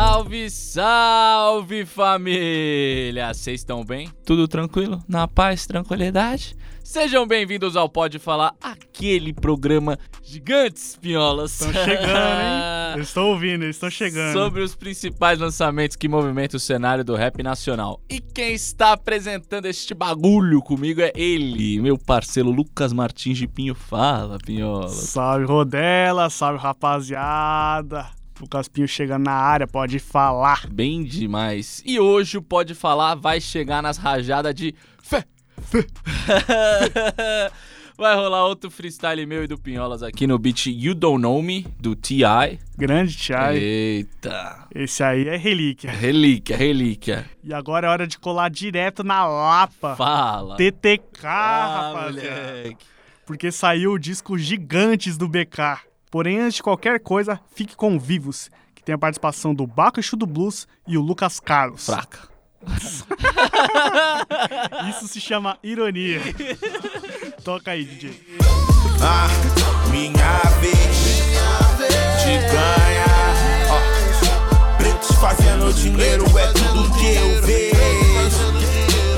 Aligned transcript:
Salve, 0.00 0.48
salve 0.48 1.84
família! 1.84 3.34
Vocês 3.34 3.62
estão 3.62 3.84
bem? 3.84 4.08
Tudo 4.24 4.46
tranquilo? 4.46 5.02
Na 5.08 5.26
paz, 5.26 5.66
tranquilidade? 5.66 6.54
Sejam 6.84 7.26
bem-vindos 7.26 7.74
ao 7.74 7.88
Pode 7.88 8.20
Falar, 8.20 8.54
aquele 8.62 9.32
programa 9.32 9.98
gigantes 10.22 10.94
pinholas. 10.94 11.60
Estão 11.60 11.72
chegando, 11.72 12.06
hein? 12.06 12.94
Eu 12.94 13.02
estou 13.02 13.32
ouvindo, 13.32 13.64
eles 13.64 13.74
estão 13.74 13.90
chegando. 13.90 14.34
Sobre 14.34 14.62
os 14.62 14.76
principais 14.76 15.40
lançamentos 15.40 15.96
que 15.96 16.06
movimentam 16.06 16.58
o 16.58 16.60
cenário 16.60 17.04
do 17.04 17.16
rap 17.16 17.42
nacional. 17.42 18.00
E 18.08 18.20
quem 18.20 18.54
está 18.54 18.92
apresentando 18.92 19.66
este 19.66 19.94
bagulho 19.94 20.62
comigo 20.62 21.00
é 21.00 21.10
ele, 21.16 21.80
meu 21.80 21.98
parceiro 21.98 22.52
Lucas 22.52 22.92
Martins 22.92 23.36
de 23.36 23.48
Pinho. 23.48 23.74
Fala, 23.74 24.38
pinholas. 24.38 24.92
Salve, 24.92 25.44
Rodela, 25.44 26.30
salve, 26.30 26.60
rapaziada. 26.60 28.16
Lucas 28.40 28.68
Pinho 28.68 28.86
chegando 28.88 29.24
na 29.24 29.32
área, 29.32 29.66
pode 29.66 29.98
falar. 29.98 30.66
Bem 30.68 31.02
demais. 31.04 31.82
E 31.84 31.98
hoje 31.98 32.38
o 32.38 32.42
Pode 32.42 32.74
Falar 32.74 33.14
vai 33.14 33.40
chegar 33.40 33.82
nas 33.82 33.96
rajadas 33.98 34.54
de 34.54 34.74
fé. 35.02 35.24
fé. 35.60 35.84
vai 37.96 38.14
rolar 38.14 38.44
outro 38.46 38.70
freestyle 38.70 39.26
meu 39.26 39.42
e 39.42 39.46
do 39.48 39.58
Pinholas 39.58 40.02
aqui 40.04 40.26
no 40.26 40.38
beat 40.38 40.66
You 40.66 40.94
Don't 40.94 41.20
Know 41.20 41.42
Me, 41.42 41.66
do 41.80 41.96
T.I. 41.96 42.58
Grande 42.76 43.16
T.I. 43.16 43.56
Eita. 43.58 44.66
Esse 44.74 45.02
aí 45.02 45.28
é 45.28 45.36
relíquia. 45.36 45.90
Relíquia, 45.90 46.56
relíquia. 46.56 47.28
E 47.42 47.52
agora 47.52 47.88
é 47.88 47.90
hora 47.90 48.06
de 48.06 48.18
colar 48.18 48.48
direto 48.50 49.02
na 49.02 49.26
Lapa. 49.26 49.96
Fala. 49.96 50.56
TTK, 50.56 51.26
Ah, 51.26 51.92
rapaziada. 51.92 52.40
moleque. 52.52 52.86
Porque 53.26 53.50
saiu 53.52 53.92
o 53.92 53.98
disco 53.98 54.38
Gigantes 54.38 55.16
do 55.18 55.28
BK. 55.28 55.80
Porém, 56.10 56.40
antes 56.40 56.54
de 56.56 56.62
qualquer 56.62 57.00
coisa, 57.00 57.38
fique 57.54 57.76
com 57.76 57.98
Vivos, 57.98 58.50
que 58.74 58.82
tem 58.82 58.94
a 58.94 58.98
participação 58.98 59.54
do 59.54 59.66
Baco 59.66 60.00
Exu 60.00 60.16
do 60.16 60.24
Blues 60.26 60.66
e 60.86 60.96
o 60.96 61.02
Lucas 61.02 61.38
Carlos. 61.38 61.84
Fraca. 61.84 62.26
Isso 64.90 65.06
se 65.08 65.20
chama 65.20 65.58
ironia. 65.62 66.20
Toca 67.44 67.72
aí, 67.72 67.84
DJ. 67.84 68.10
Ah, 69.00 69.28
minha 69.90 70.38
vez 70.60 70.76
de 72.24 72.38
ganhar. 72.38 73.34
Ó, 73.70 73.78
pretos 74.76 75.12
fazendo 75.16 75.72
dinheiro 75.72 76.24
é 76.38 76.52
tudo 76.52 76.90
que 76.98 77.14
eu 77.14 77.42
vejo. 77.42 78.52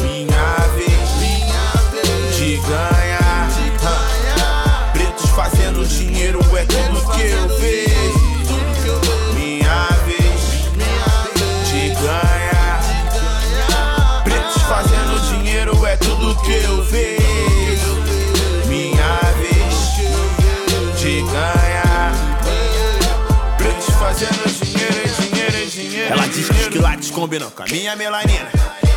Minha 0.03 0.57
vez 0.77 1.09
de 2.37 2.57
ganhar. 2.57 3.00
Fazendo 5.81 5.99
dinheiro 5.99 6.41
é 6.59 6.67
tudo 6.67 7.01
que 7.13 7.23
eu 7.23 7.49
vejo. 7.59 8.21
Minha 9.33 9.89
vez 10.05 10.43
de 11.71 11.89
ganhar. 11.95 12.81
Pretos 14.23 14.63
fazendo 14.63 15.21
dinheiro 15.31 15.87
é 15.87 15.97
tudo 15.97 16.37
que 16.43 16.53
eu 16.53 16.85
vejo. 16.85 17.97
Minha 18.67 19.21
vez 19.39 19.97
de 21.01 21.23
ganhar. 21.23 22.13
Pretos 23.57 23.95
fazendo 23.95 24.45
dinheiro, 24.63 25.09
dinheiro, 25.19 25.71
dinheiro. 25.71 26.13
Ela 26.13 26.27
diz 26.29 26.47
que 26.47 26.61
os 26.61 26.69
quilates 26.69 27.11
combinam 27.11 27.51
com 27.51 27.63
a 27.63 27.67
minha 27.67 27.97
melanina. 27.97 28.51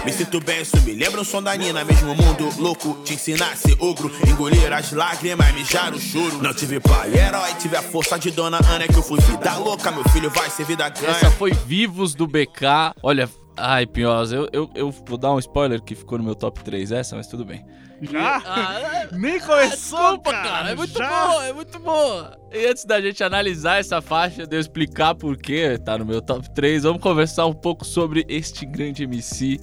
Me 0.06 0.12
sinto 0.12 0.42
bem, 0.42 0.62
isso 0.62 0.76
me 0.82 0.94
lembra 0.94 1.22
um 1.22 1.24
som 1.24 1.42
da 1.42 1.56
Nina. 1.56 1.86
Mesmo 1.86 2.14
mundo 2.14 2.50
louco, 2.60 3.02
te 3.06 3.14
ensinar 3.14 3.54
a 3.54 3.56
ser 3.56 3.78
ogro. 3.80 4.12
Engolir 4.28 4.72
as 4.74 4.92
lágrimas, 4.92 5.54
mijar 5.54 5.94
o 5.94 6.00
choro. 6.00 6.42
Não 6.42 6.54
tive 6.54 6.80
pai, 6.82 7.14
herói, 7.16 7.54
tive 7.60 7.78
a 7.78 7.82
força 7.82 8.20
de 8.20 8.30
Dona 8.32 8.58
Ana. 8.70 8.86
Que 8.88 8.96
eu 8.98 9.04
fui 9.04 9.20
vida 9.22 9.58
louca, 9.58 9.92
meu 9.92 10.04
filho 10.10 10.30
vai 10.30 10.50
ser 10.50 10.66
vida 10.66 10.90
ganha. 10.90 11.10
Essa 11.10 11.32
foi 11.32 11.52
Vivos 11.54 12.14
do 12.14 12.28
BK. 12.28 12.94
Olha, 13.02 13.30
ai, 13.56 13.86
Pinholas, 13.86 14.34
eu, 14.34 14.50
eu, 14.52 14.70
eu 14.76 14.92
vou 14.92 15.18
dar 15.18 15.32
um 15.34 15.40
spoiler 15.40 15.82
que 15.82 15.96
ficou 15.96 16.18
no 16.18 16.24
meu 16.26 16.36
top 16.36 16.62
3 16.64 16.92
essa, 16.92 17.16
mas 17.16 17.28
tudo 17.28 17.46
bem. 17.46 17.66
Já? 18.02 18.42
Ah, 18.46 19.08
Nem 19.14 19.40
começou, 19.40 20.00
Desculpa, 20.00 20.32
cara. 20.32 20.50
cara. 20.50 20.70
É 20.72 20.76
muito 20.76 20.98
Já? 21.00 21.10
boa, 21.28 21.46
é 21.46 21.54
muito 21.54 21.80
boa. 21.80 22.38
E 22.52 22.66
antes 22.66 22.84
da 22.84 23.00
gente 23.00 23.24
analisar 23.24 23.80
essa 23.80 24.02
faixa, 24.02 24.46
de 24.46 24.58
eu 24.58 24.60
explicar 24.60 25.16
por 25.16 25.38
que 25.38 25.78
tá 25.78 25.98
no 25.98 26.04
meu 26.06 26.22
top 26.22 26.54
3, 26.54 26.84
vamos 26.84 27.02
conversar 27.02 27.46
um 27.46 27.54
pouco 27.54 27.86
sobre 27.86 28.26
este 28.28 28.66
grande 28.66 29.04
MC, 29.04 29.62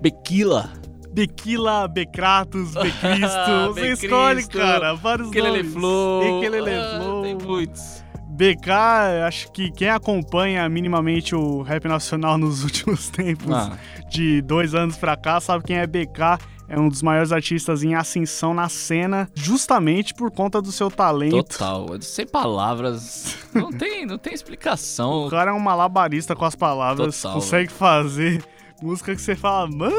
Bequila. 0.00 0.70
Bequila, 1.12 1.88
Becratos, 1.88 2.72
Becristo. 2.74 3.72
Você 3.74 3.80
Becristo, 3.80 4.04
escolhe, 4.06 4.46
cara. 4.48 4.94
Vários 4.94 5.30
Kelele 5.30 5.58
nomes. 5.62 5.72
Flow. 5.72 6.22
Ekelele 6.42 6.70
ah. 6.74 7.20
Tem 7.22 7.34
muitos. 7.34 8.04
BK, 8.28 8.70
acho 9.26 9.50
que 9.50 9.70
quem 9.70 9.88
acompanha 9.88 10.68
minimamente 10.68 11.34
o 11.34 11.62
rap 11.62 11.86
nacional 11.88 12.36
nos 12.36 12.62
últimos 12.64 13.08
tempos, 13.08 13.50
Ah. 13.50 13.78
de 14.10 14.42
dois 14.42 14.74
anos 14.74 14.98
pra 14.98 15.16
cá, 15.16 15.40
sabe 15.40 15.64
quem 15.64 15.76
é 15.78 15.86
BK. 15.86 16.38
É 16.68 16.78
um 16.78 16.88
dos 16.88 17.00
maiores 17.00 17.30
artistas 17.32 17.82
em 17.84 17.94
ascensão 17.94 18.52
na 18.52 18.68
cena, 18.68 19.28
justamente 19.34 20.12
por 20.12 20.30
conta 20.32 20.60
do 20.60 20.72
seu 20.72 20.90
talento. 20.90 21.44
Total. 21.44 21.86
Sem 22.02 22.26
palavras. 22.26 23.38
Não 23.54 23.70
tem, 23.70 24.04
não 24.04 24.18
tem 24.18 24.34
explicação. 24.34 25.26
O 25.26 25.30
cara 25.30 25.52
é 25.52 25.54
um 25.54 25.60
malabarista 25.60 26.34
com 26.34 26.44
as 26.44 26.56
palavras, 26.56 27.22
Total, 27.22 27.34
consegue 27.36 27.72
fazer 27.72 28.44
música 28.82 29.14
que 29.14 29.20
você 29.20 29.34
fala, 29.34 29.68
mano, 29.68 29.94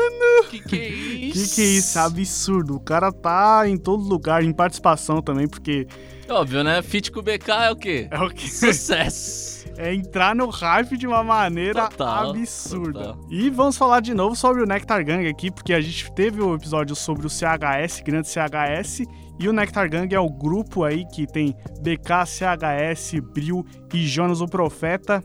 Que 0.50 0.60
que 0.60 0.76
é 0.76 0.90
isso? 0.90 1.50
que 1.50 1.56
que 1.56 1.62
é 1.62 1.66
isso? 1.66 1.98
É 1.98 2.02
absurdo. 2.02 2.76
O 2.76 2.80
cara 2.80 3.12
tá 3.12 3.64
em 3.68 3.78
todo 3.78 4.04
lugar, 4.04 4.44
em 4.44 4.54
participação 4.54 5.22
também, 5.22 5.48
porque 5.48 5.88
Óbvio, 6.30 6.62
né? 6.64 6.82
Fit 6.82 7.10
com 7.12 7.20
o 7.22 7.24
BK 7.24 7.50
é 7.52 7.72
o 7.72 7.76
quê? 7.76 8.08
é 8.12 8.20
o 8.20 8.30
que 8.30 8.50
Sucesso. 8.52 9.66
é 9.78 9.94
entrar 9.94 10.36
no 10.36 10.50
hype 10.50 10.98
de 10.98 11.08
uma 11.08 11.24
maneira 11.24 11.88
Total, 11.88 12.32
absurda. 12.32 13.00
total. 13.14 13.20
E 13.30 13.50
vamos 13.50 13.78
falar 13.78 14.02
de 14.02 14.14
novo 14.14 14.36
sobre 14.36 14.62
o 14.62 14.66
Nectar 14.66 15.06
Gang 15.06 15.26
aqui, 15.28 15.50
porque 15.50 15.74
a 15.74 15.80
gente 15.80 16.12
teve 16.14 16.42
o 16.42 16.54
episódio 16.54 16.96
sobre 16.96 17.26
o 17.26 17.30
CHS, 17.30 18.02
grande 18.04 18.28
CHS, 18.28 19.04
e 19.40 19.48
o 19.48 19.54
Nectar 19.54 19.90
Gang 19.90 20.14
é 20.14 20.20
o 20.20 20.30
grupo 20.30 20.84
aí 20.84 21.06
que 21.14 21.26
tem 21.28 21.56
BK, 21.80 22.26
CHS, 22.26 23.20
Bril 23.34 23.64
e 23.94 24.06
Jonas 24.08 24.42
o 24.42 24.48
Profeta. 24.48 25.24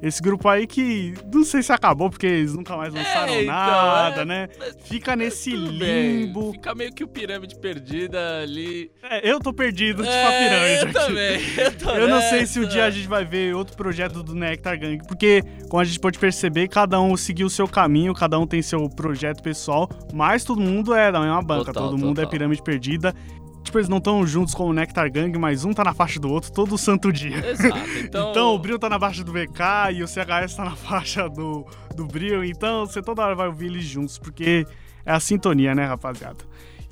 Esse 0.00 0.20
grupo 0.20 0.48
aí 0.48 0.66
que 0.66 1.14
não 1.32 1.44
sei 1.44 1.62
se 1.62 1.72
acabou, 1.72 2.10
porque 2.10 2.26
eles 2.26 2.54
nunca 2.54 2.76
mais 2.76 2.92
lançaram 2.92 3.32
É, 3.34 3.42
então, 3.42 3.54
nada, 3.54 4.22
é, 4.22 4.24
né? 4.24 4.48
Fica 4.84 5.14
nesse 5.14 5.52
Tudo 5.52 5.78
bem. 5.78 6.24
limbo. 6.24 6.52
Fica 6.52 6.74
meio 6.74 6.92
que 6.92 7.04
o 7.04 7.08
pirâmide 7.08 7.56
perdida 7.56 8.40
ali. 8.40 8.90
É, 9.02 9.28
eu 9.30 9.38
tô 9.38 9.52
perdido, 9.52 10.02
tipo 10.02 10.12
a 10.12 10.32
É, 10.32 10.48
pirâmide 10.48 10.82
eu 10.82 10.82
aqui. 10.82 10.92
também. 11.08 11.40
Eu, 11.56 11.72
tô 11.78 11.90
Eu 11.94 12.08
não 12.08 12.20
sei 12.20 12.46
se 12.46 12.58
um 12.58 12.66
dia 12.66 12.84
a 12.84 12.90
gente 12.90 13.06
vai 13.06 13.24
ver 13.24 13.54
outro 13.54 13.76
projeto 13.76 14.24
do 14.24 14.34
Nectar 14.34 14.76
Gang, 14.78 14.98
porque, 15.06 15.42
como 15.68 15.80
a 15.80 15.84
gente 15.84 16.00
pode 16.00 16.18
perceber, 16.18 16.66
cada 16.68 17.00
um 17.00 17.16
seguiu 17.16 17.46
o 17.46 17.50
seu 17.50 17.68
caminho, 17.68 18.12
cada 18.12 18.38
um 18.40 18.46
tem 18.46 18.60
seu 18.60 18.88
projeto 18.88 19.40
pessoal, 19.40 19.88
mas 20.12 20.42
todo 20.42 20.60
mundo 20.60 20.92
é 20.94 21.12
da 21.12 21.20
mesma 21.20 21.42
banca, 21.42 21.66
Total, 21.66 21.84
todo 21.84 21.96
mundo 21.98 22.18
é 22.20 22.24
total. 22.24 22.30
pirâmide 22.30 22.62
perdida. 22.62 23.14
Tipo, 23.62 23.78
eles 23.78 23.88
não 23.88 23.98
estão 23.98 24.26
juntos 24.26 24.54
como 24.54 24.70
o 24.70 24.72
Nectar 24.72 25.10
Gang, 25.10 25.36
mas 25.38 25.64
um 25.64 25.72
tá 25.72 25.84
na 25.84 25.94
faixa 25.94 26.18
do 26.18 26.28
outro 26.30 26.52
todo 26.52 26.76
santo 26.76 27.12
dia. 27.12 27.38
Exato. 27.50 27.78
Então, 28.02 28.30
Então, 28.30 28.54
o 28.54 28.58
Bril 28.58 28.78
tá 28.78 28.88
na 28.88 28.98
faixa 28.98 29.22
do 29.24 29.32
BK 29.32 29.92
e 29.94 30.02
o 30.02 30.08
CHS 30.08 30.56
tá 30.56 30.64
na 30.64 30.76
faixa 30.76 31.28
do, 31.28 31.64
do 31.94 32.06
Bril, 32.06 32.44
então 32.44 32.84
você 32.86 33.00
toda 33.00 33.22
hora 33.22 33.34
vai 33.34 33.46
ouvir 33.46 33.66
eles 33.66 33.84
juntos, 33.84 34.18
porque 34.18 34.66
é 35.06 35.12
a 35.12 35.20
sintonia, 35.20 35.74
né, 35.74 35.84
rapaziada? 35.84 36.44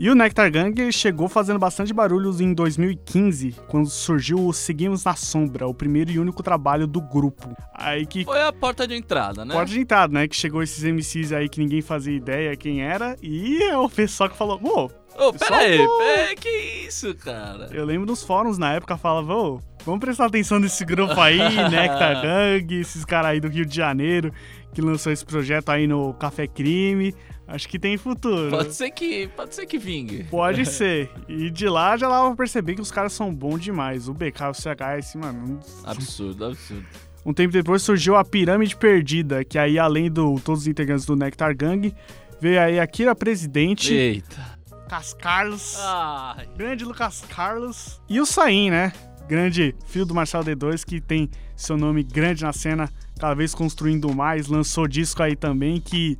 E 0.02 0.08
o 0.08 0.14
Nectar 0.14 0.50
Gang 0.50 0.91
chegou 0.91 1.29
fazendo 1.29 1.58
bastante 1.58 1.93
barulhos 1.93 2.41
em 2.41 2.55
2015, 2.55 3.55
quando 3.69 3.87
surgiu 3.91 4.47
o 4.47 4.50
Seguimos 4.50 5.05
na 5.05 5.14
Sombra, 5.14 5.67
o 5.67 5.75
primeiro 5.75 6.11
e 6.11 6.19
único 6.19 6.43
trabalho 6.43 6.87
do 6.87 7.02
grupo. 7.02 7.55
Aí 7.75 8.06
que 8.06 8.25
foi 8.25 8.41
a 8.41 8.50
porta 8.50 8.88
de 8.88 8.94
entrada, 8.94 9.44
né? 9.44 9.52
porta 9.52 9.70
de 9.70 9.79
entrada, 9.79 10.11
né? 10.11 10.26
Que 10.26 10.35
chegou 10.35 10.62
esses 10.62 10.82
MCs 10.82 11.32
aí 11.35 11.50
que 11.50 11.61
ninguém 11.61 11.82
fazia 11.82 12.17
ideia 12.17 12.56
quem 12.56 12.81
era, 12.81 13.14
e 13.23 13.62
é 13.62 13.76
o 13.76 13.91
pessoal 13.91 14.31
que 14.31 14.38
falou, 14.38 14.58
pô, 14.58 14.91
Ô, 15.19 15.35
Pessoal, 15.35 15.61
pera 15.61 15.70
aí, 15.70 15.87
pô. 15.87 15.99
pera 15.99 16.29
aí, 16.31 16.37
que 16.37 16.49
isso, 16.88 17.14
cara? 17.17 17.69
Eu 17.70 17.85
lembro 17.85 18.06
nos 18.06 18.23
fóruns 18.23 18.56
na 18.56 18.73
época 18.73 18.96
falava, 18.96 19.35
ô, 19.35 19.61
vamos 19.85 20.00
prestar 20.00 20.25
atenção 20.25 20.58
nesse 20.58 20.82
grupo 20.82 21.20
aí, 21.20 21.37
Nectar 21.69 22.23
Gang, 22.23 22.81
esses 22.81 23.05
caras 23.05 23.32
aí 23.32 23.41
do 23.41 23.49
Rio 23.49 23.67
de 23.67 23.76
Janeiro, 23.76 24.32
que 24.73 24.81
lançou 24.81 25.12
esse 25.12 25.26
projeto 25.26 25.69
aí 25.69 25.87
no 25.87 26.14
Café 26.14 26.46
Crime. 26.46 27.14
Acho 27.50 27.69
que 27.69 27.79
tem 27.81 27.97
futuro. 27.97 28.49
Pode 28.50 28.73
ser 28.73 28.91
que, 28.93 29.26
pode 29.29 29.55
ser 29.55 29.67
que 29.67 29.76
vingue. 29.76 30.25
Pode 30.31 30.64
ser. 30.70 31.11
E 31.29 31.50
de 31.50 31.69
lá 31.69 31.97
já 31.97 32.08
dava 32.08 32.29
pra 32.29 32.37
perceber 32.37 32.76
que 32.76 32.81
os 32.81 32.93
caras 32.93 33.12
são 33.12 33.35
bons 33.35 33.58
demais. 33.61 34.08
O 34.08 34.14
BK, 34.14 34.44
o 34.50 34.55
CHS, 34.55 35.17
mano. 35.17 35.58
Absurdo, 35.85 36.44
absurdo. 36.44 36.87
Um 37.26 37.35
tempo 37.35 37.52
depois 37.52 37.82
surgiu 37.82 38.17
a 38.17 38.25
Pirâmide 38.25 38.76
Perdida, 38.76 39.44
que 39.44 39.58
aí 39.58 39.79
além 39.79 40.11
do 40.11 40.41
todos 40.41 40.62
os 40.62 40.67
integrantes 40.69 41.05
do 41.05 41.17
Nectar 41.17 41.55
Gang, 41.56 41.93
veio 42.41 42.61
aí 42.61 42.79
Akira 42.79 43.14
Presidente, 43.14 43.93
Eita. 43.93 44.58
Lucas 44.70 45.12
Carlos, 45.14 45.76
Ai. 45.81 46.49
grande 46.56 46.85
Lucas 46.85 47.23
Carlos 47.29 48.00
e 48.08 48.20
o 48.20 48.25
Sain, 48.26 48.70
né? 48.70 48.93
Grande 49.29 49.75
filho 49.87 50.06
do 50.06 50.14
Marcelo 50.14 50.44
D2 50.44 50.85
que 50.85 51.00
tem 51.00 51.29
seu 51.55 51.76
nome 51.76 52.03
grande 52.03 52.43
na 52.43 52.53
cena, 52.53 52.88
cada 53.19 53.35
vez 53.35 53.55
construindo 53.55 54.12
mais, 54.14 54.46
lançou 54.49 54.88
disco 54.88 55.23
aí 55.23 55.37
também 55.37 55.81
que 55.81 56.19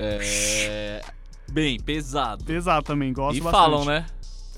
É. 0.00 1.02
Bem, 1.50 1.80
pesado. 1.80 2.44
pesado 2.44 2.84
também, 2.84 3.12
gosto 3.12 3.36
E 3.38 3.40
bastante. 3.40 3.60
falam, 3.62 3.84
né? 3.84 4.06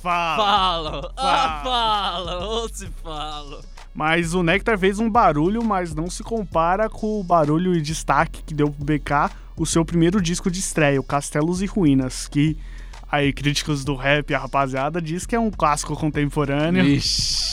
Fala. 0.03 0.37
Falam. 0.37 1.11
Ah, 1.17 1.61
falam. 1.63 2.49
Ou 2.49 2.69
se 2.69 2.87
falam. 3.03 3.61
Mas 3.95 4.35
o 4.35 4.43
Nectar 4.43 4.79
fez 4.79 4.99
um 4.99 5.11
barulho, 5.11 5.63
mas 5.65 5.95
não 5.95 6.09
se 6.09 6.23
compara 6.23 6.89
com 6.89 7.21
o 7.21 7.25
barulho 7.25 7.75
e 7.75 7.81
destaque 7.83 8.43
que 8.43 8.55
deu 8.55 8.71
pro 8.71 8.85
BK 8.85 9.31
o 9.57 9.67
seu 9.67 9.85
primeiro 9.85 10.21
disco 10.23 10.51
de 10.51 10.59
estreia, 10.59 10.99
o 11.01 11.05
Castelos 11.05 11.61
e 11.61 11.67
Ruínas, 11.67 12.27
que 12.29 12.57
aí 13.11 13.33
críticos 13.33 13.85
do 13.85 13.95
rap, 13.95 14.33
a 14.35 14.39
rapaziada, 14.39 15.03
diz 15.03 15.27
que 15.27 15.35
é 15.37 15.41
um 15.41 15.51
clássico 15.51 15.95
contemporâneo. 15.97 16.85
Ixi. 16.85 17.51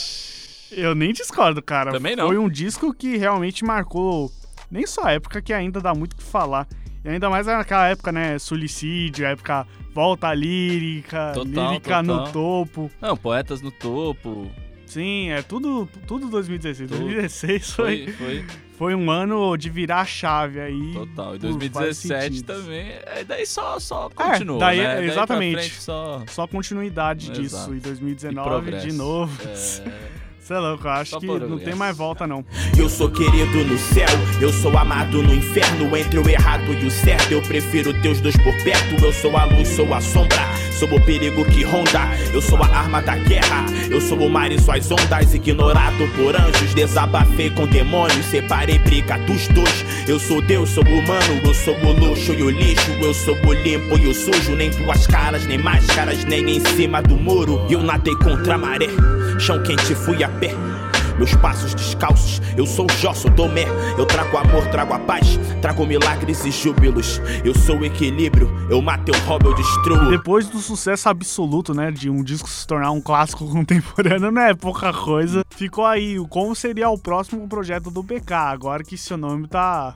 Eu 0.72 0.94
nem 0.94 1.12
discordo, 1.12 1.60
cara. 1.62 1.92
Também 1.92 2.14
não. 2.16 2.26
Foi 2.28 2.38
um 2.38 2.48
disco 2.48 2.94
que 2.94 3.16
realmente 3.16 3.64
marcou 3.64 4.30
nem 4.70 4.86
só 4.86 5.04
a 5.04 5.12
época 5.12 5.42
que 5.42 5.52
ainda 5.52 5.80
dá 5.80 5.94
muito 5.94 6.12
o 6.12 6.16
que 6.16 6.22
falar. 6.22 6.66
E 7.04 7.08
ainda 7.08 7.30
mais 7.30 7.46
naquela 7.46 7.88
época, 7.88 8.10
né? 8.12 8.38
Suicídio, 8.38 9.24
época 9.26 9.66
volta 9.94 10.32
lírica, 10.34 11.32
Total, 11.34 11.70
lírica 11.72 12.02
no 12.02 12.18
total. 12.18 12.32
topo. 12.32 12.90
Não, 13.00 13.16
poetas 13.16 13.60
no 13.62 13.70
topo. 13.70 14.50
Sim, 14.86 15.30
é 15.30 15.42
tudo, 15.42 15.88
tudo 16.06 16.28
2016. 16.28 16.90
Tudo. 16.90 17.00
2016 17.00 17.70
foi, 17.72 18.04
Foi, 18.06 18.12
foi. 18.12 18.44
foi 18.78 18.94
um 18.94 19.10
ano 19.10 19.54
de 19.56 19.68
virar 19.68 20.00
a 20.00 20.04
chave 20.06 20.60
aí. 20.60 20.92
Total. 20.94 21.36
E 21.36 21.38
por 21.38 21.48
vários 21.70 22.00
2017 22.02 22.36
sentidos. 22.36 22.64
também. 22.64 22.86
É, 23.04 23.24
daí 23.26 23.46
só, 23.46 23.78
só 23.78 24.08
continua. 24.08 24.58
daí- 24.58 24.78
né? 24.78 24.84
Daí 24.86 24.96
pra 24.96 25.04
exatamente. 25.12 25.56
frente 25.58 25.80
só. 25.82 26.24
Só 26.28 26.46
continuidade 26.46 27.30
disso. 27.30 27.74
E 27.74 27.76
E 27.76 27.80
2019 27.80 28.48
progresso. 28.48 28.86
de 28.86 28.92
novo. 28.94 29.38
É. 29.46 30.08
Você 30.48 30.54
é 30.54 30.58
louco, 30.60 30.86
eu 30.86 30.90
acho 30.92 31.10
Só 31.10 31.20
que 31.20 31.26
não 31.26 31.58
tem 31.58 31.74
mais 31.74 31.94
volta, 31.94 32.26
não. 32.26 32.42
Eu 32.74 32.88
sou 32.88 33.10
querido 33.10 33.66
no 33.66 33.76
céu, 33.76 34.08
eu 34.40 34.50
sou 34.50 34.78
amado 34.78 35.22
no 35.22 35.34
inferno. 35.34 35.94
Entre 35.94 36.18
o 36.18 36.26
errado 36.26 36.72
e 36.72 36.86
o 36.86 36.90
certo, 36.90 37.32
eu 37.32 37.42
prefiro 37.42 37.92
teus 38.00 38.18
dois 38.22 38.34
por 38.38 38.54
perto. 38.64 39.04
Eu 39.04 39.12
sou 39.12 39.36
a 39.36 39.44
luz, 39.44 39.68
sou 39.68 39.92
a 39.92 40.00
sombra, 40.00 40.40
sou 40.72 40.88
o 40.90 41.04
perigo 41.04 41.44
que 41.44 41.64
ronda. 41.64 42.00
Eu 42.32 42.40
sou 42.40 42.56
a 42.62 42.66
arma 42.66 43.02
da 43.02 43.16
guerra, 43.16 43.66
eu 43.90 44.00
sou 44.00 44.18
o 44.20 44.30
mar 44.30 44.50
e 44.50 44.58
suas 44.58 44.90
ondas. 44.90 45.34
Ignorado 45.34 46.08
por 46.16 46.34
anjos, 46.34 46.72
desabafei 46.72 47.50
com 47.50 47.66
demônios. 47.66 48.24
Separei 48.24 48.78
briga 48.78 49.18
dos 49.18 49.48
dois. 49.48 49.84
Eu 50.08 50.18
sou 50.18 50.40
Deus, 50.40 50.70
sou 50.70 50.84
humano, 50.84 51.42
eu 51.44 51.52
sou 51.52 51.76
o 51.76 51.92
luxo 51.92 52.32
e 52.32 52.42
o 52.42 52.48
lixo. 52.48 52.90
Eu 52.92 53.12
sou 53.12 53.36
o 53.36 53.52
limpo 53.52 53.98
e 53.98 54.06
o 54.06 54.14
sujo. 54.14 54.56
Nem 54.56 54.70
tuas 54.70 55.06
caras, 55.06 55.44
nem 55.46 55.58
máscaras, 55.58 56.24
nem 56.24 56.56
em 56.56 56.60
cima 56.60 57.02
do 57.02 57.16
muro. 57.16 57.66
Eu 57.68 57.82
nadei 57.82 58.14
contra 58.14 58.54
a 58.54 58.58
maré, 58.58 58.88
chão 59.38 59.62
quente 59.62 59.94
fui 59.94 60.22
a 60.24 60.28
pé. 60.28 60.54
Meus 61.16 61.34
passos 61.34 61.74
descalços, 61.74 62.40
eu 62.56 62.64
sou 62.64 62.86
Jó, 63.00 63.12
sou 63.12 63.28
Domé. 63.30 63.64
Eu 63.98 64.06
trago 64.06 64.36
amor, 64.36 64.64
trago 64.68 64.94
a 64.94 65.00
paz, 65.00 65.36
trago 65.60 65.84
milagres 65.84 66.44
e 66.44 66.50
júbilos. 66.52 67.20
Eu 67.44 67.52
sou 67.56 67.78
o 67.78 67.84
equilíbrio, 67.84 68.48
eu 68.70 68.80
mato, 68.80 69.10
eu 69.12 69.20
roubo, 69.24 69.48
eu 69.48 69.54
destruo. 69.54 70.10
Depois 70.10 70.46
do 70.48 70.58
sucesso 70.60 71.08
absoluto, 71.08 71.74
né, 71.74 71.90
de 71.90 72.08
um 72.08 72.22
disco 72.22 72.48
se 72.48 72.64
tornar 72.64 72.92
um 72.92 73.00
clássico 73.00 73.44
contemporâneo, 73.50 74.30
não 74.30 74.42
é 74.42 74.54
pouca 74.54 74.92
coisa. 74.92 75.44
Ficou 75.50 75.84
aí 75.84 76.20
o 76.20 76.28
como 76.28 76.54
seria 76.54 76.88
o 76.88 76.96
próximo 76.96 77.48
projeto 77.48 77.90
do 77.90 78.00
BK, 78.02 78.32
agora 78.32 78.84
que 78.84 78.96
seu 78.96 79.16
nome 79.16 79.48
tá 79.48 79.94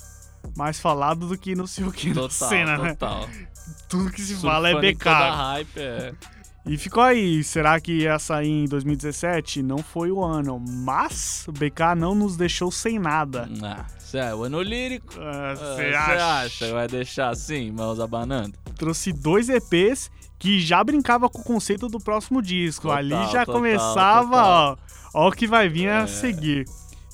mais 0.57 0.81
falado 0.81 1.29
do 1.29 1.39
que 1.39 1.55
não 1.55 1.69
sei 1.69 1.85
o 1.85 1.93
que 1.93 2.09
na 2.09 2.23
Total, 2.23 2.49
cena, 2.49 2.79
né? 2.79 2.89
total. 2.95 3.29
Tudo 3.89 4.11
que 4.11 4.23
se 4.23 4.35
fala 4.35 4.71
é 4.71 4.75
BK. 4.81 5.05
hype, 5.09 5.79
é. 5.79 6.13
E 6.65 6.77
ficou 6.79 7.03
aí, 7.03 7.43
será 7.43 7.81
que 7.81 7.93
ia 8.03 8.19
sair 8.21 8.49
em 8.49 8.65
2017? 8.67 9.63
Não 9.65 9.79
foi 9.79 10.13
o 10.13 10.23
ano, 10.23 10.63
mas 10.65 11.45
o 11.49 11.53
BK 11.53 11.97
não 11.97 12.15
nos 12.15 12.37
deixou 12.37 12.71
sem 12.71 13.01
nada. 13.01 13.49
Ah, 13.63 13.85
cê 13.99 14.19
é 14.19 14.35
o 14.35 14.45
ano 14.45 14.63
lírico. 14.63 15.13
Ah, 15.19 15.51
Ah, 15.53 15.57
Você 15.57 15.75
Você 15.75 15.95
acha? 15.95 16.41
acha 16.45 16.73
vai 16.73 16.87
deixar 16.87 17.31
assim, 17.31 17.73
mãos 17.73 17.99
abanando? 17.99 18.53
Trouxe 18.77 19.13
dois 19.13 19.49
EPs 19.49 20.09
que 20.39 20.61
já 20.61 20.83
brincava 20.85 21.29
com 21.29 21.41
o 21.41 21.45
conceito 21.45 21.89
do 21.89 21.99
próximo 21.99 22.41
disco. 22.41 22.83
Total, 22.83 22.99
Ali 22.99 23.11
já 23.33 23.45
total, 23.45 23.55
começava, 23.55 24.29
total. 24.31 24.79
ó, 25.15 25.25
ó 25.25 25.29
o 25.29 25.33
que 25.33 25.49
vai 25.49 25.69
vir 25.69 25.89
a 25.89 26.03
É. 26.03 26.07
seguir. 26.07 26.65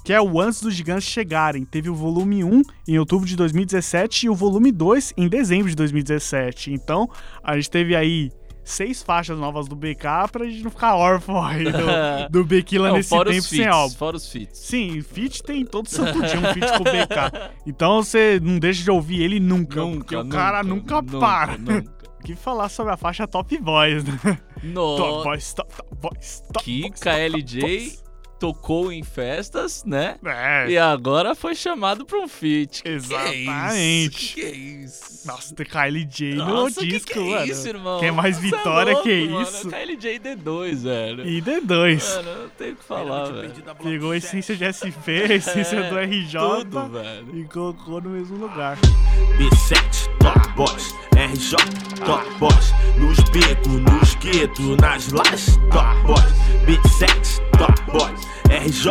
Que 0.05 0.13
é 0.13 0.21
o 0.21 0.41
Antes 0.41 0.61
dos 0.63 0.75
Gigantes 0.75 1.09
Chegarem. 1.09 1.65
Teve 1.67 1.91
o 1.91 1.95
volume 1.95 2.43
1 2.45 2.63
em 2.87 2.99
outubro 2.99 3.27
de 3.27 3.35
2017 3.37 4.27
e 4.27 4.31
o 4.31 4.35
volume 4.35 4.73
2 4.73 5.13
em 5.17 5.29
dezembro 5.29 5.69
de 5.69 5.77
2017. 5.77 6.73
Então, 6.73 7.11
a 7.43 7.57
gente 7.57 7.71
teve 7.71 7.95
aí 7.95 8.31
seis 8.69 9.03
faixas 9.03 9.39
novas 9.39 9.67
do 9.67 9.75
BK 9.75 10.29
pra 10.31 10.45
gente 10.45 10.63
não 10.63 10.71
ficar 10.71 10.95
órfão 10.95 11.43
aí 11.43 11.65
do, 11.65 11.79
do 12.31 12.45
Bequila 12.45 12.89
Não, 12.89 12.97
nesse 12.97 13.11
tempo 13.11 13.31
os 13.31 13.47
sem 13.47 13.59
feats, 13.59 13.75
álbum. 13.75 13.95
fora 13.95 14.17
os 14.17 14.31
feats. 14.31 14.59
Sim, 14.59 15.03
feat 15.03 15.43
tem 15.43 15.65
todo 15.65 15.89
santo 15.89 16.21
dia 16.21 16.39
um 16.39 16.55
feat 16.55 16.73
com 16.77 16.83
o 16.83 16.85
BK. 16.85 17.53
Então 17.67 18.03
você 18.03 18.39
não 18.43 18.59
deixa 18.59 18.83
de 18.85 18.91
ouvir 18.91 19.23
ele 19.23 19.41
nunca, 19.41 19.83
porque 19.85 20.17
o 20.17 20.29
cara 20.29 20.63
nunca, 20.63 21.03
para. 21.03 21.57
Nunca. 21.59 21.91
O 22.21 22.23
que 22.25 22.35
falar 22.35 22.69
sobre 22.69 22.93
a 22.93 22.97
faixa 22.97 23.27
Top 23.27 23.57
Boys, 23.59 24.05
né? 24.05 24.19
Top 24.23 24.41
No, 24.65 25.23
Boys, 25.23 25.55
Top, 25.55 25.73
top 25.75 25.95
Boys, 26.01 26.43
Top 26.53 26.65
que 26.65 26.83
Boys, 26.83 27.01
KLJ 27.01 27.61
Top 27.61 27.73
Boys. 27.73 28.08
Tocou 28.39 28.93
em 28.93 29.03
festas, 29.03 29.85
né? 29.85 30.17
É, 30.25 30.71
E 30.71 30.79
agora 30.79 31.35
foi 31.35 31.55
chamado 31.55 32.05
pra 32.07 32.19
um 32.19 32.29
feat. 32.29 32.83
Que 32.83 32.89
Exatamente. 32.91 34.35
Que 34.35 34.43
é 34.43 34.51
isso? 34.51 35.27
nossa, 35.27 35.55
tem 35.55 35.67
KLJ 35.67 36.35
no 36.37 36.45
Nossa, 36.47 36.81
disco, 36.87 37.09
que 37.09 37.13
que 37.15 37.19
é 37.19 37.39
mano. 37.39 37.53
isso, 37.53 37.69
irmão? 37.69 38.01
Quer 38.01 38.13
mais 38.13 38.37
Você 38.37 38.47
é 38.47 38.51
vitória 38.59 38.93
louco, 38.93 39.09
que 39.09 39.29
mano. 39.29 39.43
isso? 39.43 39.69
KLJ 39.69 40.19
D2, 40.21 40.77
velho. 40.83 41.29
E 41.29 41.43
D2. 41.43 42.15
Mano, 42.17 42.29
eu 42.31 42.39
não 42.43 42.49
tenho 42.51 42.73
o 42.73 42.77
que 42.77 42.85
falar, 42.85 43.25
velho. 43.33 43.53
Pegou 43.83 44.11
a 44.13 44.17
essência 44.17 44.57
de 44.57 44.65
SP, 44.73 45.09
a 45.29 45.35
essência 45.35 45.83
do 45.91 45.99
RJ 45.99 46.39
É, 46.39 46.65
Tudo, 46.65 46.89
velho. 46.89 47.39
e 47.39 47.45
colocou 47.45 48.01
no 48.01 48.11
mesmo 48.11 48.37
lugar. 48.37 48.79
B7, 49.37 50.09
Top 50.19 50.53
Boys, 50.55 50.95
RJ, 51.29 51.57
top 52.07 52.25
boy, 52.39 52.49
Nos 52.97 53.19
becos, 53.31 53.81
nos 53.83 54.15
guetos, 54.15 54.77
nas 54.79 55.13
lajes, 55.13 55.59
top 55.71 56.07
boys. 56.07 56.33
B7, 56.65 57.41
top 57.59 57.93
boys. 57.93 58.21
RJ, 58.49 58.89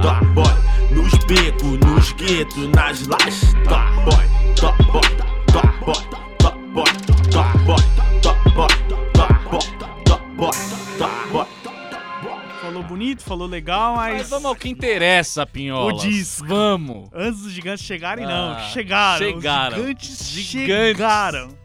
top 0.00 0.24
boy. 0.32 0.54
Nos 0.92 1.12
becos, 1.24 1.78
nos 1.80 2.12
guetos, 2.12 2.68
nas 2.68 3.08
lajes, 3.08 3.40
top 3.64 4.04
boy. 4.04 4.24
Top 4.54 4.76
boy, 4.92 5.00
top 5.48 5.84
boy, 5.84 5.94
top 6.38 6.56
boy, 6.72 6.84
top 7.30 7.58
boy, 7.64 7.80
top 8.22 8.54
boy, 8.54 8.68
top 9.02 9.34
boy, 9.42 9.58
top 10.06 10.22
boy, 10.36 10.52
top 10.98 11.28
boy. 11.28 11.46
Falou 12.60 12.84
bonito, 12.84 13.24
falou 13.24 13.48
legal, 13.48 13.96
mas. 13.96 14.18
Mas 14.18 14.30
vamos 14.30 14.44
ao 14.44 14.54
que 14.54 14.68
interessa, 14.68 15.44
Pinhola. 15.44 15.92
O 15.92 15.98
vamos. 16.46 17.08
Antes 17.12 17.42
dos 17.42 17.52
gigantes 17.52 17.84
chegarem, 17.84 18.24
não. 18.26 18.60
Chegaram. 18.70 19.18
Chegaram. 19.18 19.76
Os 19.76 19.82
gigantes, 19.82 20.28
gigantes 20.28 20.96
chegaram. 20.96 21.59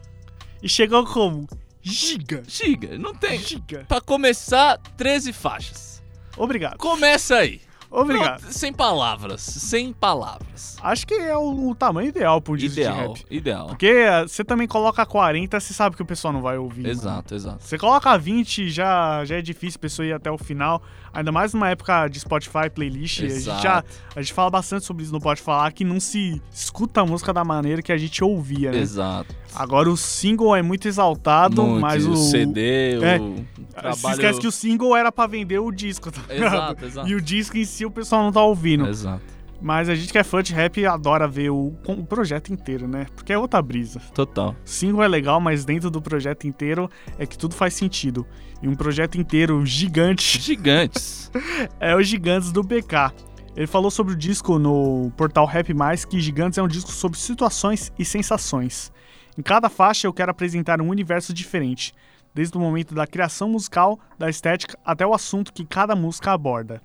E 0.65 0.67
chegou 0.67 1.05
como? 1.05 1.48
Giga. 1.79 2.41
Giga, 2.48 2.98
não 2.98 3.13
tem. 3.13 3.38
Giga. 3.38 3.86
Pra 3.88 4.01
começar, 4.01 4.79
13 4.98 5.31
faixas. 5.31 6.01
Obrigado. 6.36 6.77
Começa 6.77 7.36
aí. 7.36 7.62
Obrigado. 8.02 8.44
Não, 8.44 8.52
sem 8.52 8.74
palavras. 8.74 9.42
Sem 9.42 9.94
palavras. 9.94 10.78
Acho 10.82 11.08
que 11.08 11.14
é 11.14 11.36
o, 11.36 11.70
o 11.70 11.75
tamanho 11.75 12.10
ideal 12.10 12.42
um 12.48 12.56
disco 12.56 12.75
de 12.75 12.82
Ideal, 12.82 13.14
rap. 13.14 13.25
ideal. 13.30 13.68
Porque 13.68 13.88
eh, 13.88 14.24
você 14.28 14.44
também 14.44 14.68
coloca 14.68 15.06
40, 15.06 15.60
você 15.60 15.74
sabe 15.74 15.96
que 15.96 16.02
o 16.02 16.06
pessoal 16.06 16.34
não 16.34 16.42
vai 16.42 16.58
ouvir. 16.58 16.82
mano. 16.84 16.94
Exato, 16.94 17.34
exato. 17.36 17.64
Você 17.64 17.78
coloca 17.78 18.18
20, 18.18 18.70
já, 18.70 19.24
já 19.25 19.38
é 19.38 19.42
difícil 19.42 19.78
a 19.78 19.82
pessoa 19.82 20.06
ir 20.06 20.14
até 20.14 20.30
o 20.30 20.38
final. 20.38 20.82
Ainda 21.14 21.32
mais 21.32 21.54
numa 21.54 21.70
época 21.70 22.10
de 22.10 22.20
Spotify, 22.20 22.70
playlist. 22.74 23.20
A 23.20 23.22
gente, 23.22 23.32
Exato. 23.34 23.64
já, 23.64 23.84
a 24.16 24.22
gente 24.22 24.34
fala 24.34 24.50
bastante 24.50 24.84
sobre 24.86 25.04
isso 25.04 25.14
no 25.14 25.22
Pode 25.22 25.42
Falar, 25.42 25.72
que 25.72 25.86
não 25.86 25.98
se 25.98 26.42
escuta 26.54 27.00
a 27.02 27.06
música 27.06 27.32
da 27.32 27.42
maneira 27.44 27.82
que 27.82 27.92
a 27.92 27.98
gente 27.98 28.22
ouvia, 28.22 28.72
né? 28.72 28.80
Exato. 28.80 29.34
Agora 29.56 29.90
o 29.90 29.96
single 29.96 30.54
é 30.54 30.62
muito 30.62 30.90
exaltado, 30.90 31.64
Muito, 31.64 31.80
mas 31.82 32.06
o. 32.06 32.18
CD, 32.18 32.96
é, 33.02 33.18
o 33.18 33.36
Se 33.38 33.66
trabalho... 33.74 34.14
esquece 34.16 34.40
que 34.42 34.48
o 34.48 34.52
single 34.52 34.94
era 34.94 35.10
pra 35.10 35.25
vender 35.25 35.60
o 35.60 35.72
disco, 35.72 36.12
tá? 36.12 36.22
Exato, 36.30 36.86
exato. 36.86 37.08
E 37.08 37.16
o 37.16 37.22
disco 37.22 37.58
em 37.58 37.64
si 37.64 37.85
o 37.86 37.92
pessoal 37.92 38.24
não 38.24 38.32
tá 38.32 38.44
ouvindo. 38.44 38.88
Exato. 38.88 39.36
Mas 39.62 39.89
a 39.89 39.96
gente 39.96 40.12
que 40.12 40.18
é 40.18 40.24
fã 40.24 40.44
de 40.44 40.54
rap 40.54 40.86
adora 40.86 41.27
ver 41.27 41.50
o, 41.50 41.74
o 41.88 42.06
projeto 42.06 42.51
inteiro, 42.51 42.88
né? 42.88 43.08
Porque 43.15 43.32
é 43.32 43.38
outra 43.38 43.62
brisa. 43.62 44.00
Total. 44.13 44.56
Single 44.65 45.04
é 45.04 45.08
legal, 45.08 45.39
mas 45.39 45.63
dentro 45.63 45.89
do 45.89 46.01
projeto 46.01 46.46
inteiro 46.46 46.89
é 47.18 47.25
que 47.25 47.38
tudo 47.38 47.56
faz 47.56 47.74
sentido. 47.74 48.27
E 48.62 48.68
um 48.68 48.75
projeto 48.75 49.15
inteiro 49.20 49.65
gigante 49.65 50.39
Gigantes. 50.39 51.32
é 51.80 51.96
o 51.96 52.01
Gigantes 52.04 52.51
do 52.51 52.62
BK. 52.62 53.13
Ele 53.56 53.68
falou 53.68 53.89
sobre 53.89 54.13
o 54.13 54.18
disco 54.18 54.60
no 54.60 55.12
portal 55.15 55.46
Rap 55.46 55.74
Mais 55.74 56.04
que 56.04 56.20
Gigantes 56.20 56.58
é 56.58 56.62
um 56.62 56.68
disco 56.68 56.92
sobre 56.92 57.18
situações 57.18 57.92
e 57.98 58.04
sensações. 58.04 58.92
Em 59.38 59.42
cada 59.42 59.70
faixa 59.70 60.08
eu 60.08 60.13
quero 60.13 60.32
apresentar 60.32 60.82
um 60.82 60.89
universo 60.89 61.34
diferente, 61.34 61.94
desde 62.34 62.58
o 62.58 62.60
momento 62.60 62.94
da 62.94 63.08
criação 63.08 63.50
musical, 63.50 63.98
da 64.20 64.30
estética, 64.30 64.77
até 64.84 65.08
o 65.08 65.13
assunto 65.13 65.54
que 65.54 65.65
cada 65.65 65.96
música 65.96 66.32
aborda. 66.32 66.82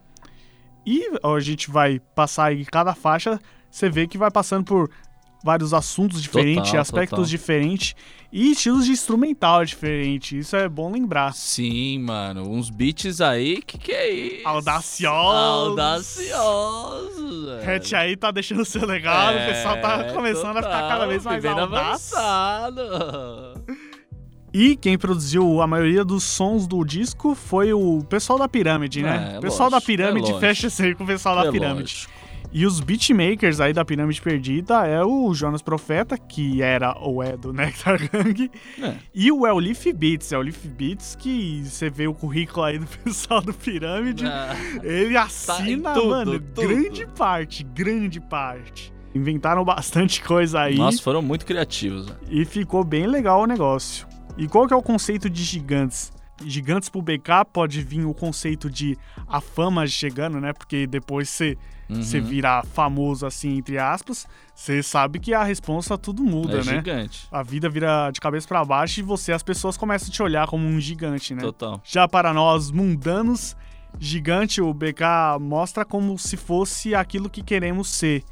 E 0.87 1.10
ó, 1.22 1.37
a 1.37 1.40
gente 1.40 1.70
vai 1.70 2.00
passar 2.14 2.46
aí 2.46 2.64
cada 2.64 2.94
faixa, 2.94 3.38
você 3.70 3.88
vê 3.88 4.06
que 4.06 4.16
vai 4.18 4.30
passando 4.30 4.64
por 4.64 4.90
vários 5.42 5.72
assuntos 5.72 6.20
diferentes, 6.22 6.66
Total, 6.70 6.80
aspectos 6.82 7.16
total. 7.16 7.25
diferentes 7.30 7.94
e 8.30 8.50
estilos 8.52 8.84
de 8.84 8.92
instrumental 8.92 9.64
diferentes. 9.64 10.32
Isso 10.46 10.54
é 10.54 10.68
bom 10.68 10.92
lembrar. 10.92 11.32
Sim, 11.32 11.99
mano. 12.00 12.42
Uns 12.50 12.68
beats 12.68 13.20
aí, 13.22 13.62
que 13.62 13.78
que 13.78 13.90
é 13.92 14.10
isso? 14.10 14.49
Audaciosos. 14.49 15.78
Audaciosos. 15.78 17.66
Hatch 17.66 17.92
aí 17.94 18.16
tá 18.16 18.30
deixando 18.30 18.64
seu 18.66 18.84
legado, 18.87 19.37
o 19.37 19.46
pessoal 19.46 19.80
tá 19.80 20.00
É, 20.00 20.12
começando 20.12 20.56
a 20.58 20.62
ficar 20.62 20.75
total, 20.82 20.88
cada 20.88 21.06
vez 21.06 21.25
mais 21.25 21.44
audaz. 21.44 22.12
avançado. 22.14 22.82
E 24.52 24.75
quem 24.76 24.99
produziu 24.99 25.61
a 25.62 25.66
maioria 25.66 26.04
dos 26.04 26.25
sons 26.25 26.66
do 26.66 26.85
disco 26.85 27.35
foi 27.35 27.73
o 27.73 28.02
pessoal 28.09 28.38
da 28.38 28.49
Pirâmide, 28.49 29.02
né? 29.02 29.33
É, 29.35 29.38
o 29.38 29.40
pessoal 29.40 29.71
da 29.71 29.76
lógico, 29.76 29.87
Pirâmide 29.87 30.33
é 30.33 30.38
fecha 30.40 30.69
sempre 30.69 30.95
com 30.97 31.04
o 31.04 31.07
pessoal 31.07 31.37
da 31.37 31.47
É 31.47 31.52
Pirâmide. 31.52 31.80
lógico. 31.83 32.21
E 32.52 32.66
os 32.66 32.80
beatmakers 32.80 33.61
aí 33.61 33.73
da 33.73 33.85
Pirâmide 33.85 34.21
Perdida 34.21 34.85
é 34.85 35.04
o 35.04 35.33
Jonas 35.33 35.62
Profeta, 35.62 36.19
que 36.19 36.61
era 36.61 36.97
ou 36.99 37.23
é 37.23 37.37
do 37.37 37.52
Nectar 37.52 37.97
Gang, 38.11 38.50
É. 38.83 38.95
e 39.14 39.30
o 39.30 39.47
El 39.47 39.59
Leaf 39.59 39.87
Beats. 39.92 40.33
El 40.33 40.40
Leaf 40.42 40.66
Beats, 40.66 41.14
que 41.14 41.62
você 41.64 41.88
vê 41.88 42.09
o 42.09 42.14
currículo 42.14 42.64
aí 42.64 42.76
do 42.76 42.87
pessoal 43.04 43.40
do 43.40 43.54
Pirâmide, 43.54 44.26
Ah, 44.26 44.57
ele 44.83 45.16
assina, 45.16 45.92
tudo, 45.95 46.09
mano, 46.09 46.40
tudo. 46.40 46.66
grande 46.66 47.07
parte, 47.16 47.62
grande 47.62 48.19
parte. 48.21 48.92
Inventaram 49.14 49.64
bastante 49.64 50.21
coisa 50.21 50.62
aí 50.62 50.76
Nossa, 50.76 51.00
foram 51.00 51.23
muito 51.23 51.47
criativos. 51.47 52.07
velho. 52.07 52.19
e 52.28 52.45
ficou 52.45 52.83
bem 52.83 53.07
legal 53.07 53.42
o 53.42 53.47
negócio. 53.47 54.10
E 54.37 54.49
qual 54.49 54.66
que 54.66 54.72
é 54.75 54.76
o 54.76 54.82
conceito 54.82 55.28
de 55.28 55.42
gigantes? 55.44 56.12
Gigantes 56.44 56.88
pro 56.88 57.02
BK 57.02 57.44
pode 57.52 57.82
vir 57.82 58.04
o 58.06 58.14
conceito 58.14 58.70
de 58.70 58.96
a 59.28 59.40
fama 59.40 59.87
chegando, 59.87 60.40
né? 60.40 60.52
Porque 60.52 60.87
depois 60.87 61.28
você 61.28 61.56
Uhum. 61.90 62.02
você 62.02 62.20
vira 62.20 62.62
famoso 62.72 63.26
assim, 63.26 63.56
entre 63.58 63.76
aspas, 63.76 64.25
você 64.54 64.80
sabe 64.80 65.18
que 65.18 65.34
a 65.34 65.42
responsa 65.42 65.99
tudo 65.99 66.22
muda, 66.22 66.52
é 66.54 66.56
né? 66.58 66.62
gigante. 66.62 67.26
A 67.32 67.42
vida 67.42 67.68
vira 67.68 68.12
de 68.12 68.20
cabeça 68.20 68.46
pra 68.46 68.64
baixo 68.64 69.00
e 69.00 69.02
você, 69.02 69.32
as 69.32 69.42
pessoas 69.42 69.76
começam 69.76 70.08
a 70.08 70.12
te 70.12 70.22
olhar 70.22 70.46
como 70.46 70.64
um 70.64 70.80
gigante, 70.80 71.34
né? 71.34 71.42
Total. 71.42 71.80
Já 71.84 72.06
para 72.06 72.32
nós 72.32 72.70
mundanos, 72.70 73.56
gigante, 73.99 74.60
o 74.62 74.72
BK 74.72 75.02
mostra 75.40 75.84
como 75.84 76.16
se 76.16 76.37
fosse 76.37 76.94
aquilo 76.94 77.28
que 77.28 77.42
queremos 77.42 77.88
ser. 77.88 78.22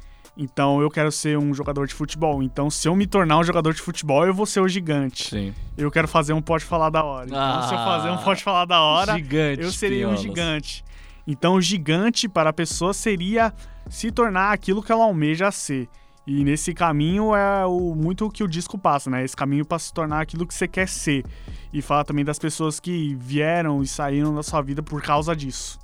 Então 0.41 0.81
eu 0.81 0.89
quero 0.89 1.11
ser 1.11 1.37
um 1.37 1.53
jogador 1.53 1.85
de 1.85 1.93
futebol. 1.93 2.41
Então, 2.41 2.69
se 2.69 2.87
eu 2.87 2.95
me 2.95 3.05
tornar 3.05 3.37
um 3.39 3.43
jogador 3.43 3.73
de 3.73 3.81
futebol, 3.81 4.25
eu 4.25 4.33
vou 4.33 4.45
ser 4.45 4.61
o 4.61 4.67
gigante. 4.69 5.29
Sim. 5.29 5.53
Eu 5.77 5.91
quero 5.91 6.07
fazer 6.07 6.31
um 6.31 6.41
pode 6.41 6.63
falar 6.63 6.89
da 6.89 7.03
hora. 7.03 7.25
Então, 7.27 7.67
se 7.67 7.73
eu 7.73 7.77
Ah, 7.79 7.85
fazer 7.85 8.09
um 8.09 8.17
pode 8.19 8.41
falar 8.41 8.63
da 8.65 8.79
hora, 8.81 9.15
Gigante. 9.15 9.61
eu 9.61 9.69
seria 9.71 10.07
um 10.07 10.11
Piolas. 10.15 10.21
gigante. 10.21 10.85
Então, 11.27 11.55
o 11.55 11.61
gigante 11.61 12.29
para 12.29 12.51
a 12.51 12.53
pessoa 12.53 12.93
seria 12.93 13.53
se 13.89 14.11
tornar 14.11 14.53
aquilo 14.53 14.81
que 14.81 14.91
ela 14.93 15.03
almeja 15.03 15.51
ser. 15.51 15.89
E 16.25 16.43
nesse 16.43 16.73
caminho 16.73 17.35
é 17.35 17.65
o, 17.65 17.93
muito 17.95 18.25
o 18.25 18.29
que 18.31 18.43
o 18.43 18.47
disco 18.47 18.77
passa, 18.77 19.09
né? 19.09 19.23
Esse 19.25 19.35
caminho 19.35 19.65
para 19.65 19.77
se 19.79 19.91
tornar 19.91 20.21
aquilo 20.21 20.45
que 20.47 20.53
você 20.53 20.67
quer 20.67 20.87
ser. 20.87 21.25
E 21.73 21.81
fala 21.81 22.05
também 22.05 22.23
das 22.23 22.39
pessoas 22.39 22.79
que 22.79 23.13
vieram 23.19 23.81
e 23.83 23.87
saíram 23.87 24.33
da 24.33 24.41
sua 24.43 24.61
vida 24.61 24.81
por 24.81 25.01
causa 25.01 25.35
disso. 25.35 25.77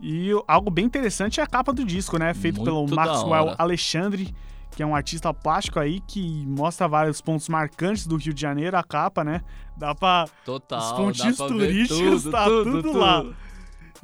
E 0.00 0.30
algo 0.46 0.70
bem 0.70 0.84
interessante 0.84 1.40
é 1.40 1.42
a 1.42 1.46
capa 1.46 1.72
do 1.72 1.84
disco, 1.84 2.18
né? 2.18 2.32
Feito 2.34 2.62
pelo 2.62 2.78
Muito 2.78 2.94
da 2.94 3.04
Maxwell. 3.04 3.54
Alexandre, 3.58 4.34
que 4.76 4.82
é 4.82 4.86
um 4.86 4.94
artista 4.94 5.34
plástico 5.34 5.80
aí 5.80 6.00
que 6.00 6.46
mostra 6.46 6.86
vários 6.86 7.20
pontos 7.20 7.48
marcantes 7.48 8.06
do 8.06 8.16
Rio 8.16 8.32
de 8.32 8.40
Janeiro, 8.40 8.76
a 8.76 8.84
capa, 8.84 9.24
né? 9.24 9.42
Dá 9.76 9.94
pra 9.94 10.26
Total. 10.44 10.78
os 10.78 10.92
pontinhos 10.92 11.36
turísticos, 11.36 12.22
tudo, 12.22 12.30
tá 12.30 12.44
tudo, 12.44 12.82
tudo, 12.82 12.98
lá. 12.98 13.24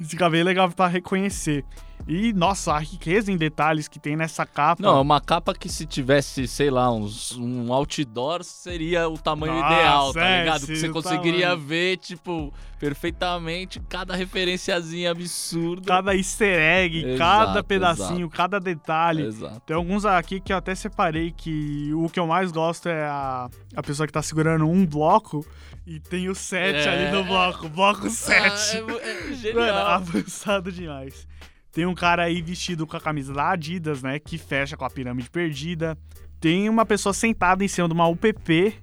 Fica 0.01 0.29
bem 0.29 0.43
legal 0.43 0.69
pra 0.69 0.87
reconhecer. 0.87 1.63
E, 2.07 2.33
nossa, 2.33 2.73
a 2.73 2.79
riqueza 2.79 3.31
em 3.31 3.37
detalhes 3.37 3.87
que 3.87 3.97
tem 3.99 4.15
nessa 4.15 4.45
capa. 4.45 4.81
Não, 4.81 4.97
é 4.97 5.01
uma 5.01 5.19
capa 5.19 5.55
que 5.55 5.67
se 5.67 5.87
tivesse, 5.87 6.47
sei 6.47 6.69
lá, 6.69 6.91
uns, 6.91 7.31
um 7.35 7.73
outdoor 7.73 8.43
seria 8.43 9.09
o 9.09 9.17
tamanho 9.17 9.53
Nossa, 9.55 9.73
ideal, 9.73 10.13
tá 10.13 10.27
é, 10.27 10.39
ligado? 10.39 10.67
Que 10.67 10.75
você 10.75 10.89
conseguiria 10.89 11.49
tamanho. 11.49 11.67
ver, 11.67 11.97
tipo, 11.97 12.53
perfeitamente 12.79 13.79
cada 13.89 14.15
referenciazinha 14.15 15.09
absurda. 15.11 15.87
Cada 15.87 16.15
easter 16.15 16.59
egg, 16.59 17.05
Exato, 17.05 17.17
cada 17.47 17.63
pedacinho, 17.63 18.29
cada 18.29 18.59
detalhe. 18.59 19.23
Exato. 19.23 19.59
Tem 19.61 19.75
alguns 19.75 20.05
aqui 20.05 20.39
que 20.39 20.53
eu 20.53 20.57
até 20.57 20.75
separei 20.75 21.31
que 21.31 21.91
o 21.95 22.07
que 22.07 22.19
eu 22.19 22.27
mais 22.27 22.51
gosto 22.51 22.87
é 22.87 23.03
a, 23.03 23.49
a 23.75 23.81
pessoa 23.81 24.05
que 24.05 24.13
tá 24.13 24.21
segurando 24.21 24.67
um 24.67 24.85
bloco 24.85 25.45
e 25.87 25.99
tem 25.99 26.29
o 26.29 26.35
7 26.35 26.87
É. 26.87 26.89
ali 26.89 27.11
no 27.17 27.23
bloco. 27.23 27.67
Bloco 27.69 28.09
7. 28.09 28.37
Ah, 28.37 28.75
é, 29.01 29.09
é 29.09 29.23
Mano, 29.23 29.35
genial. 29.35 29.87
avançado 29.87 30.71
demais. 30.71 31.27
Tem 31.75 31.85
um 31.85 31.93
cara 31.93 32.23
aí 32.23 32.41
vestido 32.41 32.87
com 32.87 32.95
a 32.95 33.01
camisa 33.01 33.33
da 33.33 33.49
Adidas, 33.51 34.01
né? 34.01 34.17
Que 34.17 34.37
fecha 34.37 34.77
com 34.77 34.85
a 34.85 34.89
pirâmide 34.89 35.29
perdida. 35.29 35.97
Tem 36.39 36.69
uma 36.69 36.85
pessoa 36.85 37.11
sentada 37.11 37.65
em 37.65 37.67
cima 37.67 37.85
de 37.89 37.93
uma 37.93 38.07
UPP, 38.07 38.75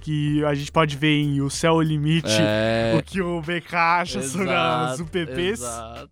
que 0.00 0.42
a 0.46 0.54
gente 0.54 0.72
pode 0.72 0.96
ver 0.96 1.20
em 1.20 1.42
O 1.42 1.50
Céu 1.50 1.74
é 1.74 1.76
o 1.76 1.82
Limite, 1.82 2.28
É, 2.30 2.94
o 2.98 3.02
que 3.02 3.20
o 3.20 3.42
BK 3.42 3.74
acha 3.76 4.22
sobre 4.22 4.48
as 4.54 4.94
exato, 4.94 5.02
UPPs. 5.02 5.60
exato. 5.60 6.10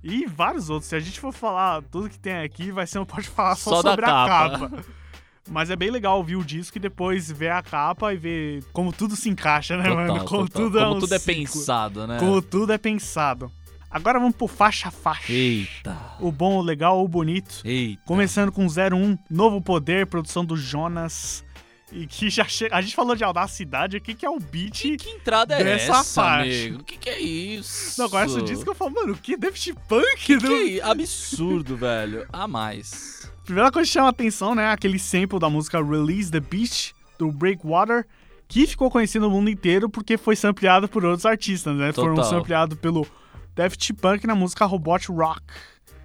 E 0.00 0.26
vários 0.26 0.70
outros. 0.70 0.88
Se 0.88 0.94
a 0.94 1.00
gente 1.00 1.18
for 1.18 1.32
falar 1.32 1.82
tudo 1.90 2.08
que 2.08 2.20
tem 2.20 2.36
aqui, 2.36 2.70
vai 2.70 2.86
ser 2.86 3.00
um 3.00 3.04
pode 3.04 3.28
falar 3.28 3.56
só, 3.56 3.82
Só 3.82 3.90
sobre 3.90 4.04
a 4.04 4.08
capa. 4.08 4.68
capa. 4.68 4.84
Mas 5.50 5.70
é 5.70 5.74
bem 5.76 5.90
legal 5.90 6.18
ouvir 6.18 6.36
o 6.36 6.44
disco 6.44 6.78
e 6.78 6.80
depois 6.80 7.28
ver 7.32 7.50
a 7.50 7.62
capa 7.62 8.14
e 8.14 8.16
ver 8.16 8.62
como 8.72 8.92
tudo 8.92 9.16
se 9.16 9.28
encaixa, 9.28 9.76
né, 9.76 9.82
Total, 9.88 9.96
mano? 10.06 10.24
Como 10.24 10.48
total. 10.48 10.62
tudo 10.62 10.78
é 10.78 10.82
Como 10.84 10.94
um 10.96 11.00
tudo 11.00 11.14
é 11.14 11.18
pensado, 11.18 12.06
né? 12.06 12.18
Como 12.20 12.40
tudo 12.42 12.72
é 12.72 12.78
pensado. 12.78 13.50
Agora 13.96 14.18
vamos 14.20 14.36
pro 14.36 14.46
faixa 14.46 14.90
faixa. 14.90 15.32
Eita, 15.32 15.96
O 16.20 16.30
bom, 16.30 16.58
o 16.58 16.62
legal, 16.62 17.02
o 17.02 17.08
bonito. 17.08 17.60
eita. 17.64 18.02
Começando 18.04 18.52
com 18.52 18.66
01, 18.66 19.18
Novo 19.30 19.60
Poder, 19.60 20.06
produção 20.06 20.44
do 20.44 20.56
Jonas. 20.56 21.44
E 21.92 22.04
que 22.06 22.28
já 22.28 22.44
chega. 22.44 22.74
A 22.76 22.80
gente 22.82 22.96
falou 22.96 23.14
de 23.14 23.22
audacidade, 23.22 23.96
o 23.96 24.00
que, 24.00 24.12
que 24.12 24.26
é 24.26 24.30
o 24.30 24.40
beat? 24.40 24.96
Que 24.98 25.08
entrada 25.10 25.54
é 25.54 25.74
essa, 25.76 26.20
parte. 26.20 26.50
amigo? 26.50 26.80
O 26.80 26.84
que, 26.84 26.98
que 26.98 27.08
é 27.08 27.20
isso? 27.20 27.98
Não, 28.00 28.06
agora 28.06 28.26
esse 28.26 28.42
disco 28.42 28.68
eu 28.70 28.74
falo, 28.74 28.90
mano, 28.92 29.12
o 29.12 29.16
que 29.16 29.36
Daft 29.36 29.72
Punk? 29.88 30.04
Que 30.18 30.36
do- 30.36 30.52
i- 30.52 30.80
absurdo, 30.80 31.76
velho. 31.78 32.26
A 32.32 32.48
mais. 32.48 33.30
Primeira 33.44 33.70
coisa 33.70 33.86
que 33.86 33.92
chama 33.92 34.08
atenção, 34.08 34.52
né? 34.56 34.68
Aquele 34.72 34.98
sample 34.98 35.38
da 35.38 35.48
música 35.48 35.80
Release 35.82 36.28
the 36.30 36.40
Beach, 36.40 36.92
do 37.16 37.30
Breakwater, 37.30 38.04
que 38.48 38.66
ficou 38.66 38.90
conhecido 38.90 39.26
no 39.26 39.30
mundo 39.30 39.48
inteiro 39.48 39.88
porque 39.88 40.16
foi 40.18 40.34
sampleado 40.34 40.88
por 40.88 41.04
outros 41.04 41.24
artistas, 41.24 41.76
né? 41.76 41.92
Foram 41.92 42.16
Total. 42.16 42.30
sampleados 42.30 42.76
pelo 42.80 43.06
Daft 43.56 43.92
Punk 43.94 44.26
na 44.26 44.34
música 44.34 44.66
Robot 44.66 45.10
Rock. 45.10 45.42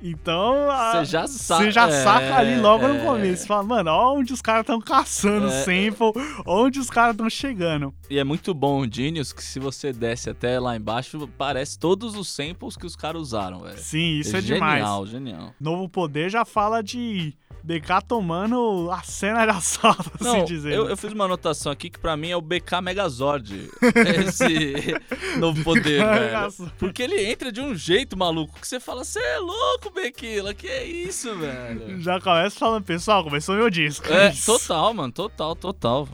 Então, 0.03 0.67
Você 0.93 1.05
já 1.05 1.27
saca. 1.27 1.63
Você 1.63 1.71
já 1.71 1.91
saca 1.91 2.37
ali 2.37 2.59
logo 2.59 2.87
no 2.87 2.95
é. 2.95 3.05
começo. 3.05 3.45
Fala, 3.45 3.61
mano, 3.61 3.91
ó 3.91 4.15
onde 4.15 4.33
os 4.33 4.41
caras 4.41 4.61
estão 4.61 4.81
caçando 4.81 5.47
É. 5.47 5.63
sample, 5.63 6.11
onde 6.45 6.79
os 6.79 6.89
caras 6.89 7.11
estão 7.11 7.29
chegando. 7.29 7.93
E 8.09 8.17
é 8.17 8.23
muito 8.23 8.51
bom 8.53 8.81
o 8.81 8.91
Genius 8.91 9.31
que 9.31 9.43
se 9.43 9.59
você 9.59 9.93
desce 9.93 10.29
até 10.29 10.59
lá 10.59 10.75
embaixo, 10.75 11.27
parece 11.37 11.77
todos 11.77 12.15
os 12.15 12.29
samples 12.29 12.75
que 12.75 12.85
os 12.85 12.95
caras 12.95 13.21
usaram, 13.21 13.59
velho. 13.61 13.77
Sim, 13.77 14.17
isso 14.19 14.35
é, 14.35 14.41
demais. 14.41 14.79
Genial, 14.79 15.05
genial. 15.05 15.53
Novo 15.59 15.87
Poder 15.87 16.31
já 16.31 16.45
fala 16.45 16.81
de 16.81 17.35
BK 17.63 18.01
tomando 18.07 18.89
a 18.91 19.01
cena 19.03 19.45
de 19.45 19.51
assalto, 19.51 20.11
Não, 20.19 20.37
assim 20.37 20.45
dizer. 20.45 20.73
eu, 20.73 20.89
eu 20.89 20.97
fiz 20.97 21.11
uma 21.13 21.25
anotação 21.25 21.71
aqui 21.71 21.89
que 21.89 21.99
pra 21.99 22.17
mim 22.17 22.29
é 22.29 22.35
o 22.35 22.41
BK 22.41 22.81
Megazord. 22.81 23.69
Esse 24.27 24.95
novo 25.37 25.63
poder, 25.63 26.03
velho. 26.03 26.71
Porque 26.79 27.03
ele 27.03 27.23
entra 27.23 27.51
de 27.51 27.61
um 27.61 27.75
jeito 27.75 28.17
maluco 28.17 28.59
que 28.59 28.67
você 28.67 28.79
fala, 28.79 29.03
você 29.03 29.19
é 29.19 29.37
louco, 29.37 29.91
Bequila, 29.93 30.53
que 30.53 30.67
é 30.67 30.83
isso, 30.85 31.35
velho? 31.37 32.01
Já 32.01 32.19
começa 32.19 32.57
falando, 32.57 32.83
pessoal, 32.83 33.23
começou 33.23 33.55
meu 33.55 33.69
disco. 33.69 34.11
É, 34.11 34.31
total, 34.45 34.93
mano, 34.93 35.13
total, 35.13 35.55
total. 35.55 36.09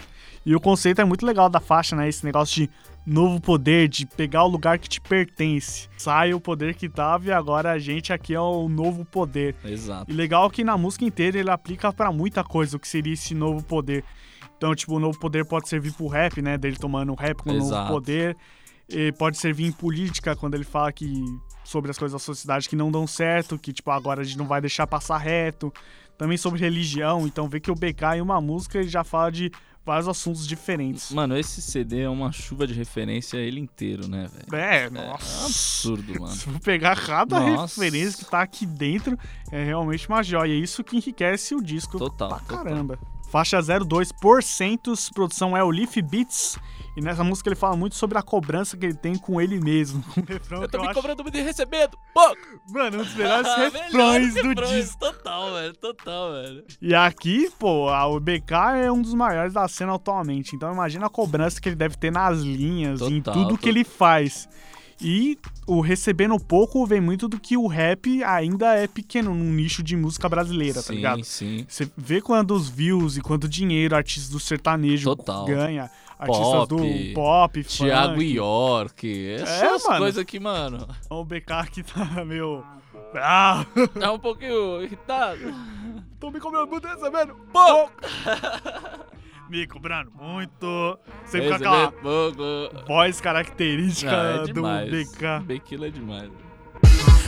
E 0.46 0.56
o 0.56 0.60
conceito 0.60 1.01
é 1.01 1.06
muito 1.06 1.25
legal 1.25 1.50
da 1.50 1.60
faixa, 1.60 1.96
né? 1.96 2.08
Esse 2.08 2.24
negócio 2.25 2.56
de 2.56 2.70
novo 3.08 3.40
poder, 3.40 3.88
de 3.88 4.06
pegar 4.06 4.44
o 4.44 4.48
lugar 4.50 4.78
que 4.78 4.90
te 4.90 5.00
pertence. 5.00 5.88
Sai 5.98 6.34
o 6.34 6.42
poder 6.42 6.76
que 6.76 6.90
tava 6.90 7.28
e 7.28 7.32
agora 7.32 7.72
a 7.72 7.80
gente 7.80 8.12
aqui 8.12 8.34
é 8.34 8.40
o 8.40 8.68
novo 8.68 9.06
poder. 9.06 9.56
Exato. 9.64 10.12
E 10.12 10.14
legal 10.14 10.50
que 10.50 10.62
na 10.62 10.78
música 10.78 11.06
inteira 11.06 11.40
ele 11.40 11.50
aplica 11.50 11.94
pra 11.94 12.12
muita 12.12 12.44
coisa 12.44 12.76
o 12.76 12.80
que 12.80 12.88
seria 12.88 13.14
esse 13.14 13.34
novo 13.34 13.64
poder. 13.64 14.04
Então, 14.58 14.76
tipo, 14.76 14.96
o 14.96 15.00
novo 15.00 15.18
poder 15.18 15.46
pode 15.46 15.70
servir 15.70 15.94
pro 15.94 16.08
rap, 16.08 16.42
né? 16.42 16.58
Dele 16.58 16.76
tomando 16.76 17.14
rap 17.14 17.38
com 17.38 17.52
o 17.52 17.58
novo 17.58 17.88
poder. 17.88 18.36
E 18.90 19.12
pode 19.14 19.38
servir 19.38 19.66
em 19.66 19.72
política, 19.72 20.36
quando 20.36 20.56
ele 20.56 20.64
fala 20.64 20.92
que 20.92 21.24
sobre 21.64 21.92
as 21.92 21.98
coisas 21.98 22.14
da 22.14 22.20
sociedade 22.20 22.68
que 22.68 22.76
não 22.76 22.92
dão 22.92 23.06
certo, 23.06 23.58
que, 23.58 23.72
tipo, 23.72 23.90
agora 23.92 24.22
a 24.22 24.24
gente 24.24 24.38
não 24.38 24.48
vai 24.48 24.60
deixar 24.60 24.86
passar 24.86 25.18
reto. 25.18 25.72
Também 26.18 26.38
sobre 26.38 26.60
religião, 26.60 27.28
então 27.28 27.48
vê 27.48 27.60
que 27.60 27.70
o 27.70 27.76
BK 27.76 28.18
em 28.18 28.22
uma 28.22 28.42
música 28.42 28.80
ele 28.80 28.90
já 28.90 29.04
fala 29.04 29.32
de 29.32 29.52
vários 29.88 30.08
assuntos 30.08 30.46
diferentes. 30.48 31.12
Mano, 31.12 31.38
esse 31.38 31.62
CD 31.62 32.01
é 32.01 32.10
uma 32.10 32.32
chuva 32.32 32.67
de 32.67 32.74
referência 32.74 33.38
ele 33.38 33.60
inteiro, 33.60 34.08
né, 34.08 34.27
velho? 34.32 34.62
É, 34.63 34.84
É 34.84 34.89
nossa. 34.89 35.41
um 35.41 35.46
absurdo, 35.46 36.20
mano. 36.22 36.27
Se 36.36 36.41
for 36.41 36.60
pegar 36.60 36.96
cada 37.03 37.39
Nossa. 37.39 37.82
referência 37.82 38.24
que 38.24 38.29
tá 38.29 38.41
aqui 38.41 38.65
dentro, 38.65 39.17
é 39.51 39.63
realmente 39.63 40.08
uma 40.10 40.22
joia. 40.22 40.51
É 40.53 40.56
isso 40.58 40.84
que 40.84 40.98
enriquece 40.98 41.56
o 41.56 41.62
disco 41.63 41.98
Total, 41.98 42.27
pra 42.29 42.39
total. 42.39 42.63
caramba. 42.63 43.00
Faixa 43.29 43.60
02, 43.62 44.12
Porcentos, 44.13 45.10
produção 45.10 45.55
é 45.55 45.63
o 45.63 45.69
Leaf 45.69 45.98
Beats. 46.01 46.57
E 46.96 47.01
nessa 47.01 47.24
música 47.24 47.50
ele 47.50 47.55
fala 47.55 47.75
muito 47.75 47.93
sobre 47.96 48.17
a 48.17 48.24
cobrança 48.24 48.75
que 48.75 48.84
ele 48.84 48.96
tem 48.96 49.15
com 49.15 49.39
ele 49.39 49.60
mesmo. 49.60 50.03
Um 50.17 50.24
refrão 50.25 50.62
Eu 50.63 50.67
que 50.67 50.72
tô 50.72 50.79
me 50.81 50.86
acho- 50.88 50.96
cobrando 50.96 51.22
muito 51.22 51.38
e 51.38 51.41
recebendo 51.41 51.96
pouco. 52.12 52.38
Mano, 52.72 53.01
um 53.01 53.03
dos 53.03 53.13
melhores 53.13 53.48
refrões 53.74 54.34
do 54.34 54.55
disco. 54.55 54.98
Total, 55.00 55.53
velho. 55.53 55.74
Total, 55.75 56.31
velho. 56.31 56.63
E 56.81 56.96
aqui, 56.96 57.51
pô, 57.60 57.91
o 57.91 58.19
BK 58.19 58.51
é 58.86 58.91
um 58.91 59.01
dos 59.01 59.13
maiores 59.13 59.53
da 59.53 59.67
cena 59.67 59.93
atualmente. 59.93 60.55
Então 60.55 60.74
imagina 60.74 61.05
a 61.05 61.10
cobrança 61.10 61.62
que 61.62 61.69
ele 61.69 61.75
deve 61.75 61.96
ter 61.98 62.12
nas 62.12 62.39
linhas, 62.39 63.00
em 63.01 63.22
Total, 63.22 63.43
tudo 63.43 63.57
que 63.57 63.63
to- 63.63 63.69
ele 63.69 63.84
faz. 63.84 64.50
E 65.00 65.38
o 65.68 65.80
recebendo 65.80 66.39
pouco 66.39 66.86
vem 66.86 67.00
muito 67.00 67.27
do 67.27 67.39
que 67.39 67.56
o 67.56 67.68
rap 67.68 68.24
ainda 68.24 68.74
é 68.75 68.88
pequeno 68.88 69.34
num 69.34 69.54
nicho 69.54 69.84
de 69.84 69.96
música 69.96 70.27
brasileira, 70.27 70.75
tá 70.75 70.82
sim, 70.88 70.96
ligado? 70.96 71.24
sim. 71.24 71.66
Você 71.68 71.89
vê 71.96 72.20
quando 72.22 72.51
os 72.51 72.68
views 72.70 73.16
e 73.18 73.22
quanto 73.22 73.48
dinheiro 73.48 73.96
artistas 73.96 74.30
do 74.30 74.39
sertanejo 74.39 75.16
Total. 75.16 75.46
ganha, 75.46 75.92
artistas 76.18 76.48
Pop, 76.48 76.68
do 76.75 77.13
pop, 77.13 77.63
Thiago 77.63 78.13
funk. 78.16 78.34
York. 78.34 79.30
Essas 79.36 79.84
mano. 79.84 79.98
coisas 80.00 80.22
aqui, 80.22 80.39
mano. 80.39 80.88
O 81.10 81.24
BK 81.24 81.70
que 81.72 81.84
tá 81.84 82.06
meio... 82.25 82.63
Ah, 83.16 83.66
Tá 84.00 84.12
um 84.12 84.20
pouquinho 84.20 84.82
irritado. 84.82 85.39
tô 86.20 86.30
me 86.32 86.39
cobrando 86.39 86.68
muito 86.68 86.88
recebendo 86.88 87.36
Pouco. 87.54 87.92
me 89.50 89.68
cobrando 89.68 90.12
muito. 90.20 91.00
Sempre 91.25 91.50
com 91.50 91.56
aquela 91.56 91.86
Recebendo 91.86 92.01
pouco. 92.01 92.86
voz 92.88 93.22
característica 93.22 94.12
Ah, 94.12 94.44
é 94.48 94.54
do. 94.54 94.62
BK. 94.92 95.39
Bequilo 95.46 95.86
é 95.86 95.89
demais. 95.89 96.30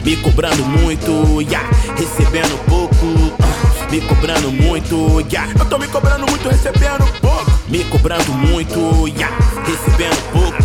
Me 0.03 0.15
cobrando 0.17 0.63
muito, 0.65 1.41
yeah, 1.41 1.67
recebendo 1.97 2.57
pouco. 2.65 2.95
ah, 3.43 3.91
Me 3.91 3.99
cobrando 4.01 4.51
muito, 4.51 5.19
yeah, 5.31 5.51
eu 5.59 5.65
tô 5.69 5.77
me 5.77 5.87
cobrando 5.87 6.25
muito, 6.29 6.47
recebendo 6.47 7.05
pouco. 7.19 7.51
Me 7.67 7.83
cobrando 7.85 8.31
muito, 8.33 9.07
yeah, 9.09 9.35
recebendo 9.65 10.31
pouco. 10.31 10.55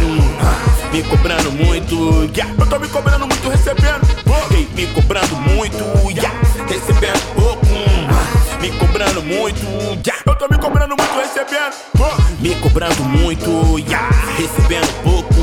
ah, 0.41 0.93
Me 0.93 1.03
cobrando 1.03 1.51
muito, 1.53 2.31
yeah, 2.37 2.55
eu 2.59 2.67
tô 2.69 2.79
me 2.79 2.89
cobrando 2.89 3.27
muito, 3.27 3.49
recebendo 3.49 4.07
pouco. 4.23 4.55
Me 4.75 4.87
cobrando 4.95 5.37
muito, 5.37 6.11
yeah, 6.11 6.33
recebendo 6.69 7.35
pouco. 7.35 7.64
Me 8.65 8.71
cobrando 8.79 9.23
muito, 9.23 9.61
yeah, 10.07 10.23
eu 10.25 10.35
tô 10.37 10.49
me 10.49 10.57
cobrando 10.57 10.97
muito, 10.97 11.15
recebendo 11.19 11.75
pouco. 11.99 12.23
Me 12.41 12.55
cobrando 12.55 13.05
muito, 13.05 13.79
yeah, 13.81 14.09
recebendo 14.39 15.03
pouco. 15.03 15.35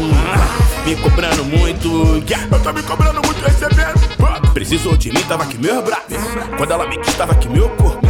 Me 0.84 0.96
cobrando 0.96 1.46
muito, 1.46 2.24
yeah, 2.28 2.48
eu 2.52 2.64
tô 2.64 2.74
me 2.74 2.82
cobrando 2.82 3.22
muito, 3.24 3.40
recebendo 3.44 4.18
pouco. 4.18 4.54
Precisou 4.56 4.98
de 4.98 5.12
mim, 5.12 5.22
tava 5.22 5.44
aqui 5.44 5.56
meus 5.60 5.84
braços. 5.84 6.18
Quando 6.58 6.72
ela 6.72 6.88
me 6.88 6.98
quis, 6.98 7.14
tava 7.14 7.34
aqui 7.34 7.48
meu 7.48 7.70
corpo. 7.70 8.02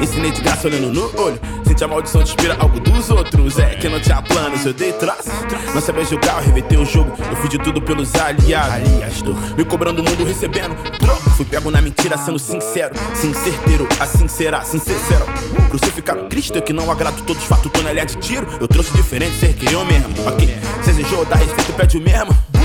Ensinei 0.00 0.30
de 0.30 0.40
graça 0.40 0.68
olhando 0.68 0.92
no 0.92 1.20
olho. 1.20 1.40
Sente 1.66 1.84
a 1.84 1.88
maldição 1.88 2.22
de 2.22 2.30
inspira 2.30 2.56
algo 2.58 2.80
dos 2.80 3.10
outros. 3.10 3.58
É 3.58 3.74
que 3.74 3.88
não 3.88 4.00
tinha 4.00 4.22
planos, 4.22 4.64
eu 4.64 4.72
dei 4.72 4.92
traço. 4.92 5.30
Não 5.74 5.80
sabia 5.80 6.04
jogar, 6.04 6.40
eu 6.40 6.46
reverter 6.46 6.78
o 6.78 6.84
jogo. 6.84 7.12
Eu 7.30 7.36
fiz 7.36 7.50
de 7.50 7.58
tudo 7.58 7.80
pelos 7.82 8.14
aliados. 8.14 8.74
Aliás, 8.74 9.22
tô 9.22 9.32
me 9.56 9.64
cobrando 9.64 10.00
o 10.00 10.04
mundo, 10.04 10.24
recebendo 10.24 10.74
troco. 10.98 11.30
Fui 11.30 11.44
pego 11.44 11.70
na 11.70 11.80
mentira, 11.80 12.16
sendo 12.16 12.38
sincero. 12.38 12.94
Sim, 13.14 13.34
certeiro, 13.34 13.88
assim 14.00 14.28
será, 14.28 14.62
sincero. 14.62 15.26
Crucificaram 15.70 16.28
Cristo, 16.28 16.56
eu 16.56 16.62
que 16.62 16.72
não 16.72 16.90
agrado 16.90 17.22
todos, 17.22 17.44
fato 17.44 17.68
tonelé 17.68 18.04
de 18.04 18.16
tiro. 18.16 18.46
Eu 18.60 18.68
trouxe 18.68 18.92
diferente, 18.92 19.36
ser 19.36 19.54
que 19.54 19.72
eu 19.72 19.84
mesmo. 19.84 20.08
Ok, 20.26 20.48
se 20.82 20.92
desejou 20.92 21.24
dar 21.24 21.36
respeito, 21.36 21.72
pede 21.74 21.98
o 21.98 22.00
mesmo. 22.00 22.57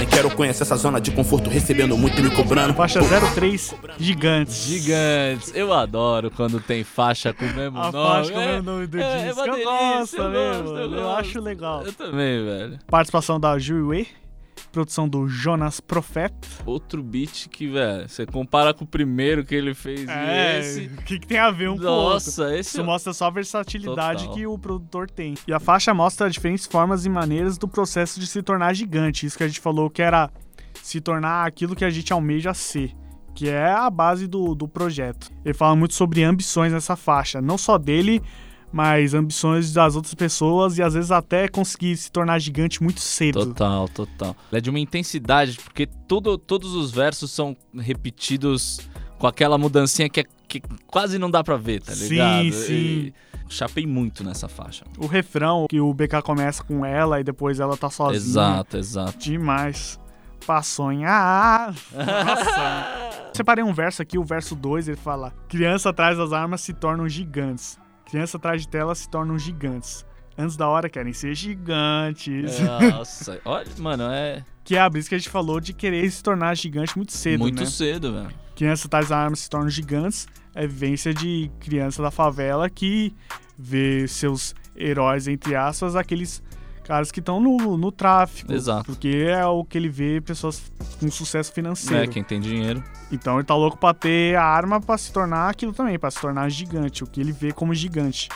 Também 0.00 0.08
quero 0.14 0.34
conhecer 0.34 0.62
essa 0.62 0.76
zona 0.76 0.98
de 0.98 1.10
conforto, 1.10 1.50
recebendo 1.50 1.94
muito 1.94 2.18
e 2.18 2.22
me 2.22 2.30
cobrando. 2.30 2.72
Faixa 2.72 3.00
03, 3.34 3.74
Gigantes. 3.98 4.64
Gigantes. 4.64 5.52
Eu 5.54 5.74
adoro 5.74 6.30
quando 6.30 6.58
tem 6.58 6.82
faixa 6.82 7.34
com 7.34 7.44
o 7.44 7.52
mesmo 7.54 7.78
A 7.78 7.92
nome. 7.92 8.08
faixa 8.08 8.32
com 8.32 8.38
o 8.38 8.40
É- 8.40 8.46
mesmo 8.46 8.62
nome 8.62 8.86
do 8.86 8.98
é- 8.98 9.02
é 9.02 9.24
disco. 9.26 9.40
eu 9.40 9.44
delícia, 9.52 9.66
gosto 9.70 10.16
eu 10.16 10.30
mesmo, 10.30 10.62
gosto, 10.62 10.78
eu, 10.78 10.90
gosto. 10.90 11.08
acho 11.18 11.40
legal. 11.42 11.82
Eu 11.84 11.92
também, 11.92 12.44
velho. 12.46 12.78
Participação 12.86 13.38
da 13.38 13.58
Juiue, 13.58 14.08
produção 14.70 15.08
do 15.08 15.26
Jonas 15.28 15.80
Profeta. 15.80 16.48
Outro 16.64 17.02
beat 17.02 17.48
que, 17.48 17.66
velho, 17.68 18.08
você 18.08 18.24
compara 18.26 18.72
com 18.72 18.84
o 18.84 18.86
primeiro 18.86 19.44
que 19.44 19.54
ele 19.54 19.74
fez 19.74 20.02
e 20.08 20.10
É, 20.10 20.58
esse. 20.60 20.86
o 20.86 21.02
que, 21.02 21.18
que 21.18 21.26
tem 21.26 21.38
a 21.38 21.50
ver 21.50 21.68
um 21.68 21.76
com 21.76 21.84
o 21.84 21.88
outro? 21.88 22.14
Nossa, 22.14 22.56
esse 22.56 22.70
Isso 22.76 22.84
mostra 22.84 23.12
só 23.12 23.26
a 23.26 23.30
versatilidade 23.30 24.24
Total. 24.24 24.34
que 24.36 24.46
o 24.46 24.58
produtor 24.58 25.10
tem. 25.10 25.34
E 25.46 25.52
a 25.52 25.60
faixa 25.60 25.92
mostra 25.92 26.30
diferentes 26.30 26.66
formas 26.66 27.04
e 27.04 27.08
maneiras 27.08 27.58
do 27.58 27.66
processo 27.68 28.18
de 28.20 28.26
se 28.26 28.42
tornar 28.42 28.72
gigante. 28.74 29.26
Isso 29.26 29.36
que 29.36 29.44
a 29.44 29.48
gente 29.48 29.60
falou 29.60 29.90
que 29.90 30.02
era 30.02 30.30
se 30.82 31.00
tornar 31.00 31.46
aquilo 31.46 31.74
que 31.76 31.84
a 31.84 31.90
gente 31.90 32.12
almeja 32.12 32.54
ser. 32.54 32.92
Que 33.34 33.48
é 33.48 33.70
a 33.72 33.88
base 33.88 34.26
do, 34.26 34.54
do 34.54 34.66
projeto. 34.68 35.30
Ele 35.44 35.54
fala 35.54 35.74
muito 35.76 35.94
sobre 35.94 36.22
ambições 36.22 36.72
nessa 36.72 36.96
faixa. 36.96 37.40
Não 37.40 37.56
só 37.56 37.78
dele, 37.78 38.20
mas 38.72 39.14
ambições 39.14 39.72
das 39.72 39.96
outras 39.96 40.14
pessoas 40.14 40.78
e 40.78 40.82
às 40.82 40.94
vezes 40.94 41.10
até 41.10 41.48
conseguir 41.48 41.96
se 41.96 42.10
tornar 42.10 42.38
gigante 42.38 42.82
muito 42.82 43.00
cedo. 43.00 43.46
Total, 43.46 43.88
total. 43.88 44.36
É 44.52 44.60
de 44.60 44.70
uma 44.70 44.78
intensidade, 44.78 45.58
porque 45.62 45.86
tudo, 46.06 46.38
todos 46.38 46.74
os 46.74 46.90
versos 46.90 47.30
são 47.30 47.56
repetidos 47.76 48.80
com 49.18 49.26
aquela 49.26 49.58
mudancinha 49.58 50.08
que, 50.08 50.20
é- 50.20 50.24
que 50.48 50.60
quase 50.86 51.18
não 51.18 51.30
dá 51.30 51.42
pra 51.44 51.56
ver, 51.56 51.82
tá 51.82 51.92
Sim, 51.92 52.08
ligado? 52.08 52.52
sim. 52.52 52.72
E 52.72 53.14
chapei 53.48 53.86
muito 53.86 54.22
nessa 54.24 54.48
faixa. 54.48 54.84
O 54.98 55.06
refrão, 55.06 55.66
que 55.68 55.80
o 55.80 55.92
BK 55.92 56.22
começa 56.22 56.62
com 56.62 56.84
ela 56.86 57.20
e 57.20 57.24
depois 57.24 57.58
ela 57.60 57.76
tá 57.76 57.90
sozinha. 57.90 58.16
Exato, 58.16 58.76
exato. 58.76 59.18
Demais. 59.18 59.98
Pra 60.46 60.62
sonhar. 60.62 61.74
Nossa. 61.92 63.30
Separei 63.34 63.62
um 63.62 63.72
verso 63.72 64.00
aqui, 64.02 64.18
o 64.18 64.24
verso 64.24 64.54
2, 64.54 64.88
ele 64.88 64.96
fala: 64.96 65.32
Criança 65.48 65.90
atrás 65.90 66.16
das 66.16 66.32
armas 66.32 66.60
se 66.62 66.72
tornam 66.72 67.08
gigantes. 67.08 67.78
Criança 68.10 68.36
atrás 68.36 68.62
de 68.62 68.68
tela 68.68 68.94
se 68.94 69.08
tornam 69.08 69.38
gigantes. 69.38 70.04
Antes 70.36 70.56
da 70.56 70.66
hora 70.66 70.88
querem 70.88 71.12
ser 71.12 71.34
gigantes. 71.34 72.58
Nossa, 72.60 73.40
olha, 73.44 73.66
mano, 73.78 74.04
é 74.10 74.44
Que 74.64 74.74
é 74.76 74.80
a 74.80 74.88
brisa 74.88 75.08
que 75.08 75.14
a 75.14 75.18
gente 75.18 75.30
falou 75.30 75.60
de 75.60 75.72
querer 75.72 76.10
se 76.10 76.22
tornar 76.22 76.56
gigante 76.56 76.96
muito 76.96 77.12
cedo, 77.12 77.40
muito 77.40 77.60
né? 77.60 77.66
cedo, 77.66 78.12
velho. 78.12 78.30
Criança 78.56 78.86
atrás 78.88 79.08
das 79.08 79.18
armas 79.18 79.40
se 79.40 79.50
tornam 79.50 79.70
gigantes. 79.70 80.26
É 80.54 80.66
vivência 80.66 81.14
de 81.14 81.50
criança 81.60 82.02
da 82.02 82.10
favela 82.10 82.68
que 82.68 83.14
vê 83.56 84.08
seus 84.08 84.54
heróis, 84.76 85.28
entre 85.28 85.54
aspas, 85.54 85.94
aqueles 85.94 86.42
caras 86.90 87.12
que 87.12 87.20
estão 87.20 87.40
no, 87.40 87.76
no 87.76 87.92
tráfico. 87.92 88.52
Exato. 88.52 88.84
Porque 88.84 89.24
é 89.28 89.46
o 89.46 89.64
que 89.64 89.78
ele 89.78 89.88
vê 89.88 90.20
pessoas 90.20 90.60
com 90.98 91.08
sucesso 91.08 91.52
financeiro. 91.52 92.02
É, 92.02 92.06
quem 92.08 92.24
tem 92.24 92.40
dinheiro. 92.40 92.82
Então 93.12 93.36
ele 93.36 93.44
tá 93.44 93.54
louco 93.54 93.76
pra 93.76 93.94
ter 93.94 94.34
a 94.36 94.42
arma 94.44 94.80
pra 94.80 94.98
se 94.98 95.12
tornar 95.12 95.48
aquilo 95.48 95.72
também, 95.72 95.96
pra 96.00 96.10
se 96.10 96.20
tornar 96.20 96.48
gigante, 96.48 97.04
o 97.04 97.06
que 97.06 97.20
ele 97.20 97.30
vê 97.30 97.52
como 97.52 97.72
gigante. 97.72 98.28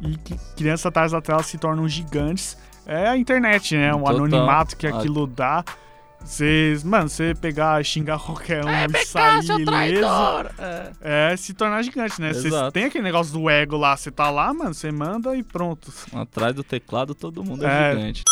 E 0.00 0.16
crianças 0.56 0.86
atrás 0.86 1.12
da 1.12 1.20
tela 1.20 1.42
se 1.42 1.58
tornam 1.58 1.86
gigantes. 1.86 2.56
É 2.86 3.06
a 3.08 3.16
internet, 3.18 3.76
né? 3.76 3.92
O 3.94 3.98
Total. 3.98 4.14
anonimato 4.16 4.76
que 4.76 4.86
Ah. 4.86 4.96
aquilo 4.96 5.26
dá. 5.26 5.62
Você, 6.24 6.76
mano, 6.84 7.08
você 7.08 7.34
pegar, 7.34 7.84
xingar 7.84 8.18
qualquer 8.18 8.64
um 8.64 8.68
É, 8.68 8.86
e 8.86 9.04
sair 9.04 9.60
ileso, 9.60 10.06
é 11.00 11.36
se 11.36 11.52
tornar 11.52 11.82
gigante, 11.82 12.20
né? 12.20 12.32
Você 12.32 12.48
tem 12.72 12.84
aquele 12.84 13.04
negócio 13.04 13.32
do 13.32 13.48
ego 13.50 13.76
lá, 13.76 13.96
você 13.96 14.10
tá 14.10 14.30
lá, 14.30 14.52
mano, 14.52 14.72
você 14.72 14.90
manda 14.90 15.36
e 15.36 15.42
pronto. 15.42 15.92
Atrás 16.14 16.54
do 16.54 16.64
teclado 16.64 17.14
todo 17.14 17.44
mundo 17.44 17.64
É. 17.66 17.90
é, 17.90 17.94
gigante. 17.94 18.22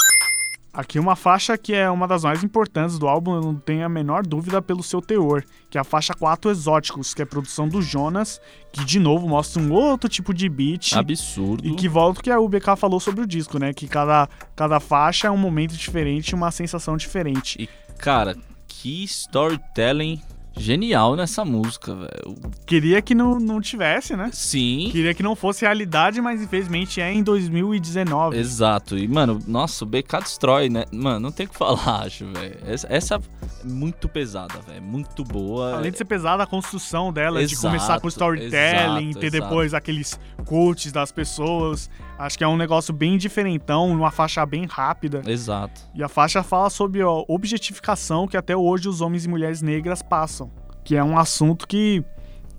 Aqui 0.74 0.98
uma 0.98 1.14
faixa 1.14 1.58
que 1.58 1.74
é 1.74 1.90
uma 1.90 2.08
das 2.08 2.24
mais 2.24 2.42
importantes 2.42 2.98
do 2.98 3.06
álbum, 3.06 3.34
eu 3.34 3.42
não 3.42 3.54
tenho 3.54 3.84
a 3.84 3.90
menor 3.90 4.26
dúvida 4.26 4.62
pelo 4.62 4.82
seu 4.82 5.02
teor, 5.02 5.44
que 5.68 5.76
é 5.76 5.80
a 5.82 5.84
faixa 5.84 6.14
4 6.14 6.50
Exóticos, 6.50 7.12
que 7.12 7.20
é 7.20 7.26
produção 7.26 7.68
do 7.68 7.82
Jonas, 7.82 8.40
que 8.72 8.82
de 8.82 8.98
novo 8.98 9.28
mostra 9.28 9.60
um 9.60 9.70
outro 9.70 10.08
tipo 10.08 10.32
de 10.32 10.48
beat. 10.48 10.94
Absurdo. 10.94 11.68
E 11.68 11.74
que 11.74 11.86
volta 11.90 12.20
o 12.20 12.22
que 12.22 12.30
a 12.30 12.40
UBK 12.40 12.74
falou 12.78 12.98
sobre 12.98 13.20
o 13.22 13.26
disco, 13.26 13.58
né? 13.58 13.74
Que 13.74 13.86
cada, 13.86 14.26
cada 14.56 14.80
faixa 14.80 15.28
é 15.28 15.30
um 15.30 15.36
momento 15.36 15.76
diferente, 15.76 16.34
uma 16.34 16.50
sensação 16.50 16.96
diferente. 16.96 17.60
E, 17.60 17.68
cara, 18.02 18.36
que 18.66 19.04
storytelling 19.04 20.20
genial 20.56 21.14
nessa 21.14 21.44
música, 21.44 21.94
velho. 21.94 22.36
Queria 22.66 23.00
que 23.00 23.14
não, 23.14 23.38
não 23.38 23.60
tivesse, 23.60 24.16
né? 24.16 24.28
Sim. 24.32 24.88
Queria 24.90 25.14
que 25.14 25.22
não 25.22 25.34
fosse 25.36 25.64
realidade, 25.64 26.20
mas 26.20 26.42
infelizmente 26.42 27.00
é 27.00 27.12
em 27.12 27.22
2019. 27.22 28.36
Exato. 28.36 28.98
E, 28.98 29.06
mano, 29.06 29.38
nossa, 29.46 29.84
o 29.84 29.86
BK 29.86 30.18
destrói, 30.20 30.68
né? 30.68 30.84
Mano, 30.92 31.20
não 31.20 31.32
tem 31.32 31.46
o 31.46 31.48
que 31.48 31.56
falar, 31.56 32.02
acho, 32.04 32.26
velho. 32.26 32.58
Essa, 32.66 32.86
essa 32.90 33.14
é 33.14 33.20
muito 33.64 34.08
pesada, 34.08 34.54
velho. 34.66 34.82
Muito 34.82 35.22
boa. 35.22 35.76
Além 35.76 35.92
de 35.92 35.98
ser 35.98 36.04
pesada 36.04 36.42
a 36.42 36.46
construção 36.46 37.12
dela, 37.12 37.38
de 37.38 37.54
Exato, 37.54 37.68
começar 37.68 38.00
com 38.00 38.08
storytelling, 38.08 39.10
exato, 39.10 39.20
ter 39.20 39.26
exato. 39.26 39.44
depois 39.44 39.74
aqueles 39.74 40.18
coaches 40.44 40.92
das 40.92 41.12
pessoas. 41.12 41.88
Acho 42.22 42.38
que 42.38 42.44
é 42.44 42.48
um 42.48 42.56
negócio 42.56 42.94
bem 42.94 43.18
diferentão, 43.18 43.90
uma 43.90 44.12
faixa 44.12 44.46
bem 44.46 44.64
rápida. 44.64 45.22
Exato. 45.26 45.80
E 45.92 46.04
a 46.04 46.08
faixa 46.08 46.40
fala 46.40 46.70
sobre 46.70 47.02
a 47.02 47.08
objetificação 47.08 48.28
que 48.28 48.36
até 48.36 48.56
hoje 48.56 48.88
os 48.88 49.00
homens 49.00 49.24
e 49.24 49.28
mulheres 49.28 49.60
negras 49.60 50.02
passam. 50.02 50.48
Que 50.84 50.94
é 50.94 51.02
um 51.02 51.18
assunto 51.18 51.66
que 51.66 52.04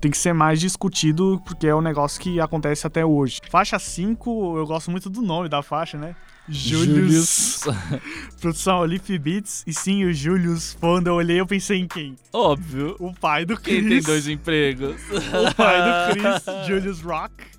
tem 0.02 0.12
que 0.12 0.17
ser 0.17 0.34
mais 0.34 0.60
discutido, 0.60 1.41
porque 1.45 1.65
é 1.65 1.73
um 1.73 1.80
negócio 1.80 2.19
que 2.19 2.41
acontece 2.41 2.86
até 2.86 3.06
hoje. 3.06 3.39
Faixa 3.49 3.80
5, 3.80 4.58
eu 4.58 4.67
gosto 4.67 4.91
muito 4.91 5.10
do 5.10 5.21
nome 5.21 5.47
da 5.47 5.63
faixa, 5.63 5.97
né? 5.97 6.13
Julius. 6.49 7.62
Produção 8.41 8.82
Leaf 8.82 9.10
Beats. 9.17 9.63
E 9.65 9.73
sim, 9.73 10.04
o 10.04 10.13
Julius. 10.13 10.76
Quando 10.78 11.08
eu 11.08 11.13
olhei, 11.13 11.39
eu 11.39 11.47
pensei 11.47 11.80
em 11.80 11.88
quem? 11.88 12.17
Óbvio. 12.34 12.97
O 12.99 13.13
pai 13.13 13.45
do 13.45 13.56
Quem 13.58 13.80
Chris. 13.82 13.89
tem 13.89 14.02
dois 14.02 14.28
empregos? 14.28 14.95
O 15.10 15.56
pai 15.56 15.78
do 15.82 16.19
Chris, 16.19 16.43
Julius 16.67 16.99
Rock. 16.99 17.52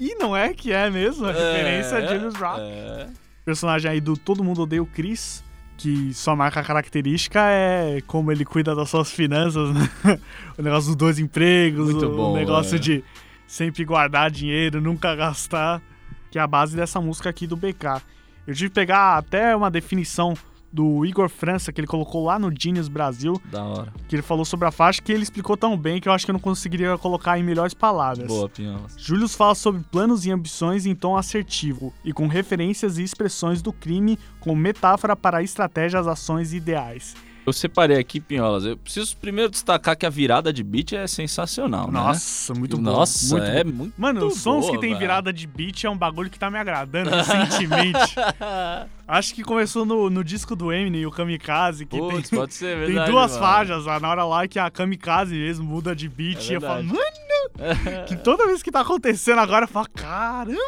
E 0.00 0.14
não 0.14 0.34
é 0.34 0.54
que 0.54 0.72
é 0.72 0.88
mesmo, 0.88 1.26
a 1.26 1.32
referência 1.32 1.98
a 1.98 2.06
Julius 2.06 2.34
Rock. 2.34 2.60
É. 2.62 3.06
Personagem 3.44 3.90
aí 3.90 4.00
do 4.00 4.16
Todo 4.16 4.42
Mundo 4.42 4.62
Odeia 4.62 4.82
o 4.82 4.86
Chris, 4.86 5.44
que 5.76 6.14
sua 6.14 6.34
marca 6.34 6.62
característica 6.62 7.38
é 7.50 8.00
como 8.06 8.32
ele 8.32 8.44
cuida 8.44 8.74
das 8.74 8.88
suas 8.88 9.10
finanças, 9.10 9.74
né? 9.74 9.90
O 10.56 10.62
negócio 10.62 10.88
dos 10.88 10.96
dois 10.96 11.18
empregos, 11.18 11.92
Muito 11.92 12.06
o 12.06 12.16
bom, 12.16 12.34
negócio 12.34 12.76
é. 12.76 12.78
de 12.78 13.04
sempre 13.46 13.84
guardar 13.84 14.30
dinheiro, 14.30 14.80
nunca 14.80 15.14
gastar, 15.14 15.82
que 16.30 16.38
é 16.38 16.40
a 16.40 16.46
base 16.46 16.74
dessa 16.74 16.98
música 16.98 17.28
aqui 17.28 17.46
do 17.46 17.56
BK. 17.56 18.00
Eu 18.46 18.54
tive 18.54 18.70
que 18.70 18.74
pegar 18.74 19.18
até 19.18 19.54
uma 19.54 19.70
definição 19.70 20.34
do 20.72 21.04
Igor 21.04 21.28
França, 21.28 21.72
que 21.72 21.80
ele 21.80 21.86
colocou 21.86 22.24
lá 22.24 22.38
no 22.38 22.52
Genius 22.56 22.88
Brasil, 22.88 23.40
Da 23.50 23.64
hora. 23.64 23.92
que 24.08 24.14
ele 24.14 24.22
falou 24.22 24.44
sobre 24.44 24.68
a 24.68 24.70
faixa, 24.70 25.02
que 25.02 25.10
ele 25.12 25.22
explicou 25.22 25.56
tão 25.56 25.76
bem 25.76 26.00
que 26.00 26.08
eu 26.08 26.12
acho 26.12 26.24
que 26.24 26.30
eu 26.30 26.34
não 26.34 26.40
conseguiria 26.40 26.96
colocar 26.98 27.38
em 27.38 27.42
melhores 27.42 27.74
palavras. 27.74 28.26
Boa. 28.26 28.50
Julius 28.96 29.34
fala 29.34 29.54
sobre 29.54 29.82
planos 29.90 30.24
e 30.26 30.30
ambições 30.30 30.86
em 30.86 30.94
tom 30.94 31.16
assertivo 31.16 31.92
e 32.04 32.12
com 32.12 32.26
referências 32.26 32.98
e 32.98 33.02
expressões 33.02 33.62
do 33.62 33.72
crime 33.72 34.18
como 34.38 34.56
metáfora 34.56 35.16
para 35.16 35.42
estratégias, 35.42 36.06
ações 36.06 36.52
e 36.52 36.56
ideais. 36.58 37.14
Eu 37.46 37.52
separei 37.52 37.98
aqui, 37.98 38.20
Pinholas. 38.20 38.64
Eu 38.64 38.76
preciso 38.76 39.16
primeiro 39.16 39.50
destacar 39.50 39.96
que 39.96 40.04
a 40.04 40.10
virada 40.10 40.52
de 40.52 40.62
beat 40.62 40.92
é 40.92 41.06
sensacional, 41.06 41.86
né? 41.86 41.92
Nossa, 41.92 42.54
muito 42.54 42.76
bom. 42.76 42.82
Nossa, 42.82 43.36
muito 43.36 43.50
é 43.50 43.64
bom. 43.64 43.72
muito 43.72 43.94
Mano, 43.96 44.26
os 44.26 44.38
sons 44.38 44.66
boa, 44.66 44.74
que 44.74 44.80
tem 44.80 44.96
virada 44.96 45.32
de 45.32 45.46
beat 45.46 45.84
é 45.84 45.90
um 45.90 45.96
bagulho 45.96 46.28
que 46.28 46.38
tá 46.38 46.50
me 46.50 46.58
agradando 46.58 47.10
recentemente. 47.16 48.14
Acho 49.08 49.34
que 49.34 49.42
começou 49.42 49.84
no, 49.84 50.08
no 50.08 50.22
disco 50.22 50.54
do 50.54 50.72
Eminem, 50.72 51.06
o 51.06 51.10
Kamikaze, 51.10 51.84
que 51.86 51.98
Putz, 51.98 52.28
tem, 52.28 52.38
pode 52.38 52.54
ser 52.54 52.76
tem 52.86 52.86
verdade. 52.86 53.10
duas 53.10 53.32
mano. 53.32 53.42
faixas 53.42 53.86
na 53.86 54.08
hora 54.08 54.24
lá 54.24 54.46
que 54.46 54.58
a 54.58 54.70
Kamikaze 54.70 55.34
mesmo 55.34 55.64
muda 55.64 55.96
de 55.96 56.08
beat. 56.08 56.48
É 56.48 56.52
e 56.52 56.54
eu 56.54 56.60
falo, 56.60 56.84
mano, 56.84 58.06
que 58.06 58.16
toda 58.16 58.46
vez 58.46 58.62
que 58.62 58.70
tá 58.70 58.80
acontecendo 58.82 59.38
agora 59.38 59.64
eu 59.64 59.68
falo, 59.68 59.88
caramba, 59.94 60.60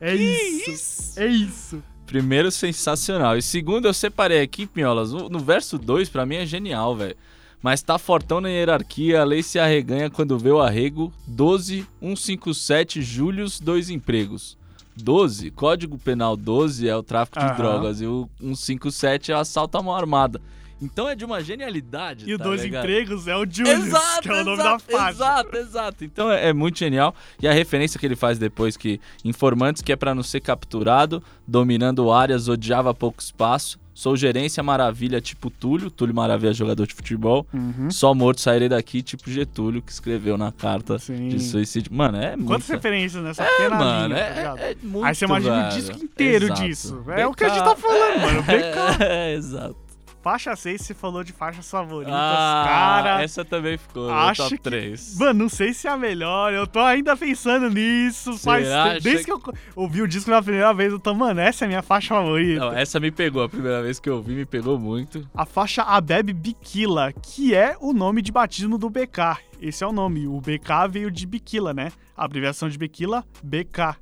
é 0.00 0.14
isso, 0.14 1.18
é 1.18 1.26
isso. 1.26 1.82
Primeiro, 2.06 2.50
sensacional. 2.50 3.36
E 3.36 3.42
segundo, 3.42 3.86
eu 3.86 3.94
separei 3.94 4.40
aqui, 4.42 4.66
Pinholas. 4.66 5.12
No, 5.12 5.28
no 5.28 5.38
verso 5.38 5.78
2, 5.78 6.08
pra 6.08 6.26
mim 6.26 6.36
é 6.36 6.46
genial, 6.46 6.94
velho. 6.94 7.16
Mas 7.62 7.82
tá 7.82 7.96
fortão 7.98 8.42
na 8.42 8.50
hierarquia, 8.50 9.22
a 9.22 9.24
lei 9.24 9.42
se 9.42 9.58
arreganha 9.58 10.10
quando 10.10 10.38
vê 10.38 10.50
o 10.50 10.60
arrego. 10.60 11.10
12, 11.26 11.86
157, 12.00 13.00
Július, 13.00 13.58
dois 13.58 13.88
empregos. 13.88 14.58
12, 14.96 15.50
Código 15.50 15.98
Penal 15.98 16.36
12 16.36 16.88
é 16.88 16.94
o 16.94 17.02
tráfico 17.02 17.38
de 17.38 17.46
Aham. 17.46 17.56
drogas 17.56 18.00
e 18.00 18.06
o 18.06 18.28
157 18.38 19.32
é 19.32 19.34
o 19.34 19.38
assalto 19.38 19.76
à 19.78 19.82
mão 19.82 19.96
armada. 19.96 20.40
Então 20.82 21.08
é 21.08 21.14
de 21.14 21.24
uma 21.24 21.42
genialidade. 21.42 22.28
E 22.28 22.34
o 22.34 22.38
tá 22.38 22.44
Dois 22.44 22.62
ligado? 22.62 22.84
Empregos 22.84 23.26
é 23.28 23.36
o 23.36 23.46
Julius, 23.48 23.86
Exato, 23.86 24.22
que 24.22 24.28
é 24.28 24.32
o 24.32 24.44
nome 24.44 24.60
exato, 24.60 24.70
da 24.86 24.98
faixa. 24.98 25.10
Exato, 25.10 25.56
exato. 25.56 26.04
Então 26.04 26.30
é, 26.30 26.48
é 26.48 26.52
muito 26.52 26.78
genial. 26.78 27.14
E 27.40 27.48
a 27.48 27.52
referência 27.52 27.98
que 27.98 28.04
ele 28.06 28.16
faz 28.16 28.38
depois 28.38 28.76
que 28.76 29.00
informantes 29.24 29.80
que 29.82 29.92
é 29.92 29.96
pra 29.96 30.14
não 30.14 30.22
ser 30.22 30.40
capturado, 30.40 31.22
dominando 31.46 32.10
áreas, 32.12 32.48
odiava 32.48 32.92
pouco 32.94 33.20
espaço. 33.22 33.78
Sou 33.94 34.16
gerência 34.16 34.60
maravilha 34.60 35.20
tipo 35.20 35.48
Túlio, 35.48 35.88
Túlio 35.88 36.12
Maravilha 36.12 36.52
jogador 36.52 36.84
de 36.84 36.92
futebol. 36.92 37.46
Uhum. 37.54 37.88
Só 37.92 38.12
morto 38.12 38.40
sairei 38.40 38.68
daqui 38.68 39.02
tipo 39.04 39.30
Getúlio 39.30 39.80
que 39.80 39.92
escreveu 39.92 40.36
na 40.36 40.50
carta 40.50 40.98
Sim. 40.98 41.28
de 41.28 41.38
suicídio. 41.38 41.94
Mano, 41.94 42.18
é 42.18 42.34
muito 42.34 42.48
Quantas 42.48 42.66
referências 42.68 43.22
nessa 43.22 43.44
É, 43.44 43.68
mano, 43.68 44.08
linha, 44.08 44.18
é, 44.18 44.32
tá 44.42 44.54
é, 44.58 44.70
é 44.72 44.76
muito 44.82 45.04
Aí 45.06 45.14
você 45.14 45.24
imagina 45.26 45.54
o 45.54 45.70
velho. 45.70 45.76
disco 45.76 46.04
inteiro 46.04 46.44
Exato. 46.46 46.62
disso. 46.62 47.04
É 47.16 47.24
o 47.24 47.32
que 47.32 47.44
a 47.44 47.48
BK. 47.48 47.54
gente 47.54 47.64
tá 47.64 47.76
falando, 47.76 48.20
mano. 48.20 48.42
BK. 48.98 49.02
é, 49.04 49.34
exato. 49.34 49.76
Faixa 50.24 50.56
6, 50.56 50.80
você 50.80 50.94
falou 50.94 51.22
de 51.22 51.34
faixas 51.34 51.70
favoritas, 51.70 52.14
Ah, 52.16 52.64
cara. 52.66 53.22
essa 53.22 53.44
também 53.44 53.76
ficou 53.76 54.10
no 54.10 54.34
top 54.34 54.48
que- 54.56 54.58
3. 54.58 55.18
Mano, 55.18 55.40
não 55.40 55.48
sei 55.50 55.74
se 55.74 55.86
é 55.86 55.90
a 55.90 55.98
melhor. 55.98 56.50
Eu 56.50 56.66
tô 56.66 56.80
ainda 56.80 57.14
pensando 57.14 57.68
nisso. 57.68 58.38
Faz 58.38 58.66
Desde 59.02 59.26
que 59.26 59.30
eu 59.32 59.42
ouvi 59.76 60.00
o 60.00 60.08
disco 60.08 60.30
pela 60.30 60.42
primeira 60.42 60.72
vez, 60.72 60.90
eu 60.90 60.98
tô, 60.98 61.12
mano, 61.14 61.40
essa 61.40 61.64
é 61.64 61.66
a 61.66 61.68
minha 61.68 61.82
faixa 61.82 62.14
favorita. 62.14 62.58
Não, 62.58 62.72
essa 62.72 62.98
me 62.98 63.10
pegou. 63.10 63.42
A 63.42 63.48
primeira 63.50 63.82
vez 63.82 64.00
que 64.00 64.08
eu 64.08 64.16
ouvi, 64.16 64.32
me 64.34 64.46
pegou 64.46 64.78
muito. 64.78 65.28
A 65.34 65.44
faixa 65.44 65.82
Abeb 65.82 66.32
Bikila, 66.32 67.12
que 67.12 67.54
é 67.54 67.76
o 67.78 67.92
nome 67.92 68.22
de 68.22 68.32
batismo 68.32 68.78
do 68.78 68.88
BK. 68.88 69.36
Esse 69.60 69.84
é 69.84 69.86
o 69.86 69.92
nome. 69.92 70.26
O 70.26 70.40
BK 70.40 70.86
veio 70.88 71.10
de 71.10 71.26
Bikila, 71.26 71.74
né? 71.74 71.92
A 72.16 72.24
abreviação 72.24 72.70
de 72.70 72.78
Bikila, 72.78 73.26
BK. 73.42 73.94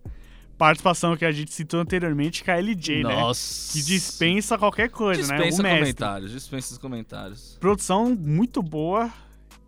Participação 0.62 1.16
que 1.16 1.24
a 1.24 1.32
gente 1.32 1.52
citou 1.52 1.80
anteriormente, 1.80 2.44
KLJ, 2.44 3.02
né? 3.02 3.16
Nossa. 3.16 3.72
Que 3.72 3.82
dispensa 3.84 4.56
qualquer 4.56 4.90
coisa, 4.90 5.22
né? 5.22 5.34
Dispensa 5.38 5.60
O 5.60 5.64
mestre. 5.64 5.80
comentários, 5.80 6.30
dispensa 6.30 6.72
os 6.72 6.78
comentários. 6.78 7.56
Produção 7.58 8.14
muito 8.14 8.62
boa. 8.62 9.10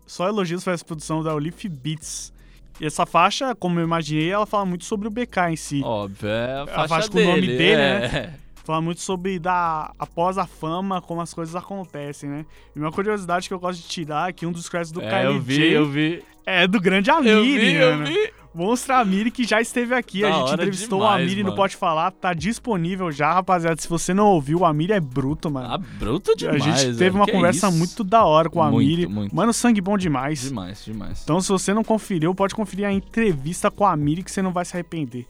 Só 0.07 0.25
elogios 0.25 0.63
para 0.63 0.71
essa 0.71 0.85
produção 0.85 1.21
da 1.21 1.35
Olif 1.35 1.67
Beats. 1.67 2.31
E 2.79 2.85
essa 2.85 3.05
faixa, 3.05 3.53
como 3.53 3.77
eu 3.77 3.83
imaginei, 3.83 4.29
ela 4.31 4.45
fala 4.45 4.65
muito 4.65 4.85
sobre 4.85 5.05
o 5.09 5.11
BK 5.11 5.37
em 5.49 5.55
si. 5.57 5.81
Óbvio, 5.83 6.29
é 6.29 6.59
a 6.59 6.63
A 6.63 6.65
faixa, 6.67 6.87
faixa 6.87 7.09
com 7.09 7.17
o 7.17 7.23
nome 7.25 7.41
dele, 7.41 7.57
dele, 7.57 7.81
é. 7.81 8.33
Fala 8.63 8.79
muito 8.81 9.01
sobre 9.01 9.37
da 9.37 9.91
após 9.99 10.37
a 10.37 10.47
fama, 10.47 11.01
como 11.01 11.19
as 11.19 11.33
coisas 11.33 11.57
acontecem, 11.57 12.29
né? 12.29 12.45
E 12.73 12.79
uma 12.79 12.89
curiosidade 12.93 13.49
que 13.49 13.53
eu 13.53 13.59
gosto 13.59 13.81
de 13.81 13.87
tirar 13.89 14.29
é 14.29 14.33
que 14.33 14.45
um 14.45 14.51
dos 14.53 14.69
créditos 14.69 14.93
do 14.93 15.01
É, 15.01 15.25
eu 15.25 15.33
KLJ 15.33 15.41
vi, 15.41 15.71
eu 15.73 15.85
vi. 15.89 16.23
é 16.45 16.65
do 16.65 16.79
grande 16.79 17.09
Eu 17.09 17.17
Amiri, 17.17 17.59
vi, 17.59 17.73
eu 17.75 17.91
mano. 17.91 18.05
vi. 18.05 18.33
Monstro 18.55 18.95
Amiri 18.95 19.29
que 19.31 19.43
já 19.43 19.59
esteve 19.59 19.93
aqui. 19.93 20.21
Da 20.21 20.29
a 20.29 20.31
gente 20.31 20.53
entrevistou 20.53 20.99
demais, 20.99 21.19
o 21.19 21.23
Amiri 21.23 21.41
no 21.41 21.49
mano. 21.49 21.55
Pode 21.57 21.75
Falar. 21.75 22.09
Tá 22.11 22.33
disponível 22.33 23.11
já, 23.11 23.33
rapaziada. 23.33 23.79
Se 23.81 23.87
você 23.89 24.13
não 24.13 24.27
ouviu, 24.27 24.59
o 24.59 24.65
Amiri 24.65 24.93
é 24.93 24.99
bruto, 24.99 25.51
mano. 25.51 25.67
Ah, 25.73 25.77
bruto 25.77 26.35
demais. 26.35 26.61
a 26.61 26.65
gente 26.65 26.97
teve 26.97 27.15
uma 27.15 27.25
Que 27.25 27.33
conversa 27.33 27.67
isso? 27.67 27.77
muito 27.77 28.03
da 28.03 28.23
hora 28.23 28.49
com 28.49 28.59
o 28.59 28.63
Muito, 28.71 28.77
Amiri. 28.77 29.07
muito. 29.07 29.35
Mano, 29.35 29.51
sangue 29.53 29.81
bom 29.81 29.97
demais. 29.97 30.41
Demais, 30.41 30.85
demais. 30.85 31.21
Então, 31.23 31.41
se 31.41 31.49
você 31.49 31.73
não 31.73 31.83
conferiu, 31.83 32.33
pode 32.33 32.55
conferir 32.55 32.85
a 32.87 32.93
entrevista 32.93 33.69
com 33.69 33.85
a 33.85 33.91
Amiri 33.91 34.23
que 34.23 34.31
você 34.31 34.41
não 34.41 34.51
vai 34.53 34.63
se 34.63 34.73
arrepender. 34.75 35.25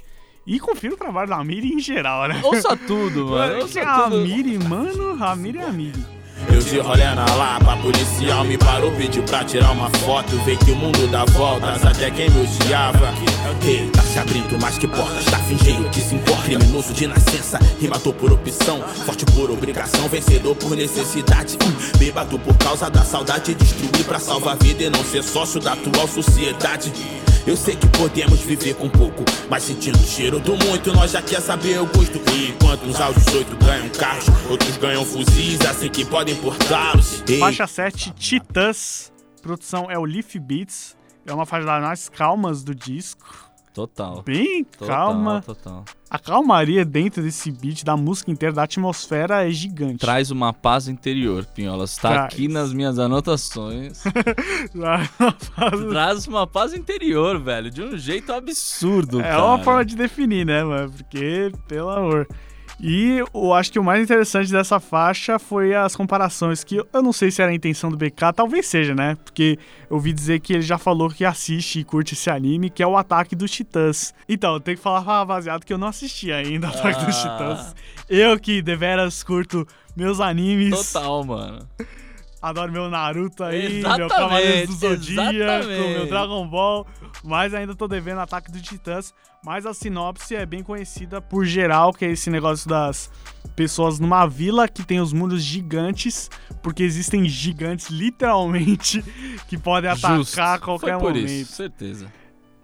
E 0.45 0.59
confira 0.59 0.93
o 0.93 0.97
trabalho 0.97 1.27
da 1.27 1.37
Amiri 1.37 1.73
em 1.73 1.79
geral, 1.79 2.27
né? 2.27 2.39
Ouça 2.43 2.77
tudo, 2.77 3.25
mano. 3.29 3.61
Ouça 3.61 3.81
a 3.81 4.03
tudo. 4.11 4.69
Mano, 4.69 5.23
a 5.23 5.31
Amiri 5.31 5.57
é 5.57 5.63
a 5.63 5.67
Amiri. 5.69 6.05
Eu 6.51 6.59
de 6.59 6.79
rolê 6.79 7.03
na 7.15 7.25
Lapa, 7.35 7.77
policial 7.77 8.43
me 8.43 8.57
parou, 8.57 8.91
pediu 8.91 9.23
pra 9.23 9.43
tirar 9.43 9.71
uma 9.71 9.89
foto. 9.99 10.35
Vê 10.43 10.57
que 10.57 10.71
o 10.71 10.75
mundo 10.75 11.07
dá 11.09 11.23
voltas, 11.25 11.85
até 11.85 12.11
quem 12.11 12.29
me 12.29 12.41
odiava. 12.41 13.13
Ei, 13.63 13.89
tá 13.89 14.01
se 14.01 14.19
abrindo 14.19 14.59
mais 14.59 14.77
que 14.77 14.87
portas, 14.87 15.23
tá 15.25 15.37
fingindo 15.39 15.89
que 15.89 16.01
se 16.01 16.15
importa. 16.15 16.43
Criminoso 16.43 16.93
de 16.93 17.07
nascença, 17.07 17.57
e 17.79 17.87
matou 17.87 18.13
por 18.13 18.31
opção. 18.31 18.81
Forte 19.05 19.25
por 19.27 19.49
obrigação, 19.49 20.07
vencedor 20.09 20.55
por 20.55 20.75
necessidade. 20.75 21.57
Hum, 21.63 21.97
Bêbado 21.97 22.37
por 22.37 22.55
causa 22.57 22.89
da 22.89 23.03
saudade, 23.03 23.53
destruir 23.55 24.05
pra 24.05 24.19
salvar 24.19 24.55
a 24.55 24.57
vida 24.57 24.83
e 24.83 24.89
não 24.89 25.03
ser 25.03 25.23
sócio 25.23 25.59
da 25.61 25.73
atual 25.73 26.07
sociedade. 26.07 26.91
Eu 27.47 27.55
sei 27.55 27.75
que 27.75 27.87
podemos 27.89 28.39
viver 28.39 28.73
com 28.73 28.89
pouco, 28.89 29.23
mas 29.47 29.61
sentindo 29.61 29.99
o 29.99 30.03
cheiro 30.03 30.39
do 30.39 30.57
muito, 30.65 30.91
nós 30.91 31.11
já 31.11 31.21
quer 31.21 31.39
saber 31.39 31.79
o 31.79 31.85
gosto. 31.85 32.19
E 32.33 32.49
enquanto 32.49 32.85
uns 32.85 32.99
aos 32.99 33.15
18 33.17 33.55
ganham 33.57 33.89
carros, 33.89 34.25
outros 34.49 34.75
ganham 34.77 35.05
fuzis, 35.05 35.61
assim 35.61 35.87
que 35.87 36.03
podem 36.03 36.35
portá-los. 36.37 37.23
Faixa 37.39 37.67
7, 37.67 38.11
Titãs. 38.13 39.13
Produção 39.43 39.91
é 39.91 39.97
o 39.97 40.03
Leaf 40.05 40.33
Beats. 40.39 40.97
É 41.23 41.31
uma 41.31 41.45
faixa 41.45 41.67
das 41.67 41.83
mais 41.83 42.09
calmas 42.09 42.63
do 42.63 42.73
disco. 42.73 43.44
Total. 43.75 44.23
Bem 44.23 44.63
Total, 44.63 44.87
calma. 44.87 45.43
Total. 45.45 45.83
A 46.09 46.17
calmaria 46.17 46.85
dentro 46.85 47.21
desse 47.21 47.51
beat, 47.51 47.83
da 47.83 47.97
música 47.97 48.31
inteira, 48.31 48.55
da 48.55 48.63
atmosfera 48.63 49.45
é 49.45 49.51
gigante. 49.51 49.97
Traz 49.97 50.31
uma 50.31 50.53
paz 50.53 50.87
interior, 50.87 51.43
Pinholas. 51.43 51.97
Tá 51.97 52.09
Traz. 52.09 52.33
aqui 52.33 52.47
nas 52.47 52.71
minhas 52.71 52.97
anotações. 52.97 54.01
é 54.07 55.89
Traz 55.89 56.25
uma 56.25 56.47
paz 56.47 56.73
interior, 56.73 57.37
velho. 57.37 57.69
De 57.69 57.83
um 57.83 57.97
jeito 57.97 58.31
absurdo, 58.31 59.19
cara. 59.19 59.43
uma 59.43 59.59
forma 59.61 59.83
de 59.83 59.97
definir, 59.97 60.45
né, 60.45 60.63
mano? 60.63 60.93
Porque, 60.93 61.51
pelo 61.67 61.89
amor. 61.89 62.25
E 62.79 63.23
eu 63.33 63.53
acho 63.53 63.71
que 63.71 63.79
o 63.79 63.83
mais 63.83 64.03
interessante 64.03 64.51
dessa 64.51 64.79
faixa 64.79 65.39
foi 65.39 65.73
as 65.73 65.95
comparações, 65.95 66.63
que 66.63 66.75
eu 66.91 67.01
não 67.01 67.13
sei 67.13 67.31
se 67.31 67.41
era 67.41 67.51
a 67.51 67.55
intenção 67.55 67.89
do 67.89 67.95
BK, 67.97 68.33
talvez 68.35 68.67
seja, 68.67 68.93
né? 68.93 69.17
Porque 69.23 69.57
eu 69.89 69.95
ouvi 69.95 70.11
dizer 70.11 70.39
que 70.41 70.53
ele 70.53 70.61
já 70.61 70.77
falou 70.77 71.09
que 71.09 71.23
assiste 71.23 71.79
e 71.79 71.83
curte 71.83 72.13
esse 72.13 72.29
anime, 72.29 72.69
que 72.69 72.83
é 72.83 72.87
o 72.87 72.97
Ataque 72.97 73.35
dos 73.35 73.49
Titãs. 73.51 74.13
Então, 74.27 74.53
eu 74.55 74.59
tenho 74.59 74.77
que 74.77 74.83
falar 74.83 75.01
pra 75.03 75.19
rapaziada 75.19 75.63
que 75.65 75.71
eu 75.71 75.77
não 75.77 75.87
assisti 75.87 76.31
ainda 76.31 76.67
Ataque 76.67 77.05
dos 77.05 77.15
Ah. 77.15 77.21
Titãs. 77.21 77.75
Eu 78.09 78.37
que 78.39 78.61
deveras 78.61 79.23
curto 79.23 79.65
meus 79.95 80.19
animes, 80.19 80.91
Total, 80.93 81.23
mano. 81.23 81.67
Adoro 82.49 82.71
meu 82.71 82.89
Naruto 82.89 83.43
aí, 83.43 83.69
meu 83.69 83.77
Exatamente, 83.79 84.09
Cavaleiros 84.09 84.79
do 84.79 84.87
Zodíaco, 84.87 85.33
exatamente. 85.33 85.89
meu 85.97 86.07
Dragon 86.07 86.47
Ball, 86.47 86.87
mas 87.23 87.53
ainda 87.53 87.75
tô 87.75 87.87
devendo 87.87 88.19
Ataque 88.19 88.51
dos 88.51 88.61
Titãs. 88.61 89.13
Mas 89.43 89.65
a 89.65 89.73
sinopse 89.73 90.35
é 90.35 90.45
bem 90.45 90.63
conhecida 90.63 91.21
por 91.21 91.45
geral, 91.45 91.93
que 91.93 92.05
é 92.05 92.11
esse 92.11 92.29
negócio 92.29 92.67
das 92.67 93.11
pessoas 93.55 93.99
numa 93.99 94.25
vila 94.25 94.67
que 94.67 94.83
tem 94.83 94.99
os 94.99 95.13
mundos 95.13 95.43
gigantes, 95.43 96.29
porque 96.63 96.83
existem 96.83 97.27
gigantes 97.29 97.89
literalmente 97.89 99.03
que 99.47 99.57
podem 99.57 99.89
atacar 99.89 100.17
Justo. 100.17 100.39
a 100.41 100.59
qualquer 100.59 100.93
Foi 100.93 100.99
por 100.99 101.13
momento. 101.13 101.29
isso, 101.29 101.53
certeza. 101.53 102.11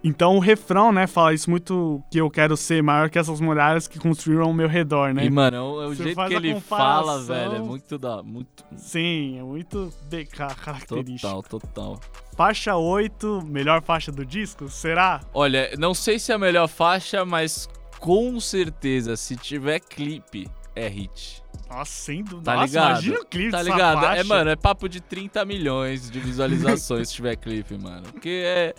Então 0.04 0.36
o 0.36 0.40
refrão, 0.40 0.92
né, 0.92 1.06
fala 1.06 1.34
isso 1.34 1.50
muito 1.50 2.02
que 2.10 2.18
eu 2.20 2.30
quero 2.30 2.58
ser 2.58 2.82
maior 2.82 3.10
que 3.10 3.20
essas 3.20 3.40
muralhas 3.40 3.88
que 3.88 4.00
construíram 4.00 4.46
ao 4.46 4.54
meu 4.54 4.68
redor, 4.68 5.14
né? 5.14 5.26
E, 5.26 5.30
mano, 5.30 5.58
é 5.58 5.62
o, 5.62 5.82
é 5.84 5.88
o 5.88 5.94
jeito 5.94 6.26
que 6.26 6.34
ele 6.34 6.60
fala, 6.60 7.22
velho, 7.22 7.56
é 7.56 7.60
muito 7.60 7.98
da. 8.00 8.24
Muito. 8.24 8.66
Sim, 8.76 9.38
é 9.40 9.44
muito 9.44 9.94
BK 10.10 10.56
característico. 10.56 11.44
Total, 11.44 11.44
total. 11.44 12.00
Faixa 12.36 12.76
8, 12.76 13.44
melhor 13.46 13.82
faixa 13.84 14.12
do 14.12 14.26
disco? 14.26 14.68
Será? 14.70 15.22
Olha, 15.34 15.70
não 15.78 15.94
sei 15.94 16.18
se 16.18 16.32
é 16.32 16.36
a 16.36 16.40
melhor 16.40 16.68
faixa, 16.68 17.24
mas 17.24 17.70
com 18.00 18.40
certeza, 18.40 19.16
se 19.16 19.36
tiver 19.36 19.80
clipe, 19.80 20.50
é 20.76 20.88
hit. 20.88 21.44
Nossa, 21.70 21.92
sem 21.92 22.24
dúvida. 22.24 22.44
Tá 22.52 22.56
Nossa, 22.56 22.66
ligado? 22.66 22.90
imagina 22.90 23.20
o 23.20 23.26
clipe 23.26 23.52
Tá 23.52 23.62
ligado? 23.62 24.02
faixa. 24.02 24.22
É, 24.22 24.24
mano, 24.24 24.50
é 24.50 24.56
papo 24.56 24.90
de 24.90 25.00
30 25.00 25.46
milhões 25.46 26.10
de 26.10 26.20
visualizações 26.20 27.10
se 27.10 27.16
tiver 27.16 27.36
clipe, 27.36 27.78
mano. 27.78 28.04
Porque 28.12 28.42
é. 28.44 28.74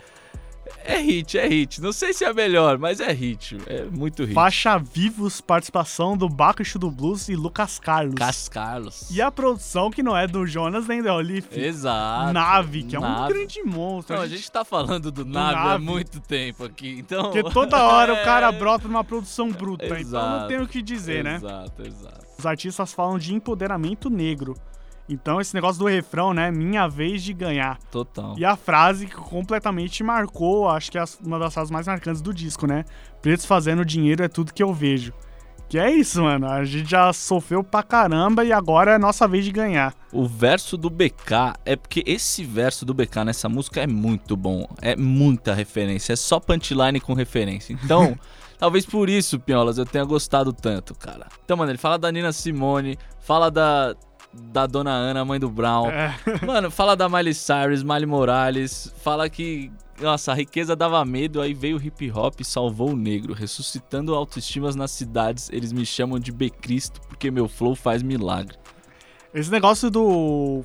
É 0.84 0.98
hit, 0.98 1.38
é 1.38 1.46
hit. 1.46 1.80
Não 1.80 1.92
sei 1.92 2.12
se 2.12 2.24
é 2.24 2.28
a 2.28 2.34
melhor, 2.34 2.76
mas 2.76 2.98
é 3.00 3.12
hit. 3.12 3.56
É 3.66 3.84
muito 3.84 4.24
hit. 4.24 4.34
Faixa 4.34 4.78
Vivos, 4.78 5.40
participação 5.40 6.16
do 6.16 6.28
Bacuxo 6.28 6.78
do 6.78 6.90
Blues 6.90 7.28
e 7.28 7.36
Lucas 7.36 7.78
Carlos. 7.78 8.14
Cas 8.16 8.48
Carlos. 8.48 9.06
E 9.10 9.22
a 9.22 9.30
produção 9.30 9.90
que 9.90 10.02
não 10.02 10.16
é 10.16 10.26
do 10.26 10.44
Jonas 10.46 10.86
nem 10.88 11.00
da 11.00 11.14
Olive. 11.14 11.46
Exato. 11.52 12.32
Nave, 12.32 12.82
que 12.82 12.96
é 12.96 12.98
um 12.98 13.02
Nave. 13.02 13.32
grande 13.32 13.62
monstro. 13.62 14.16
Não, 14.16 14.22
a 14.22 14.28
gente 14.28 14.50
tá 14.50 14.64
falando 14.64 15.12
do, 15.12 15.24
Nave, 15.24 15.54
há 15.56 15.64
Nave. 15.68 15.84
muito 15.84 16.20
tempo 16.20 16.64
aqui, 16.64 16.96
então... 16.98 17.22
Porque 17.30 17.42
toda 17.44 17.82
hora 17.84 18.12
o 18.14 18.22
cara 18.24 18.48
É. 18.48 18.52
brota 18.52 18.88
numa 18.88 19.04
produção 19.04 19.50
bruta. 19.52 19.84
Então 19.84 19.96
não 19.96 20.00
Exato. 20.02 20.48
tem 20.48 20.60
o 20.60 20.66
que 20.66 20.82
dizer, 20.82 21.22
né? 21.22 21.36
Exato, 21.36 21.82
exato. 21.86 22.26
Os 22.38 22.44
artistas 22.46 22.92
falam 22.92 23.18
de 23.18 23.32
empoderamento 23.34 24.10
negro. 24.10 24.56
Então 25.08 25.40
esse 25.40 25.54
negócio 25.54 25.78
do 25.78 25.86
refrão, 25.86 26.32
né? 26.32 26.50
Minha 26.50 26.88
vez 26.88 27.22
de 27.22 27.32
ganhar. 27.32 27.78
Total. 27.90 28.34
E 28.38 28.44
a 28.44 28.56
frase 28.56 29.06
que 29.06 29.14
completamente 29.14 30.02
marcou, 30.02 30.68
acho 30.68 30.90
que 30.90 30.98
é 30.98 31.04
uma 31.24 31.38
das 31.38 31.52
frases 31.52 31.70
mais 31.70 31.86
marcantes 31.86 32.22
do 32.22 32.32
disco, 32.32 32.66
né? 32.66 32.84
Pretos 33.20 33.44
fazendo 33.44 33.84
dinheiro 33.84 34.22
é 34.22 34.28
tudo 34.28 34.52
que 34.52 34.62
eu 34.62 34.72
vejo. 34.72 35.12
Que 35.72 35.78
é 35.78 35.90
isso, 35.90 36.22
mano. 36.22 36.46
A 36.46 36.62
gente 36.64 36.90
já 36.90 37.10
sofreu 37.14 37.64
pra 37.64 37.82
caramba 37.82 38.44
e 38.44 38.52
agora 38.52 38.92
é 38.92 38.98
nossa 38.98 39.26
vez 39.26 39.42
de 39.42 39.50
ganhar. 39.50 39.94
O 40.12 40.26
verso 40.26 40.76
do 40.76 40.90
BK 40.90 41.54
é 41.64 41.74
porque 41.74 42.04
esse 42.06 42.44
verso 42.44 42.84
do 42.84 42.92
BK 42.92 43.24
nessa 43.24 43.48
música 43.48 43.80
é 43.80 43.86
muito 43.86 44.36
bom. 44.36 44.68
É 44.82 44.94
muita 44.94 45.54
referência. 45.54 46.12
É 46.12 46.16
só 46.16 46.38
punchline 46.38 47.00
com 47.00 47.14
referência. 47.14 47.72
Então, 47.72 48.14
talvez 48.58 48.84
por 48.84 49.08
isso, 49.08 49.40
Piolas, 49.40 49.78
eu 49.78 49.86
tenha 49.86 50.04
gostado 50.04 50.52
tanto, 50.52 50.94
cara. 50.94 51.28
Então, 51.42 51.56
mano, 51.56 51.70
ele 51.70 51.78
fala 51.78 51.98
da 51.98 52.12
Nina 52.12 52.32
Simone, 52.32 52.98
fala 53.20 53.50
da, 53.50 53.96
da 54.32 54.66
Dona 54.66 54.90
Ana, 54.90 55.24
mãe 55.24 55.38
do 55.38 55.50
Brown. 55.50 55.88
É, 55.90 56.14
Mano, 56.46 56.70
fala 56.70 56.96
da 56.96 57.08
Miley 57.08 57.34
Cyrus, 57.34 57.82
Miley 57.82 58.06
Morales, 58.06 58.92
fala 59.02 59.28
que, 59.28 59.70
nossa, 60.00 60.32
a 60.32 60.34
riqueza 60.34 60.74
dava 60.74 61.04
medo, 61.04 61.40
aí 61.40 61.52
veio 61.54 61.76
o 61.76 61.82
hip 61.82 62.10
hop 62.10 62.40
e 62.40 62.44
salvou 62.44 62.90
o 62.90 62.96
negro, 62.96 63.34
ressuscitando 63.34 64.14
autoestimas 64.14 64.74
nas 64.74 64.90
cidades. 64.90 65.50
Eles 65.52 65.72
me 65.72 65.84
chamam 65.84 66.18
de 66.18 66.32
Becristo 66.32 67.00
porque 67.08 67.30
meu 67.30 67.46
flow 67.48 67.74
faz 67.74 68.02
milagre. 68.02 68.56
esse 69.34 69.50
negócio 69.50 69.90
do. 69.90 70.62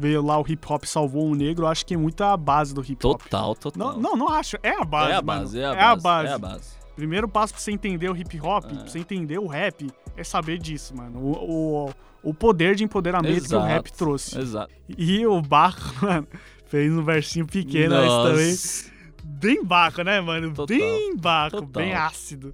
Veio 0.00 0.22
lá 0.24 0.38
o 0.40 0.44
hip 0.48 0.64
hop 0.72 0.84
salvou 0.84 1.26
o 1.28 1.34
negro, 1.34 1.66
acho 1.66 1.84
que 1.84 1.94
é 1.94 1.96
muito 1.96 2.22
a 2.22 2.36
base 2.36 2.72
do 2.72 2.80
hip 2.82 3.04
hop. 3.04 3.20
Total, 3.20 3.54
total. 3.56 3.94
Não, 3.94 3.98
não, 3.98 4.16
não 4.16 4.28
acho. 4.28 4.56
É 4.62 4.70
a 4.80 4.84
base. 4.84 5.10
é 5.10 5.14
a 5.16 5.22
base, 5.22 5.60
é 5.60 5.64
a 5.66 5.70
É 5.72 5.74
base, 5.74 5.88
a 5.90 5.96
base. 5.96 6.28
é 6.28 6.32
a 6.34 6.38
base. 6.38 6.77
Primeiro 6.98 7.28
passo 7.28 7.52
pra 7.54 7.62
você 7.62 7.70
entender 7.70 8.10
o 8.10 8.16
hip 8.16 8.40
hop, 8.40 8.64
É. 8.64 8.74
pra 8.74 8.88
você 8.88 8.98
entender 8.98 9.38
o 9.38 9.46
rap, 9.46 9.88
é 10.16 10.24
saber 10.24 10.58
disso, 10.58 10.96
mano. 10.96 11.20
O, 11.20 11.86
o, 11.86 11.94
o 12.24 12.34
poder 12.34 12.74
de 12.74 12.82
empoderamento 12.82 13.34
que 13.38 13.46
Exato, 13.46 13.64
o 13.64 13.68
rap 13.68 13.92
trouxe. 13.92 14.36
Exato. 14.36 14.74
E 14.88 15.24
o 15.24 15.40
Baco, 15.40 15.94
mano, 16.04 16.26
fez 16.66 16.92
um 16.92 17.04
versinho 17.04 17.46
pequeno, 17.46 17.94
mas 17.94 18.12
também. 18.30 18.50
Nossa. 18.50 18.90
Bem 19.22 19.64
Baco, 19.64 20.02
né, 20.02 20.20
mano? 20.20 20.48
Total, 20.52 20.66
Bem 20.76 21.16
Baco, 21.16 21.56
total. 21.58 21.68
bem 21.84 21.94
ácido. 21.94 22.52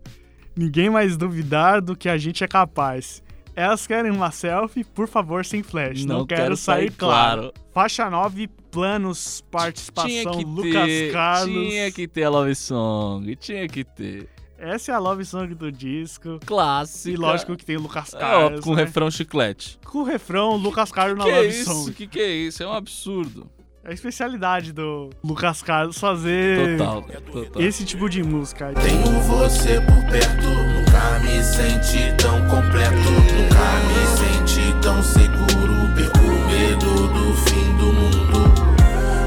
Ninguém 0.55 0.91
mais 0.91 1.17
duvidar 1.17 1.81
do 1.81 1.97
que 1.97 2.07
a 2.11 2.19
gente 2.19 2.45
é 2.45 2.47
capaz. 2.47 3.23
Elas 3.57 3.87
querem 3.87 4.11
uma 4.11 4.31
selfie, 4.31 4.85
por 4.85 5.09
favor, 5.09 5.43
sem 5.45 5.63
flash. 5.63 6.05
Não, 6.05 6.27
quero, 6.27 6.55
sair, 6.55 6.91
claro. 6.91 7.51
Faixa 7.73 8.11
9, 8.11 8.47
planos, 8.71 9.37
Tinha 9.41 9.51
participação, 9.51 10.33
que 10.37 10.45
Lucas 10.45 10.85
ter, 10.87 11.13
Carlos. 11.13 11.69
tinha 11.69 11.91
que 11.93 12.07
ter 12.09 12.25
a 12.25 12.29
Love 12.31 12.55
Song, 12.55 13.35
tinha 13.37 13.67
que 13.69 13.85
ter. 13.85 14.29
Essa 14.59 14.93
é 14.93 14.95
a 14.95 14.99
love 14.99 15.25
song 15.25 15.55
do 15.55 15.71
disco. 15.71 16.38
Clássica. 16.47 17.11
E 17.11 17.17
lógico 17.17 17.57
que 17.57 17.64
tem 17.64 17.77
o 17.77 17.81
Lucas 17.81 18.14
É, 18.14 18.17
ó, 18.17 18.21
Carlos. 18.21 18.61
com 18.61 18.75
né? 18.75 18.85
refrão 18.85 19.11
chiclete. 19.11 19.79
Com 19.85 19.99
o 19.99 20.05
refrão, 20.05 20.57
Lucas 20.57 20.90
Carlos 20.93 21.19
na 21.19 21.25
que 21.25 21.31
love 21.31 21.49
isso? 21.49 21.64
song. 21.64 21.93
Que 21.93 22.07
que 22.07 22.21
é 22.21 22.31
isso? 22.31 22.62
É 22.62 22.67
um 22.67 22.73
absurdo. 22.73 23.47
É 23.83 23.90
a 23.90 23.93
especialidade 23.93 24.73
do 24.73 25.11
Lucas 25.23 25.61
Carlos 25.62 25.99
fazer 25.99 26.79
Total, 26.79 27.03
total. 27.03 27.61
esse 27.62 27.85
tipo 27.85 28.09
de 28.09 28.23
música. 28.23 28.73
Tenho 28.73 29.21
você 29.21 29.79
por 29.83 30.03
perto, 30.11 30.47
nunca 30.47 31.19
me 31.21 31.43
senti 31.45 32.14
tão 32.17 32.40
completo, 32.49 32.97
nunca 32.97 33.67
me 33.85 34.07
senti 34.17 34.73
tão 34.81 35.03
seguro, 35.03 35.75
perco 35.95 36.19
o 36.19 36.47
medo 36.47 37.09
do 37.09 37.35
fim 37.43 37.77
do 37.77 37.93
mundo. 37.93 38.55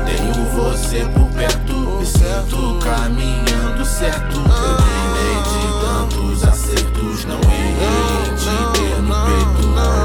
Tenho 0.07 0.45
você 0.45 1.05
por 1.13 1.29
perto, 1.37 1.73
me 1.99 2.05
sinto 2.07 2.79
caminhando 2.83 3.85
certo. 3.85 4.37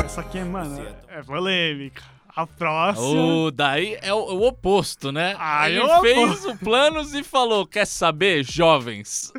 Essa 0.05 0.21
aqui, 0.21 0.41
mano, 0.41 0.85
é 1.09 1.23
polêmica. 1.23 2.03
A 2.35 2.47
próxima. 2.47 3.07
O, 3.07 3.51
daí 3.51 3.99
é 4.01 4.13
o, 4.13 4.17
o 4.17 4.47
oposto, 4.47 5.13
né? 5.13 5.37
Ah, 5.39 5.69
Ele 5.69 5.81
é 5.81 6.01
fez 6.01 6.47
o 6.47 6.57
planos 6.57 7.13
e 7.13 7.23
falou: 7.23 7.67
quer 7.67 7.87
saber, 7.87 8.43
jovens? 8.43 9.31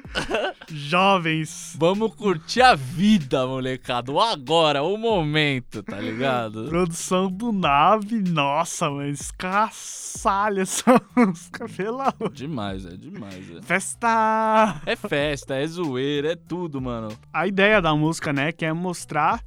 Jovens. 0.70 1.76
Vamos 1.80 2.14
curtir 2.14 2.62
a 2.62 2.76
vida, 2.76 3.48
molecada. 3.48 4.12
O 4.12 4.22
agora, 4.22 4.84
o 4.84 4.96
momento, 4.96 5.82
tá 5.82 6.00
ligado? 6.00 6.66
Produção 6.70 7.32
do 7.32 7.52
Nave. 7.52 8.22
Nossa, 8.30 8.92
mano, 8.92 9.10
escaçalha 9.10 10.62
essa 10.62 11.02
música, 11.18 11.66
pelo 11.68 12.00
amor. 12.00 12.32
Demais, 12.32 12.86
é 12.86 12.96
demais. 12.96 13.58
É. 13.58 13.62
Festa! 13.64 14.82
É 14.86 14.96
festa, 14.96 15.56
é 15.56 15.66
zoeira, 15.66 16.34
é 16.34 16.36
tudo, 16.36 16.80
mano. 16.80 17.10
A 17.34 17.48
ideia 17.48 17.82
da 17.82 17.96
música, 17.96 18.32
né, 18.32 18.52
que 18.52 18.64
é 18.66 18.72
mostrar 18.72 19.44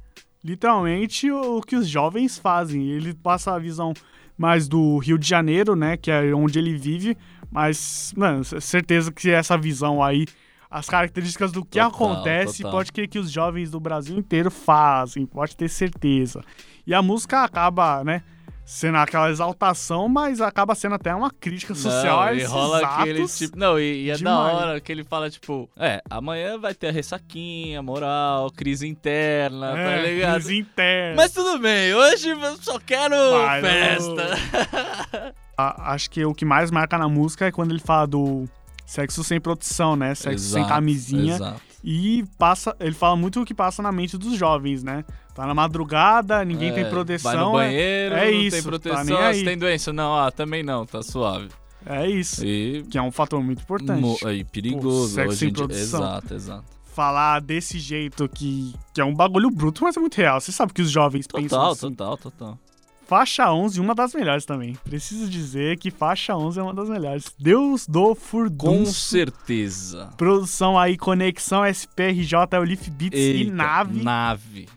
literalmente 0.47 1.29
o 1.29 1.61
que 1.61 1.75
os 1.75 1.87
jovens 1.89 2.37
fazem. 2.37 2.89
Ele 2.89 3.13
passa 3.13 3.53
a 3.53 3.59
visão 3.59 3.93
mais 4.37 4.67
do 4.67 4.97
Rio 4.99 5.17
de 5.17 5.27
Janeiro, 5.27 5.75
né, 5.75 5.97
que 5.97 6.09
é 6.09 6.33
onde 6.33 6.57
ele 6.57 6.77
vive, 6.77 7.17
mas, 7.51 8.13
mano, 8.15 8.43
certeza 8.43 9.11
que 9.11 9.29
essa 9.29 9.57
visão 9.57 10.01
aí, 10.01 10.25
as 10.69 10.87
características 10.87 11.51
do 11.51 11.65
que 11.65 11.79
Total, 11.79 11.89
acontece, 11.89 12.57
total. 12.61 12.71
pode 12.71 12.91
crer 12.91 13.07
que 13.09 13.19
os 13.19 13.29
jovens 13.31 13.71
do 13.71 13.79
Brasil 13.79 14.17
inteiro 14.17 14.49
fazem, 14.51 15.25
pode 15.25 15.57
ter 15.57 15.67
certeza. 15.67 16.43
E 16.85 16.93
a 16.93 17.01
música 17.01 17.43
acaba, 17.43 18.03
né, 18.03 18.21
sendo 18.69 18.97
aquela 18.97 19.29
exaltação, 19.29 20.09
mas 20.09 20.41
acaba 20.41 20.75
sendo 20.75 20.95
até 20.95 21.15
uma 21.15 21.31
crítica 21.31 21.73
social 21.73 22.25
Não, 22.25 22.33
e 22.33 22.43
rola 22.43 22.85
aquele 22.85 23.25
tipo. 23.25 23.57
Não, 23.57 23.79
e, 23.79 24.03
e 24.03 24.09
é 24.09 24.11
da 24.11 24.17
demais. 24.17 24.55
hora 24.57 24.81
que 24.81 24.91
ele 24.91 25.05
fala, 25.05 25.29
tipo, 25.29 25.69
é, 25.77 26.01
amanhã 26.09 26.59
vai 26.59 26.73
ter 26.75 26.89
a 26.89 26.91
ressaquinha, 26.91 27.81
moral, 27.81 28.51
crise 28.51 28.85
interna, 28.85 29.71
tá 29.71 29.79
é, 29.79 30.13
ligado? 30.13 30.33
crise 30.33 30.57
interna. 30.59 31.15
Mas 31.15 31.31
tudo 31.31 31.57
bem, 31.59 31.93
hoje 31.93 32.27
eu 32.29 32.57
só 32.57 32.77
quero 32.77 33.15
Vai, 33.15 33.61
festa. 33.61 35.33
A- 35.57 35.93
acho 35.93 36.09
que 36.11 36.23
o 36.25 36.33
que 36.35 36.43
mais 36.43 36.69
marca 36.69 36.97
na 36.97 37.07
música 37.07 37.45
é 37.47 37.51
quando 37.53 37.71
ele 37.71 37.79
fala 37.79 38.05
do 38.05 38.43
sexo 38.85 39.23
sem 39.23 39.39
proteção, 39.39 39.95
né? 39.95 40.13
Sexo 40.13 40.43
sem 40.45 40.59
Exato, 40.59 40.73
camisinha. 40.73 41.35
Exato. 41.35 41.61
E 41.83 42.25
passa, 42.37 42.75
ele 42.79 42.93
fala 42.95 43.15
muito 43.15 43.41
o 43.41 43.45
que 43.45 43.53
passa 43.53 43.81
na 43.81 43.91
mente 43.91 44.17
dos 44.17 44.35
jovens, 44.37 44.83
né? 44.83 45.05
Tá 45.35 45.45
na 45.45 45.53
madrugada, 45.53 46.43
ninguém 46.43 46.73
tem 46.73 46.83
É, 46.83 46.89
proteção. 46.89 47.31
Vai 47.31 47.43
no 47.43 47.51
banheiro, 47.51 48.15
é 48.15 48.31
não 48.31 48.39
isso, 48.39 48.55
tem 48.55 48.61
tá 48.63 48.67
proteção. 48.69 49.03
nem 49.05 49.15
ah, 49.17 49.27
aí. 49.27 49.39
Você 49.39 49.45
tem 49.45 49.57
doença? 49.57 49.93
Não, 49.93 50.17
ah, 50.17 50.31
também 50.31 50.63
não, 50.63 50.85
tá 50.85 51.03
suave. 51.03 51.49
É, 51.85 52.05
é 52.05 52.09
isso. 52.09 52.43
E. 52.43 52.83
Que 52.89 52.97
é 52.97 53.01
um 53.01 53.11
fator 53.11 53.41
muito 53.43 53.61
importante. 53.61 54.01
mo- 54.01 54.17
aí, 54.25 54.43
perigoso. 54.43 55.13
sexo 55.13 55.29
hoje 55.31 55.45
em 55.47 55.53
produção. 55.53 55.99
Exato, 56.01 56.33
exato. 56.33 56.65
Falar 56.93 57.39
desse 57.41 57.77
jeito 57.77 58.27
que, 58.27 58.73
que 58.91 58.99
é 58.99 59.05
um 59.05 59.13
bagulho 59.13 59.51
bruto, 59.51 59.83
mas 59.83 59.95
é 59.95 59.99
muito 59.99 60.15
real. 60.15 60.41
Você 60.41 60.51
sabe 60.51 60.73
que 60.73 60.81
os 60.81 60.89
jovens 60.89 61.27
pensam 61.27 61.47
Total, 61.49 61.71
assim. 61.71 61.89
total, 61.93 62.17
total. 62.17 62.59
Faixa 63.07 63.51
11, 63.53 63.79
uma 63.79 63.95
das 63.95 64.13
melhores 64.13 64.45
também. 64.45 64.77
Preciso 64.83 65.29
dizer 65.29 65.77
que 65.77 65.89
faixa 65.89 66.35
11 66.35 66.59
é 66.59 66.63
uma 66.63 66.73
das 66.73 66.89
melhores. 66.89 67.33
Deus 67.39 67.87
do 67.87 68.09
Com 68.09 68.15
furdunço. 68.15 68.93
certeza. 68.93 70.09
Produção 70.17 70.77
aí, 70.77 70.97
Conexão 70.97 71.65
SPRJ, 71.65 72.59
Olif 72.59 72.89
Beats 72.89 73.17
e 73.17 73.21
Eita, 73.43 73.53
Nave. 73.53 74.03
Nave. 74.03 74.69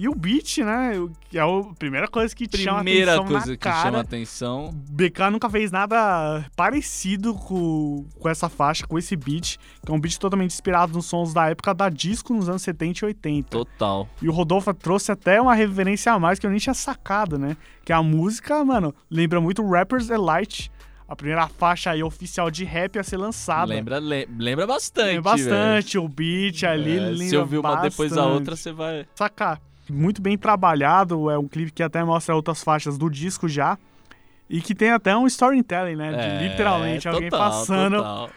E 0.00 0.08
o 0.08 0.14
beat, 0.14 0.58
né? 0.58 0.92
é 1.34 1.40
a 1.40 1.74
primeira 1.76 2.06
coisa 2.06 2.32
que 2.32 2.46
te 2.46 2.56
chama 2.58 2.84
Primeira 2.84 3.14
atenção 3.16 3.26
coisa 3.26 3.46
na 3.46 3.52
que 3.52 3.58
cara. 3.58 3.82
chama 3.82 4.00
atenção. 4.00 4.70
BK 4.90 5.28
nunca 5.32 5.50
fez 5.50 5.72
nada 5.72 6.44
parecido 6.54 7.34
com, 7.34 8.06
com 8.16 8.28
essa 8.28 8.48
faixa, 8.48 8.86
com 8.86 8.96
esse 8.96 9.16
beat, 9.16 9.56
que 9.84 9.90
é 9.90 9.94
um 9.94 9.98
beat 9.98 10.16
totalmente 10.16 10.52
inspirado 10.52 10.92
nos 10.92 11.06
sons 11.06 11.34
da 11.34 11.50
época 11.50 11.74
da 11.74 11.88
disco 11.88 12.32
nos 12.32 12.48
anos 12.48 12.62
70 12.62 13.00
e 13.00 13.04
80. 13.06 13.48
Total. 13.50 14.08
E 14.22 14.28
o 14.28 14.32
Rodolfo 14.32 14.72
trouxe 14.72 15.10
até 15.10 15.40
uma 15.40 15.52
referência 15.52 16.12
a 16.12 16.18
mais 16.18 16.38
que 16.38 16.46
eu 16.46 16.50
nem 16.50 16.60
tinha 16.60 16.74
sacado, 16.74 17.36
né? 17.36 17.56
Que 17.84 17.92
a 17.92 18.00
música, 18.00 18.64
mano, 18.64 18.94
lembra 19.10 19.40
muito 19.40 19.68
Rappers 19.68 20.10
Elite, 20.10 20.70
a 21.08 21.16
primeira 21.16 21.48
faixa 21.48 21.90
aí 21.90 22.04
oficial 22.04 22.52
de 22.52 22.64
rap 22.64 23.00
a 23.00 23.02
ser 23.02 23.16
lançada. 23.16 23.66
Lembra, 23.74 23.98
le- 23.98 24.28
lembra 24.38 24.64
bastante. 24.64 25.06
Lembra 25.16 25.32
bastante, 25.32 25.98
o 25.98 26.06
beat 26.08 26.62
ali. 26.62 26.98
É, 27.24 27.28
se 27.28 27.36
ouvir 27.36 27.58
uma 27.58 27.74
depois 27.76 28.12
da 28.12 28.24
outra, 28.26 28.54
você 28.54 28.70
vai. 28.70 29.04
Sacar. 29.16 29.60
Muito 29.90 30.20
bem 30.20 30.36
trabalhado, 30.36 31.30
é 31.30 31.38
um 31.38 31.48
clipe 31.48 31.72
que 31.72 31.82
até 31.82 32.02
mostra 32.04 32.34
outras 32.34 32.62
faixas 32.62 32.98
do 32.98 33.08
disco 33.08 33.48
já. 33.48 33.78
E 34.48 34.60
que 34.62 34.74
tem 34.74 34.90
até 34.90 35.14
um 35.16 35.26
storytelling, 35.26 35.96
né? 35.96 36.10
De 36.12 36.18
É, 36.18 36.48
literalmente 36.48 37.06
alguém 37.08 37.28
total, 37.28 37.50
passando 37.50 37.96
total. 37.96 38.30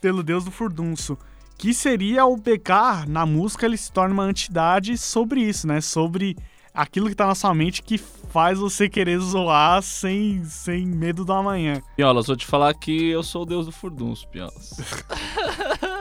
pelo 0.00 0.22
deus 0.22 0.44
do 0.44 0.50
furdunço. 0.50 1.16
Que 1.56 1.72
seria 1.72 2.26
o 2.26 2.36
BK, 2.36 3.06
na 3.08 3.24
música 3.24 3.64
ele 3.64 3.76
se 3.76 3.90
torna 3.90 4.12
uma 4.12 4.28
entidade 4.28 4.98
sobre 4.98 5.40
isso, 5.40 5.66
né? 5.66 5.80
Sobre 5.80 6.36
aquilo 6.74 7.08
que 7.08 7.14
tá 7.14 7.26
na 7.26 7.34
sua 7.34 7.54
mente 7.54 7.82
que 7.82 7.96
faz 7.98 8.58
você 8.58 8.88
querer 8.88 9.18
zoar 9.20 9.80
sem, 9.80 10.42
sem 10.44 10.84
medo 10.84 11.24
do 11.24 11.32
amanhã. 11.32 11.80
Piolas, 11.96 12.26
vou 12.26 12.34
te 12.36 12.44
falar 12.44 12.74
que 12.74 13.08
eu 13.10 13.22
sou 13.22 13.42
o 13.42 13.46
deus 13.46 13.66
do 13.66 13.72
furdunço, 13.72 14.26
Piolas. 14.28 14.70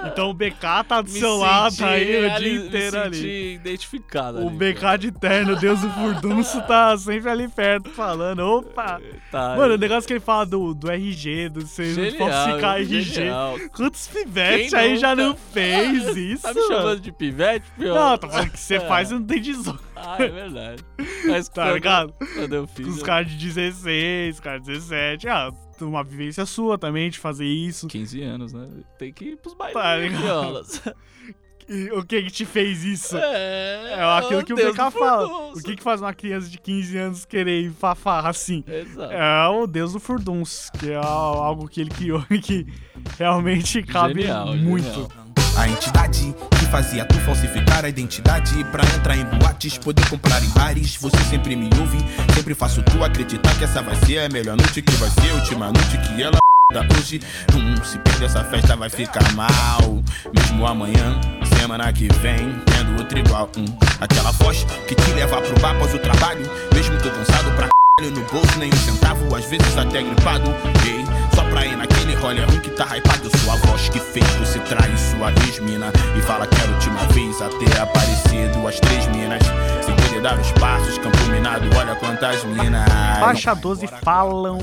Então 0.06 0.30
o 0.30 0.34
BK 0.34 0.84
tá 0.86 1.02
do 1.02 1.10
Me 1.10 1.18
seu 1.18 1.38
lado 1.38 1.76
aí 1.86 2.26
o 2.26 2.34
ali- 2.34 2.50
dia 2.58 2.66
inteiro 2.68 2.98
me 2.98 3.04
ali. 3.04 3.54
identificado 3.56 4.40
O 4.44 4.50
ali, 4.50 4.58
BK 4.58 4.98
de 5.00 5.12
terno, 5.14 5.56
Deus 5.56 5.80
do 5.80 5.90
Furdunço, 5.92 6.62
tá 6.64 6.98
sempre 6.98 7.30
ali 7.30 7.48
perto 7.48 7.90
falando. 7.90 8.40
Opa! 8.42 9.00
Tá, 9.32 9.56
Mano, 9.56 9.76
o 9.76 9.78
negócio 9.78 10.06
que 10.06 10.12
ele 10.12 10.20
fala 10.20 10.46
do, 10.46 10.74
do 10.74 10.92
RG, 10.92 11.48
do 11.48 11.62
você 11.66 11.94
Genial, 11.94 12.30
falsificar 12.30 12.78
RG. 12.82 13.02
genial. 13.02 13.56
Quantos 13.74 14.06
pivetes 14.08 14.74
aí 14.74 14.98
já 14.98 15.16
não 15.16 15.38
fez 15.38 16.18
isso? 16.18 16.44
Tá 16.44 16.54
me 16.54 16.62
chamando 16.68 17.00
de 17.00 17.12
pivete, 17.14 17.66
Piolas? 17.78 18.04
Não, 18.04 18.18
tô 18.18 18.28
falando 18.28 18.50
que 18.52 18.60
você 18.60 18.76
É. 18.76 18.80
faz 18.82 19.10
e 19.10 19.14
não 19.14 19.24
tem 19.24 19.42
18, 19.42 19.80
Ah, 20.08 20.18
é 20.24 20.28
verdade. 20.28 20.84
Mas 21.28 21.48
tá 21.50 21.64
quando- 21.64 21.74
ligado? 21.76 22.14
Quando 22.36 22.54
eu 22.54 22.68
fiz. 22.68 22.86
Com 22.86 22.92
os 22.92 23.00
eu- 23.00 23.06
caras 23.06 23.32
de 23.32 23.38
16, 23.38 24.40
caras 24.40 24.62
de 24.64 24.68
17. 24.74 25.28
Ah, 25.30 25.52
uma 25.82 26.04
vivência 26.04 26.46
sua 26.46 26.78
também 26.78 27.10
de 27.10 27.20
fazer 27.20 27.46
isso. 27.46 27.88
15 27.88 28.22
anos, 28.22 28.54
né? 28.54 28.68
Tem 28.98 29.12
que 29.12 29.26
ir 29.26 29.38
pros 29.38 29.54
Tá 29.56 29.70
bailinhos, 29.74 30.20
ligado? 30.22 30.96
O 31.98 32.04
que 32.04 32.22
que 32.24 32.32
te 32.32 32.46
fez 32.46 32.84
isso? 32.84 33.18
É, 33.18 33.94
É 33.98 34.04
aquilo 34.18 34.44
que 34.44 34.54
o 34.54 34.56
Deus 34.56 34.76
BK 34.76 34.84
do 34.86 34.92
fala. 34.92 35.28
furdunço. 35.28 35.60
O 35.60 35.64
que 35.64 35.76
que 35.76 35.84
faz 35.84 36.02
uma 36.02 36.14
criança 36.14 36.48
de 36.50 36.58
15 36.58 36.98
anos 36.98 37.26
querer 37.26 37.62
ir 37.62 37.72
farfar 37.72 38.26
assim? 38.26 38.64
Exato. 38.68 39.12
É 39.14 39.48
o 39.48 39.66
deus 39.68 39.94
do 39.94 40.00
Furduns, 40.00 40.70
que 40.80 40.92
é 40.92 40.96
algo 40.96 41.68
que 41.68 41.82
ele 41.82 41.90
criou 41.90 42.24
e 42.30 42.40
que 42.40 42.66
realmente 43.18 43.82
cabe 43.84 44.22
Genial, 44.22 44.56
muito. 44.58 44.86
genial. 44.92 45.12
A 45.56 45.68
entidade 45.70 46.34
que 46.60 46.66
fazia 46.72 47.06
tu 47.06 47.14
falsificar 47.20 47.86
a 47.86 47.90
identidade 47.90 48.52
pra 48.72 48.84
entrar 48.96 49.16
em 49.16 49.24
boates, 49.38 49.78
poder 49.78 50.04
comprar 50.10 50.44
em 50.44 50.50
bares. 50.50 50.96
Você 50.96 51.18
sempre 51.30 51.56
me 51.56 51.70
ouve, 51.80 52.00
sempre 52.34 52.56
faço 52.56 52.82
tu 52.82 53.04
acreditar 53.04 53.56
que 53.60 53.64
essa 53.64 53.80
vai 53.84 53.96
ser 53.98 54.18
a 54.18 54.30
melhor 54.30 54.58
noite 54.58 54.82
que 54.82 54.92
vai 54.94 55.10
ser 55.12 55.30
a 55.30 55.36
última 55.36 55.68
noite 55.68 55.96
que 56.08 56.24
ela 56.24 56.40
hoje. 56.82 57.22
Hum, 57.54 57.76
se 57.84 57.98
perder 58.00 58.26
essa 58.26 58.44
festa 58.44 58.76
vai 58.76 58.90
ficar 58.90 59.32
mal. 59.34 60.04
Mesmo 60.34 60.66
amanhã, 60.66 61.20
semana 61.58 61.92
que 61.94 62.08
vem, 62.22 62.60
tendo 62.66 63.00
outro 63.00 63.18
igual. 63.18 63.50
Hum, 63.58 63.66
aquela 64.00 64.32
voz 64.32 64.66
que 64.88 64.96
te 64.96 65.12
leva 65.14 65.42
pro 65.42 65.60
bar 65.62 65.76
após 65.76 65.94
o 65.94 66.00
trabalho, 66.00 66.50
mesmo 66.74 66.98
tô 67.00 67.10
cansado 67.12 67.52
pra 67.56 67.70
no 68.02 68.26
bolso, 68.26 68.58
nem 68.58 68.70
um 68.74 68.78
centavo, 68.78 69.36
às 69.36 69.46
vezes 69.46 69.78
até 69.78 70.02
gripado. 70.02 70.50
Ei, 70.84 71.06
só 71.36 71.44
pra 71.44 71.64
ir 71.64 71.78
naquele 71.78 72.16
rolê 72.16 72.44
ruim 72.44 72.60
que 72.60 72.72
tá 72.72 72.98
hypado. 72.98 73.30
Sua 73.38 73.56
voz 73.58 73.88
que 73.90 74.00
fez 74.00 74.26
você 74.40 74.60
trair 74.60 74.98
sua 74.98 75.32
ex-mina. 75.46 75.94
E 76.18 76.22
fala 76.24 76.48
que 76.48 76.60
era 76.60 76.72
a 76.72 76.74
última 76.74 77.06
vez 77.14 77.40
a 77.40 77.50
ter 77.50 77.80
aparecido 77.80 78.68
as 78.68 78.80
três 78.80 79.08
minas. 79.08 79.44
Dar 80.24 80.40
os 80.40 80.54
passos, 80.54 80.98
campo 81.00 81.18
minado, 81.30 81.66
olha 81.78 81.96
quantas 81.98 82.46
minas. 82.46 82.90
Faixa 83.20 83.54
12 83.54 83.88
falam. 83.88 84.58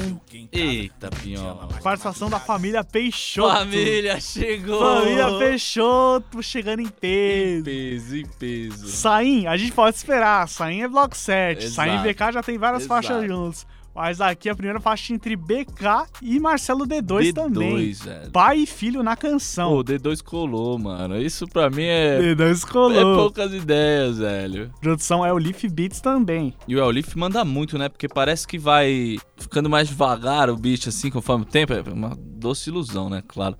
Eita, 0.51 1.11
Pinhola. 1.11 1.69
Participação 1.83 2.31
da 2.31 2.41
família 2.41 2.83
Peixoto. 2.83 3.55
Família 3.55 4.19
chegou! 4.19 4.81
Família 4.81 5.39
Peixoto 5.39 6.43
chegando 6.43 6.81
em 6.81 6.89
peso. 6.89 7.65
Peso 7.65 8.17
e 8.17 8.27
peso. 8.39 8.89
Saim, 8.89 9.47
a 9.47 9.55
gente 9.59 9.73
pode 9.73 9.99
esperar. 9.99 10.49
Saim 10.49 10.81
é 10.81 10.89
bloco 10.89 11.15
7. 11.15 11.67
Exato. 11.67 11.75
Saim 11.75 11.97
e 11.97 12.11
BK 12.11 12.33
já 12.33 12.43
tem 12.43 12.57
várias 12.57 12.85
Exato. 12.85 13.07
faixas 13.07 13.27
juntos. 13.29 13.67
Mas 14.01 14.19
aqui 14.19 14.49
a 14.49 14.55
primeira 14.55 14.81
faixa 14.81 15.13
entre 15.13 15.37
BK 15.37 16.07
e 16.23 16.41
Marcelo 16.41 16.87
D2, 16.87 17.35
também. 17.35 17.93
D2, 17.93 18.03
velho. 18.03 18.31
Pai 18.31 18.61
e 18.61 18.67
filho 18.67 19.03
na 19.03 19.15
canção. 19.15 19.75
O 19.75 19.85
D2 19.85 20.23
colou, 20.23 20.79
mano. 20.79 21.21
Isso 21.21 21.47
pra 21.47 21.69
mim 21.69 21.83
é, 21.83 22.19
D2 22.19 22.65
é 22.67 22.73
colou. 22.73 23.17
poucas 23.19 23.53
ideias, 23.53 24.17
velho. 24.17 24.73
Produção 24.81 25.23
é 25.25 25.31
o 25.31 25.37
Leaf 25.37 25.65
Beats 25.69 26.01
também. 26.01 26.55
E 26.67 26.75
o 26.75 26.91
Elif 26.91 27.15
manda 27.15 27.45
muito, 27.45 27.77
né? 27.77 27.91
Porque 27.91 28.09
parece 28.09 28.47
que 28.49 28.59
vai 28.59 29.19
ficando 29.37 29.69
mais 29.69 29.87
devagar 29.89 30.49
o 30.49 30.57
beat, 30.57 30.87
assim, 30.87 31.11
conforme 31.11 31.45
o 31.45 31.47
tempo. 31.47 31.75
É 31.75 31.83
uma 31.93 32.17
doce 32.19 32.71
ilusão, 32.71 33.11
né? 33.11 33.23
Claro. 33.29 33.55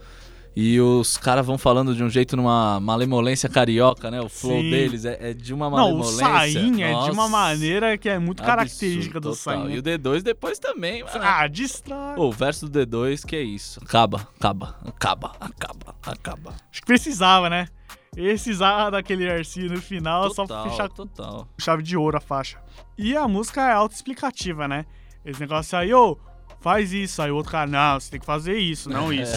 E 0.55 0.81
os 0.81 1.17
caras 1.17 1.47
vão 1.47 1.57
falando 1.57 1.95
de 1.95 2.03
um 2.03 2.11
jeito 2.11 2.37
numa 2.37 2.81
malemolência 2.81 3.49
carioca, 3.49 4.11
né? 4.11 4.21
O 4.21 4.29
flow 4.29 4.61
Sim. 4.61 4.71
deles 4.71 5.05
é, 5.05 5.31
é 5.31 5.33
de 5.33 5.55
uma 5.55 5.71
Não, 5.71 5.77
o 5.95 5.99
malemolência. 5.99 6.27
Sain 6.27 6.83
é 6.83 7.03
de 7.05 7.11
uma 7.13 7.29
maneira 7.29 7.97
que 7.97 8.09
é 8.09 8.19
muito 8.19 8.43
característica 8.43 9.19
absurdo, 9.19 9.37
do 9.37 9.37
total. 9.45 9.65
Sain. 9.67 9.75
E 9.75 9.79
o 9.79 9.83
D2 9.83 10.23
depois 10.23 10.59
também, 10.59 11.05
mano. 11.05 11.21
Ah, 11.23 11.47
distrai. 11.47 12.17
O 12.17 12.33
verso 12.33 12.69
do 12.69 12.85
D2, 12.87 13.25
que 13.25 13.37
é 13.37 13.43
isso? 13.43 13.81
Acaba, 13.83 14.29
acaba, 14.39 14.77
acaba, 14.85 15.33
acaba, 15.39 15.95
acaba. 16.05 16.51
Acho 16.71 16.81
que 16.81 16.87
precisava, 16.87 17.49
né? 17.49 17.69
Precisava 18.11 18.91
daquele 18.91 19.31
arcinho 19.31 19.71
no 19.71 19.81
final 19.81 20.29
só 20.35 20.45
pra 20.45 20.57
Total, 20.57 20.71
fechar 20.71 20.89
total. 20.89 21.49
chave 21.59 21.83
de 21.85 21.97
ouro 21.97 22.17
a 22.17 22.21
faixa. 22.21 22.59
E 22.99 23.17
a 23.17 23.29
música 23.29 23.63
é 23.63 23.73
autoexplicativa, 23.73 24.67
né? 24.67 24.85
Esse 25.25 25.39
negócio 25.41 25.79
aí, 25.79 25.95
ô, 25.95 26.19
faz 26.61 26.93
isso. 26.93 27.21
Aí 27.23 27.31
o 27.31 27.37
outro 27.37 27.53
cara, 27.53 27.69
não, 27.71 27.99
você 27.99 28.11
tem 28.11 28.21
que 28.21 28.27
fazer 28.27 28.57
isso, 28.59 28.89
não 28.89 29.11
isso. 29.15 29.35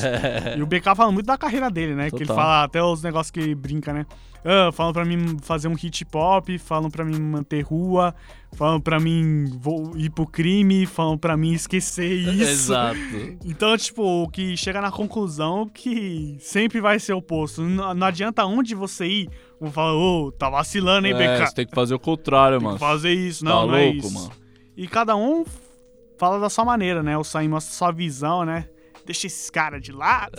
E 0.58 0.62
o 0.62 0.66
BK 0.66 0.96
fala 0.96 1.12
muito 1.12 1.26
da 1.26 1.38
carreira 1.38 1.70
dele, 1.72 1.96
né? 1.96 2.10
Que 2.10 2.18
ele 2.18 2.26
Total. 2.26 2.36
fala 2.36 2.64
até 2.64 2.82
os 2.84 3.02
negócios 3.02 3.32
que 3.32 3.40
ele 3.40 3.56
brinca, 3.56 3.92
né? 3.94 4.06
Ah, 4.46 4.74
falam 4.74 4.92
pra 4.92 5.06
mim 5.06 5.38
fazer 5.42 5.70
um 5.70 5.74
hit 5.74 6.04
pop, 6.04 6.58
falam 6.60 6.92
pra 6.92 7.06
mim 7.06 7.18
manter 7.18 7.62
rua, 7.62 8.14
falam 8.52 8.78
pra 8.82 9.00
mim 9.00 9.46
vou 9.58 9.96
ir 9.96 10.10
pro 10.10 10.28
crime, 10.28 10.86
falam 10.86 11.18
pra 11.18 11.38
mim 11.38 11.54
esquecer 11.54 12.12
isso. 12.12 12.44
Exato. 12.74 12.98
Então, 13.46 13.78
tipo, 13.78 14.04
o 14.04 14.28
que 14.28 14.58
chega 14.58 14.82
na 14.82 14.92
conclusão 14.92 15.66
que 15.74 16.36
sempre 16.42 16.82
vai 16.82 17.00
ser 17.00 17.14
oposto. 17.14 17.62
Não, 17.62 17.94
não 17.94 18.06
adianta 18.08 18.46
onde 18.46 18.76
você 18.76 19.06
ir, 19.08 19.30
vão 19.62 19.72
falar, 19.72 19.94
ô, 19.94 20.30
tá 20.30 20.50
vacilando, 20.50 21.08
hein, 21.08 21.14
É, 21.14 21.38
BK? 21.38 21.48
você 21.48 21.56
tem 21.56 21.66
que 21.66 21.74
fazer 21.74 21.94
o 21.96 22.00
contrário, 22.00 22.58
Tem 22.58 22.66
mano. 22.68 22.78
fazer 22.80 23.14
isso. 23.14 23.46
Tá 23.46 23.50
Não, 23.50 23.68
não 23.68 23.76
é 23.78 23.86
louco, 23.86 24.00
isso. 24.00 24.14
mano. 24.14 24.32
E 24.76 24.88
cada 24.90 25.16
um 25.16 25.46
fala 26.24 26.40
da 26.40 26.50
sua 26.50 26.64
maneira, 26.64 27.04
né? 27.04 27.18
O 27.18 27.24
Saim 27.24 27.50
mostra 27.50 27.76
sua 27.76 27.92
visão, 27.92 28.46
né? 28.46 28.70
Deixa 29.06 29.28
esses 29.28 29.50
caras 29.50 29.82
de 29.82 29.92
lado. 29.92 30.32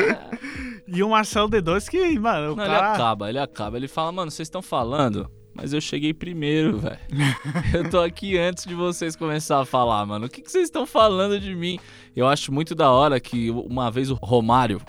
e 0.88 1.02
o 1.02 1.10
Marcelo 1.10 1.50
D2 1.50 1.86
que, 1.90 2.18
mano, 2.18 2.54
o 2.54 2.56
Não, 2.56 2.64
ele 2.64 2.74
cara... 2.74 2.92
acaba, 2.94 3.28
ele 3.28 3.38
acaba. 3.38 3.76
Ele 3.76 3.88
fala, 3.88 4.10
mano, 4.10 4.30
vocês 4.30 4.46
estão 4.46 4.62
falando, 4.62 5.30
mas 5.54 5.74
eu 5.74 5.82
cheguei 5.82 6.14
primeiro, 6.14 6.78
velho. 6.78 6.98
eu 7.74 7.90
tô 7.90 8.00
aqui 8.00 8.38
antes 8.38 8.64
de 8.64 8.74
vocês 8.74 9.14
começar 9.14 9.60
a 9.60 9.66
falar, 9.66 10.06
mano. 10.06 10.24
O 10.24 10.28
que, 10.30 10.40
que 10.40 10.50
vocês 10.50 10.64
estão 10.64 10.86
falando 10.86 11.38
de 11.38 11.54
mim? 11.54 11.78
Eu 12.16 12.26
acho 12.26 12.50
muito 12.50 12.74
da 12.74 12.90
hora 12.90 13.20
que 13.20 13.50
uma 13.50 13.90
vez 13.90 14.10
o 14.10 14.14
Romário 14.14 14.80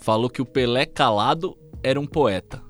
falou 0.00 0.30
que 0.30 0.40
o 0.40 0.46
Pelé 0.46 0.86
calado 0.86 1.58
era 1.82 1.98
um 1.98 2.06
poeta. 2.06 2.62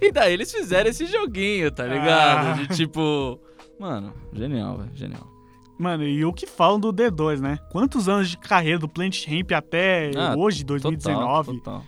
E 0.00 0.10
daí 0.10 0.32
eles 0.32 0.50
fizeram 0.50 0.90
esse 0.90 1.06
joguinho, 1.06 1.70
tá 1.70 1.84
ligado? 1.86 2.48
Ah. 2.48 2.52
De 2.54 2.76
tipo. 2.76 3.40
Mano, 3.78 4.12
genial, 4.32 4.76
velho, 4.76 4.90
genial. 4.92 5.39
Mano, 5.80 6.04
e 6.04 6.22
o 6.26 6.32
que 6.32 6.46
falam 6.46 6.78
do 6.78 6.92
D2, 6.92 7.40
né? 7.40 7.58
Quantos 7.72 8.06
anos 8.06 8.28
de 8.28 8.36
carreira 8.36 8.78
do 8.78 8.86
Plant 8.86 9.26
Ramp 9.26 9.50
até 9.52 10.10
Ah, 10.14 10.34
hoje, 10.36 10.62
2019? 10.62 11.56
Total, 11.58 11.80
total. 11.80 11.84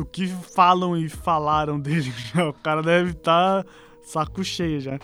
O 0.00 0.04
que 0.06 0.26
falam 0.26 0.96
e 0.96 1.10
falaram 1.10 1.78
dele? 1.80 2.10
o 2.48 2.54
cara 2.54 2.82
deve 2.82 3.10
estar 3.10 3.66
saco 4.02 4.42
cheio 4.42 4.80
já. 4.80 4.98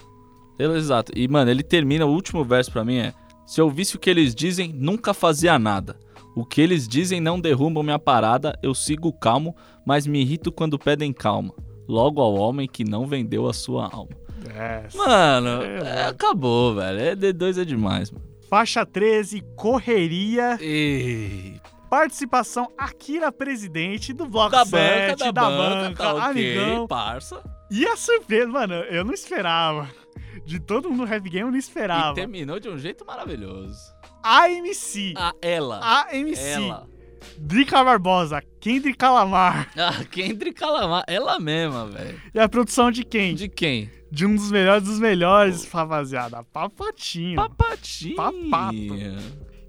Exato. 0.59 1.13
E, 1.15 1.29
mano, 1.29 1.51
ele 1.51 1.63
termina, 1.63 2.07
o 2.07 2.13
último 2.13 2.43
verso 2.43 2.73
pra 2.73 2.83
mim 2.83 2.97
é: 2.97 3.13
Se 3.47 3.61
eu 3.61 3.67
ouvisse 3.67 3.97
o 3.97 3.99
que 3.99 4.09
eles 4.09 4.35
dizem, 4.35 4.73
nunca 4.73 5.13
fazia 5.13 5.59
nada. 5.59 5.99
O 6.35 6.47
que 6.47 6.63
eles 6.63 6.89
dizem 6.89 7.21
não 7.21 7.39
derrubam 7.39 7.83
minha 7.83 7.99
parada, 7.99 8.59
eu 8.63 8.75
sigo 8.75 9.13
calmo, 9.13 9.55
mas 9.87 10.07
me 10.07 10.23
irrito 10.23 10.51
quando 10.51 10.79
pedem 10.79 11.13
calma. 11.13 11.53
Logo 11.87 12.23
ao 12.23 12.35
homem 12.35 12.67
que 12.67 12.85
não 12.85 13.07
vendeu 13.07 13.47
a 13.47 13.53
sua 13.53 13.85
alma. 13.93 14.17
É. 14.51 14.85
Mano, 14.95 15.63
É, 15.63 15.79
é, 16.01 16.07
acabou, 16.07 16.75
velho. 16.75 16.99
É 17.01 17.15
D2 17.17 17.61
é 17.63 17.65
demais, 17.65 18.11
mano. 18.11 18.25
Faixa 18.49 18.85
13, 18.87 19.43
Correria. 19.57 20.59
E... 20.61 21.61
Participação 21.91 22.69
Akira 22.77 23.31
Presidente 23.31 24.13
do 24.13 24.27
Bloco 24.27 24.51
Da 24.51 24.65
7, 24.65 25.17
banca, 25.19 25.33
da, 25.33 25.43
banca, 25.51 25.97
tá 26.05 26.15
ok, 26.15 26.25
amigão. 26.59 26.87
parça. 26.89 27.41
E 27.71 27.87
a 27.87 27.97
surpresa, 27.97 28.49
mano, 28.49 28.75
eu 28.75 29.05
não 29.05 29.13
esperava. 29.15 29.89
De 30.45 30.59
todo 30.61 30.91
mundo 30.91 31.01
no 31.01 31.05
Rap 31.05 31.23
Game 31.25 31.41
eu 31.47 31.51
não 31.51 31.57
E 31.57 31.61
esperava. 31.61 32.15
terminou 32.15 32.59
de 32.59 32.69
um 32.69 32.77
jeito 32.79 33.05
maravilhoso. 33.07 33.79
AMC. 34.23 35.15
A 35.17 35.33
ela. 35.41 35.81
AMC. 36.11 36.41
Ela. 36.41 36.87
Drica 37.39 37.83
Barbosa, 37.85 38.43
Kendrick 38.61 38.97
Calamar. 38.97 39.71
A 39.77 40.05
Kendrick 40.11 40.59
Calamar. 40.59 41.05
Ela 41.07 41.39
mesma, 41.39 41.87
velho. 41.87 42.21
E 42.33 42.39
a 42.39 42.49
produção 42.49 42.91
de 42.91 43.05
quem? 43.05 43.35
De 43.35 43.49
quem? 43.49 43.91
De 44.11 44.25
um 44.27 44.35
dos 44.35 44.51
melhores 44.51 44.85
dos 44.85 44.99
melhores, 44.99 45.71
rapaziada. 45.71 46.45
Papatinho. 46.45 47.37
Papatinho. 47.37 48.17
Papato. 48.17 48.77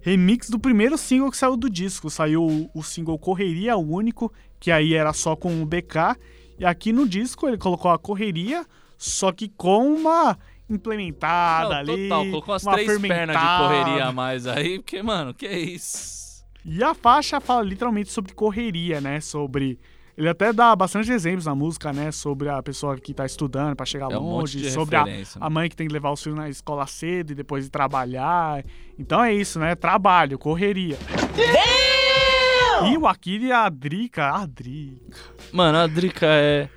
remix 0.01 0.49
do 0.49 0.59
primeiro 0.59 0.97
single 0.97 1.31
que 1.31 1.37
saiu 1.37 1.57
do 1.57 1.69
disco. 1.69 2.09
Saiu 2.09 2.69
o, 2.73 2.83
single 2.83 3.17
Correria, 3.17 3.75
o 3.75 3.91
único, 3.91 4.31
que 4.59 4.71
aí 4.71 4.93
era 4.93 5.13
só 5.13 5.35
com 5.35 5.61
o 5.61 5.65
BK. 5.65 6.15
E 6.59 6.65
aqui 6.65 6.93
no 6.93 7.07
disco 7.07 7.47
ele 7.47 7.57
colocou 7.57 7.91
a 7.91 7.97
Correria, 7.99 8.65
só 8.97 9.31
que 9.31 9.49
com 9.49 9.93
uma 9.93 10.37
implementada 10.69 11.69
Não, 11.69 11.93
ali. 11.93 12.03
total, 12.03 12.25
colocou 12.25 12.53
umas 12.53 12.63
uma 12.63 12.73
três 12.73 13.01
pernas 13.01 13.35
de 13.35 13.57
correria 13.57 14.05
a 14.05 14.11
mais 14.11 14.47
aí, 14.47 14.79
porque, 14.79 15.01
mano, 15.03 15.33
que 15.33 15.47
isso? 15.47 16.24
E 16.65 16.83
a 16.83 16.95
faixa 16.95 17.39
fala 17.39 17.61
literalmente 17.61 18.11
sobre 18.11 18.33
correria, 18.33 18.99
né? 18.99 19.21
Sobre. 19.21 19.77
Ele 20.17 20.29
até 20.29 20.51
dá 20.53 20.73
bastante 20.75 21.11
exemplos 21.11 21.45
na 21.45 21.53
música, 21.53 21.93
né? 21.93 22.11
Sobre 22.11 22.49
a 22.49 22.63
pessoa 22.63 22.97
que 22.97 23.13
tá 23.13 23.25
estudando 23.25 23.75
pra 23.75 23.85
chegar 23.85 24.09
É 24.11 24.17
um 24.17 24.21
monte 24.21 24.55
longe, 24.55 24.61
de 24.61 24.71
sobre 24.71 24.95
a, 24.95 25.05
né? 25.05 25.23
a 25.39 25.49
mãe 25.49 25.69
que 25.69 25.75
tem 25.75 25.87
que 25.87 25.93
levar 25.93 26.11
os 26.11 26.23
filhos 26.23 26.37
na 26.37 26.49
escola 26.49 26.87
cedo 26.87 27.31
e 27.31 27.35
depois 27.35 27.67
ir 27.67 27.69
trabalhar. 27.69 28.63
Então 28.97 29.23
é 29.23 29.33
isso, 29.33 29.59
né? 29.59 29.75
Trabalho, 29.75 30.39
correria. 30.39 30.97
E 32.91 32.97
o 32.97 33.05
Akira 33.07 33.43
e 33.43 33.51
a 33.51 33.69
Drica. 33.69 34.29
A 34.31 34.45
Drica. 34.45 35.17
Mano, 35.51 35.77
a 35.77 35.87
Drica 35.87 36.25
é. 36.27 36.69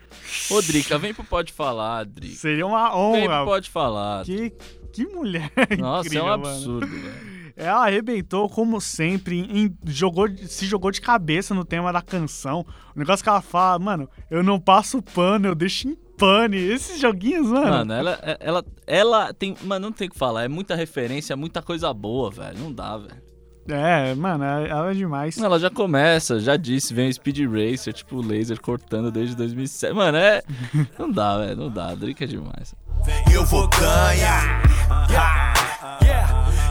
Ô, 0.50 0.60
Drica, 0.60 0.98
vem 0.98 1.14
pro 1.14 1.24
Pode 1.24 1.52
Falar, 1.52 2.04
Drica. 2.04 2.34
Seria 2.36 2.66
uma 2.66 2.90
Vem 3.12 3.24
pro 3.24 3.32
honra. 3.32 3.44
Pode 3.44 3.70
Falar. 3.70 4.24
Que, 4.24 4.52
que 4.92 5.06
mulher. 5.06 5.50
Nossa, 5.78 6.08
incrível, 6.08 6.28
é 6.28 6.36
um 6.36 6.38
mano. 6.40 6.54
absurdo, 6.54 6.86
velho. 6.86 7.37
Ela 7.60 7.86
arrebentou, 7.86 8.48
como 8.48 8.80
sempre, 8.80 9.40
em- 9.40 9.76
jogou, 9.84 10.28
se 10.46 10.64
jogou 10.64 10.92
de 10.92 11.00
cabeça 11.00 11.52
no 11.54 11.64
tema 11.64 11.92
da 11.92 12.00
canção. 12.00 12.64
O 12.94 12.98
negócio 12.98 13.22
que 13.22 13.28
ela 13.28 13.42
fala, 13.42 13.78
mano, 13.80 14.08
eu 14.30 14.44
não 14.44 14.60
passo 14.60 15.02
pano, 15.02 15.48
eu 15.48 15.54
deixo 15.56 15.88
em 15.88 15.96
pane. 16.16 16.56
Esses 16.56 17.00
joguinhos, 17.00 17.48
mano. 17.48 17.68
Mano, 17.70 17.92
ela, 17.92 18.18
ela, 18.40 18.64
ela 18.86 19.34
tem. 19.34 19.56
Mano, 19.64 19.86
não 19.86 19.92
tem 19.92 20.06
o 20.06 20.10
que 20.10 20.16
falar. 20.16 20.44
É 20.44 20.48
muita 20.48 20.76
referência, 20.76 21.32
é 21.32 21.36
muita 21.36 21.60
coisa 21.60 21.92
boa, 21.92 22.30
velho. 22.30 22.58
Não 22.58 22.72
dá, 22.72 22.96
velho. 22.96 23.26
É, 23.70 24.14
mano, 24.14 24.44
ela 24.44 24.90
é 24.92 24.94
demais. 24.94 25.36
Ela 25.36 25.58
já 25.58 25.68
começa, 25.68 26.40
já 26.40 26.56
disse, 26.56 26.94
vem 26.94 27.08
o 27.10 27.12
Speed 27.12 27.40
Racer, 27.50 27.92
tipo 27.92 28.16
o 28.16 28.22
laser 28.26 28.58
cortando 28.60 29.10
desde 29.10 29.34
2007. 29.36 29.92
Mano, 29.94 30.16
é. 30.16 30.42
Não 30.98 31.10
dá, 31.10 31.38
velho. 31.38 31.56
Não 31.56 31.70
dá. 31.70 31.88
A 31.88 31.94
Drica 31.94 32.24
é 32.24 32.26
demais. 32.26 32.74
Eu 33.32 33.44
vou 33.44 33.68
ganhar. 33.68 34.62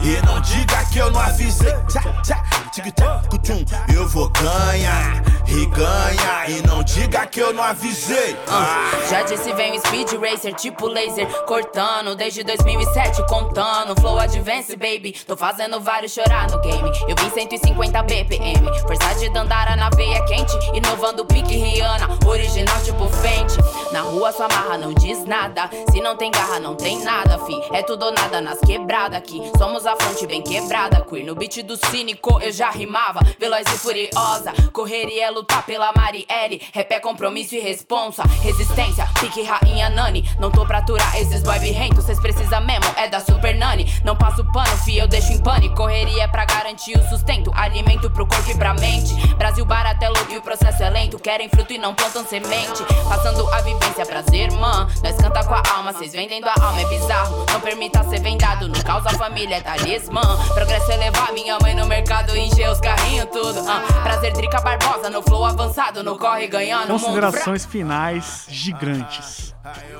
E 0.08 0.22
não 0.24 0.40
diga 0.40 0.82
que 0.86 0.98
eu 1.00 1.10
não 1.10 1.20
avisei. 1.20 1.70
Tchá, 1.86 2.00
tchá, 2.22 2.42
tic-tac, 2.82 3.28
cutum. 3.28 3.64
Eu 3.94 4.06
vou 4.08 4.28
ganhar 4.30 5.22
e 5.48 5.66
ganhar. 5.66 6.50
E 6.50 6.66
não 6.66 6.82
diga 6.82 7.26
que 7.26 7.40
eu 7.40 7.52
não 7.52 7.62
avisei. 7.62 8.36
Ah. 8.48 8.90
Já 9.08 9.22
disse, 9.22 9.52
vem 9.52 9.76
o 9.76 9.80
Speed 9.80 10.12
Racer, 10.12 10.54
tipo 10.54 10.86
laser, 10.86 11.26
cortando 11.44 12.14
desde 12.14 12.44
2007, 12.44 13.26
contando. 13.26 13.98
Flow 14.00 14.18
Advance, 14.18 14.76
baby. 14.76 15.14
Tô 15.26 15.36
fazendo 15.36 15.80
vários 15.80 16.12
chorar 16.12 16.50
no 16.50 16.60
game. 16.60 16.90
Eu 17.08 17.16
vi 17.16 17.30
150 17.30 18.02
BPM, 18.02 18.80
força 18.82 19.14
de 19.18 19.30
Dandara 19.30 19.76
na 19.76 19.90
veia 19.90 20.24
quente. 20.26 20.52
Inovando 20.74 21.24
pique 21.24 21.56
Rihanna, 21.56 22.08
original 22.26 22.80
tipo 22.82 23.08
Fenty. 23.08 23.58
Na 23.92 24.02
rua 24.02 24.32
sua 24.32 24.48
marra 24.48 24.76
não 24.76 24.92
diz 24.92 25.24
nada. 25.24 25.70
Se 25.90 26.00
não 26.00 26.16
tem 26.16 26.30
garra, 26.30 26.60
não 26.60 26.74
tem 26.74 27.02
nada, 27.02 27.38
fi. 27.38 27.58
É 27.72 27.82
tudo 27.82 28.06
ou 28.06 28.12
nada 28.12 28.40
nas 28.40 28.58
quebradas 28.60 29.18
aqui. 29.18 29.40
Somos 29.56 29.86
a 29.86 29.96
fonte 29.96 30.26
bem 30.26 30.42
quebrada, 30.42 31.00
queer. 31.00 31.24
No 31.24 31.34
beat 31.34 31.62
do 31.62 31.76
cínico 31.86 32.38
eu 32.42 32.52
já 32.52 32.67
rimava, 32.70 33.20
veloz 33.38 33.66
e 33.66 33.78
furiosa. 33.78 34.52
Correria 34.72 35.26
é 35.26 35.30
lutar 35.30 35.64
pela 35.64 35.92
Marielle. 35.96 36.62
Rap 36.72 36.92
é 36.92 37.00
compromisso 37.00 37.54
e 37.54 37.60
responsa. 37.60 38.22
Resistência, 38.42 39.08
pique 39.20 39.42
rainha 39.42 39.90
Nani. 39.90 40.28
Não 40.38 40.50
tô 40.50 40.64
pra 40.66 40.78
aturar 40.78 41.16
esses 41.16 41.42
boy 41.42 41.58
birrento. 41.58 42.02
Cês 42.02 42.20
precisa 42.20 42.60
mesmo, 42.60 42.86
é 42.96 43.08
da 43.08 43.20
Super 43.20 43.54
Nani. 43.56 43.92
Não 44.04 44.16
passo 44.16 44.44
pano, 44.52 44.76
fi, 44.78 44.98
eu 44.98 45.08
deixo 45.08 45.32
em 45.32 45.38
pane. 45.38 45.74
Correria 45.74 46.24
é 46.24 46.28
pra 46.28 46.44
garantir 46.44 46.96
o 46.98 47.08
sustento. 47.08 47.52
Alimento 47.54 48.10
pro 48.10 48.26
corpo 48.26 48.50
e 48.50 48.54
pra 48.54 48.74
mente. 48.74 49.14
Brasil 49.36 49.64
barato 49.64 50.04
é 50.04 50.08
e 50.32 50.36
o 50.36 50.42
processo 50.42 50.82
é 50.82 50.90
lento. 50.90 51.18
Querem 51.18 51.48
fruto 51.48 51.72
e 51.72 51.78
não 51.78 51.94
plantam 51.94 52.24
semente. 52.24 52.84
Passando 53.08 53.48
a 53.52 53.60
vivência, 53.60 54.06
prazer, 54.06 54.52
man. 54.52 54.88
Nós 55.02 55.16
canta 55.16 55.44
com 55.44 55.54
a 55.54 55.62
alma, 55.76 55.92
cês 55.92 56.12
vendendo 56.12 56.46
a 56.48 56.54
alma, 56.60 56.80
é 56.80 56.84
bizarro. 56.86 57.46
Não 57.52 57.60
permita 57.60 58.02
ser 58.04 58.20
vendado, 58.20 58.68
no 58.68 58.84
caos 58.84 59.06
a 59.06 59.10
família 59.10 59.56
é 59.56 59.60
talismã. 59.60 60.22
Progresso 60.54 60.90
é 60.92 60.96
levar 60.96 61.32
minha 61.32 61.58
mãe 61.60 61.74
no 61.74 61.86
mercado 61.86 62.36
e 62.36 62.48
encher 62.58 62.70
os 62.70 62.80
carrinhos 62.80 63.26
tudo. 63.30 63.58
ah. 63.68 63.80
Prazer, 64.02 64.32
Drica 64.32 64.60
Barbosa, 64.60 65.08
no 65.08 65.22
flow 65.22 65.44
avançado, 65.44 66.02
no 66.02 66.18
corre 66.18 66.48
ganhando. 66.48 66.88
mundo. 66.88 67.00
Considerações 67.00 67.64
finais 67.64 68.46
gigantes. 68.48 69.54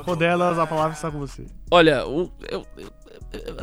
Rodelas, 0.05 0.59
a 0.59 0.67
palavra 0.67 0.93
está 0.95 1.11
com 1.11 1.19
você. 1.21 1.47
Olha, 1.71 2.01
eu, 2.01 2.33
eu, 2.51 2.67
eu- 2.79 2.93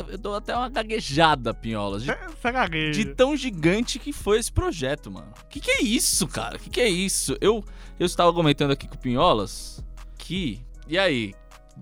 eu 0.08 0.18
dou 0.18 0.36
até 0.36 0.56
uma 0.56 0.68
gaguejada, 0.70 1.52
Pinholas. 1.52 2.04
De, 2.04 2.14
Você 2.40 2.52
gagueja. 2.52 2.92
de 2.92 3.14
tão 3.14 3.36
gigante 3.36 3.98
que 3.98 4.12
foi 4.12 4.38
esse 4.38 4.50
projeto, 4.50 5.10
mano. 5.10 5.32
Que 5.50 5.60
que 5.60 5.70
é 5.70 5.82
isso, 5.82 6.26
cara? 6.26 6.58
Que 6.58 6.70
que 6.70 6.80
é 6.80 6.88
isso? 6.88 7.36
Eu, 7.40 7.62
eu 7.98 8.06
estava 8.06 8.32
comentando 8.32 8.70
aqui 8.70 8.88
com 8.88 8.94
o 8.94 8.98
Pinholas 8.98 9.84
que. 10.16 10.64
E 10.88 10.96
aí? 10.98 11.34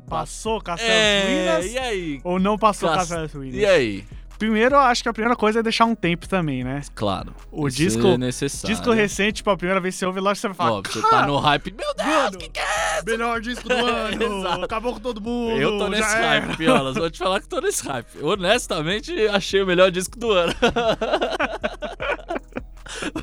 Passou 0.09 0.61
Castelo 0.61 0.91
É, 0.91 1.25
Ruínas 1.55 1.73
e 1.73 1.79
aí? 1.79 2.21
ou 2.25 2.41
não 2.41 2.59
passou 2.59 2.89
Cas- 2.89 3.09
Castelo 3.09 3.29
Ruínas? 3.33 3.55
E 3.61 3.65
aí? 3.67 4.05
Primeiro, 4.39 4.75
eu 4.75 4.81
acho 4.81 5.03
que 5.03 5.09
a 5.09 5.13
primeira 5.13 5.37
coisa 5.37 5.61
é 5.61 5.63
deixar 5.63 5.85
um 5.85 5.95
tempo 5.95 6.29
também, 6.29 6.65
né? 6.65 6.83
Claro. 6.95 7.35
O 7.53 7.69
isso 7.69 7.77
disco- 7.77 8.07
é 8.09 8.19
necessário. 8.19 8.75
Disco 8.77 8.91
recente, 8.93 9.35
tipo, 9.37 9.51
a 9.51 9.57
primeira 9.57 9.81
vez 9.81 9.95
que 9.95 10.01
você 10.01 10.07
ouve, 10.07 10.21
lógico 10.21 10.41
você 10.43 10.49
vai 10.49 10.57
falar. 10.57 10.73
Ó, 10.79 10.83
você 10.83 11.01
tá 11.03 11.27
no 11.27 11.37
hype. 11.39 11.73
Meu 11.77 11.95
Deus, 11.95 12.09
Mano, 12.09 12.39
que 12.39 12.49
que 12.49 12.59
é 12.61 12.97
isso? 12.99 13.05
Melhor 13.07 13.41
disco 13.41 13.69
do 13.69 13.75
ano! 13.87 14.23
Exato. 14.41 14.65
Acabou 14.65 14.93
com 14.95 15.01
todo 15.01 15.21
mundo! 15.21 15.61
Eu 15.61 15.79
tô 15.79 15.89
nesse 15.89 16.03
era. 16.15 16.41
hype, 16.41 16.57
Piolas. 16.57 16.97
Vou 16.97 17.11
te 17.11 17.19
falar 17.19 17.41
que 17.41 17.49
tô 17.49 17.61
nesse 17.61 17.87
hype. 17.87 18.07
Honestamente, 18.23 19.27
achei 19.29 19.63
o 19.63 19.67
melhor 19.67 19.91
disco 19.91 20.19
do 20.19 20.31
ano. 20.33 20.53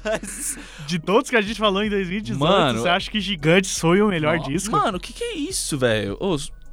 Mas, 0.04 0.58
De 0.88 1.00
todos 1.00 1.30
que 1.30 1.36
a 1.36 1.42
gente 1.42 1.60
falou 1.60 1.84
em 1.84 1.90
2018, 1.90 2.40
Mano, 2.40 2.80
você 2.82 2.90
acha 2.90 3.10
que 3.12 3.20
Gigantes 3.20 3.78
foi 3.78 4.02
o 4.02 4.08
melhor 4.08 4.38
Ó, 4.40 4.44
disco? 4.44 4.76
Mano, 4.76 4.98
o 4.98 5.00
que 5.00 5.14
que 5.14 5.24
é 5.24 5.36
isso, 5.36 5.78
velho? 5.78 6.18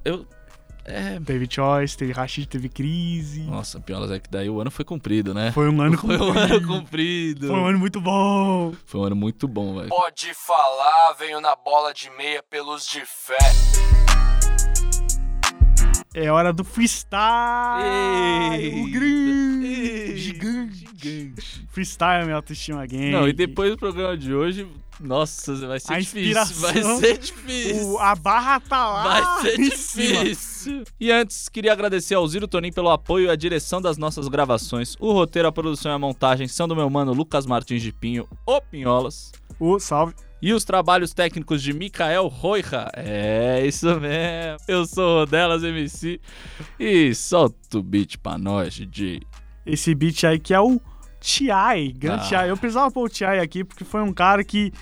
Eu... 0.04 0.26
É... 0.88 1.20
Teve 1.20 1.46
Choice, 1.50 1.96
teve 1.96 2.12
Rashid, 2.12 2.46
teve 2.48 2.68
Crise. 2.68 3.42
Nossa, 3.42 3.78
Piolas, 3.80 4.10
é 4.10 4.18
que 4.18 4.30
daí 4.30 4.48
o 4.48 4.60
ano 4.60 4.70
foi 4.70 4.84
cumprido, 4.84 5.34
né? 5.34 5.52
Foi 5.52 5.68
um 5.68 5.80
ano 5.80 5.96
Foi 5.98 6.16
um 6.16 6.18
comprido. 6.18 6.38
ano 6.54 6.66
cumprido. 6.66 7.46
Foi 7.48 7.56
um 7.56 7.66
ano 7.66 7.78
muito 7.78 8.00
bom. 8.00 8.72
Foi 8.86 9.00
um 9.00 9.04
ano 9.04 9.16
muito 9.16 9.46
bom, 9.46 9.76
velho. 9.76 9.88
Pode 9.88 10.32
falar, 10.34 11.12
venho 11.18 11.40
na 11.40 11.54
bola 11.54 11.92
de 11.92 12.10
meia 12.10 12.42
pelos 12.42 12.86
de 12.86 13.02
fé. 13.04 13.36
É 16.14 16.32
hora 16.32 16.52
do 16.52 16.64
freestyle! 16.64 17.84
Eita. 18.54 18.76
O 18.78 18.90
grande! 18.90 19.66
Eita. 19.66 20.16
Gigante! 20.16 20.77
Gigante. 21.00 21.66
Freestyle, 21.70 22.24
minha 22.24 22.36
autoestima 22.36 22.84
game. 22.86 23.10
Não, 23.12 23.28
e 23.28 23.32
depois 23.32 23.70
do 23.70 23.76
programa 23.78 24.16
de 24.16 24.34
hoje, 24.34 24.66
nossa, 25.00 25.54
vai 25.66 25.78
ser 25.80 25.92
A 25.92 25.98
difícil. 26.00 26.34
Vai 26.60 26.82
ser 26.82 27.18
difícil. 27.18 27.88
O- 27.92 27.98
a 27.98 28.14
barra 28.14 28.60
tá 28.60 28.88
lá. 28.88 29.02
Vai 29.04 29.42
ser 29.42 29.56
difícil. 29.58 30.84
E 31.00 31.10
antes, 31.12 31.48
queria 31.48 31.72
agradecer 31.72 32.14
ao 32.14 32.26
Ziro 32.26 32.48
Tonin 32.48 32.72
pelo 32.72 32.90
apoio 32.90 33.26
e 33.26 33.30
a 33.30 33.36
direção 33.36 33.80
das 33.80 33.96
nossas 33.96 34.28
gravações. 34.28 34.96
O 34.98 35.12
roteiro, 35.12 35.48
a 35.48 35.52
produção 35.52 35.92
e 35.92 35.94
a 35.94 35.98
montagem 35.98 36.48
são 36.48 36.66
do 36.68 36.74
meu 36.76 36.88
mano 36.90 37.12
Lucas 37.12 37.46
Martins 37.46 37.82
de 37.82 37.92
Pinho, 37.92 38.28
o 38.46 38.60
Pinholas. 38.60 39.32
O 39.60 39.78
salve. 39.78 40.14
E 40.40 40.52
os 40.52 40.62
trabalhos 40.64 41.12
técnicos 41.12 41.60
de 41.60 41.72
Mikael 41.72 42.28
Roija. 42.28 42.88
É, 42.94 43.64
isso 43.66 43.86
mesmo. 43.98 44.56
Eu 44.68 44.86
sou 44.86 45.04
o 45.04 45.18
Rodelas 45.20 45.64
MC. 45.64 46.20
E 46.78 47.12
solta 47.12 47.76
o 47.78 47.82
beat 47.82 48.16
pra 48.18 48.38
nós, 48.38 48.72
DJ. 48.72 49.20
Esse 49.68 49.94
beat 49.94 50.24
aí 50.24 50.38
que 50.38 50.52
é 50.54 50.60
o 50.60 50.80
T.I. 51.20 51.92
Grande 51.92 52.24
Ah. 52.26 52.28
T.I. 52.28 52.48
Eu 52.48 52.56
precisava 52.56 52.90
pôr 52.90 53.06
o 53.06 53.08
T.I. 53.08 53.38
aqui 53.40 53.64
porque 53.64 53.84
foi 53.84 54.00
um 54.02 54.12
cara 54.12 54.42
que, 54.44 54.72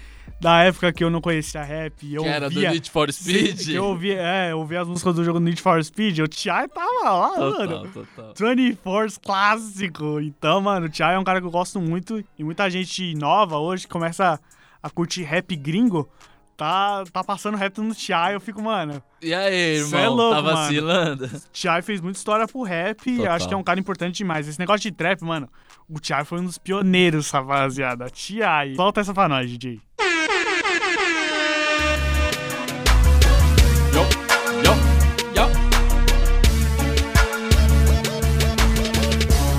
da 0.41 0.63
época 0.63 0.93
que 0.93 1.03
eu 1.03 1.11
não 1.11 1.21
conhecia 1.21 1.63
rap, 1.63 1.95
eu 2.13 2.23
que 2.23 2.29
era 2.29 2.49
do 2.49 2.55
ouvia... 2.55 2.71
Need 2.71 2.91
for 2.91 3.13
Speed. 3.13 3.65
Que 3.65 3.75
eu 3.75 3.85
ouvia, 3.85 4.19
é, 4.21 4.53
eu 4.53 4.59
ouvia 4.59 4.81
as 4.83 4.89
músicas 4.89 5.15
do 5.15 5.25
jogo 5.25 5.41
Need 5.41 5.61
for 5.61 5.83
Speed, 5.83 6.19
o 6.21 6.29
T.I. 6.29 6.69
tava 6.69 7.11
lá, 7.11 7.39
mano. 7.39 7.83
Total, 7.83 8.05
total. 8.35 8.55
24 8.57 9.21
clássico. 9.21 10.21
Então, 10.21 10.61
mano, 10.61 10.87
o 10.87 10.91
T.I. 10.91 11.15
é 11.15 11.19
um 11.19 11.25
cara 11.25 11.41
que 11.41 11.47
eu 11.47 11.51
gosto 11.51 11.81
muito 11.81 12.23
e 12.39 12.45
muita 12.45 12.69
gente 12.71 13.15
nova 13.15 13.59
hoje 13.59 13.89
começa 13.89 14.39
a 14.83 14.91
curtir 14.91 15.23
rap 15.23 15.55
gringo. 15.57 16.09
Tá, 16.57 17.05
tá 17.13 17.23
passando 17.23 17.57
rap 17.57 17.77
no 17.79 17.95
T.I. 17.95 18.33
Eu 18.33 18.41
fico, 18.41 18.63
mano, 18.63 19.03
E 19.21 19.35
aí, 19.35 19.79
Cê 19.81 19.85
irmão? 19.85 20.01
é 20.01 20.09
louco, 20.09 20.35
tá 20.37 20.43
mano. 20.43 20.57
vacilando? 20.57 21.29
T.I. 21.53 21.83
fez 21.83 22.01
muita 22.01 22.17
história 22.19 22.49
pro 22.49 22.63
rap 22.63 23.07
e 23.11 23.19
Total. 23.19 23.33
acho 23.35 23.49
que 23.49 23.53
é 23.55 23.57
um 23.57 23.63
cara 23.63 23.79
importante 23.79 24.17
demais. 24.17 24.49
Esse 24.49 24.59
negócio 24.59 24.81
de 24.81 24.93
trap, 24.93 25.21
mano, 25.23 25.51
o 25.89 26.01
T.I. 26.01 26.25
foi 26.25 26.41
um 26.41 26.45
dos 26.47 26.57
pioneiros, 26.57 27.31
rapaziada. 27.31 28.09
T.I. 28.09 28.75
Solta 28.75 29.03
essa 29.03 29.13
pra 29.13 29.29
nós, 29.29 29.51
DJ. 29.51 29.81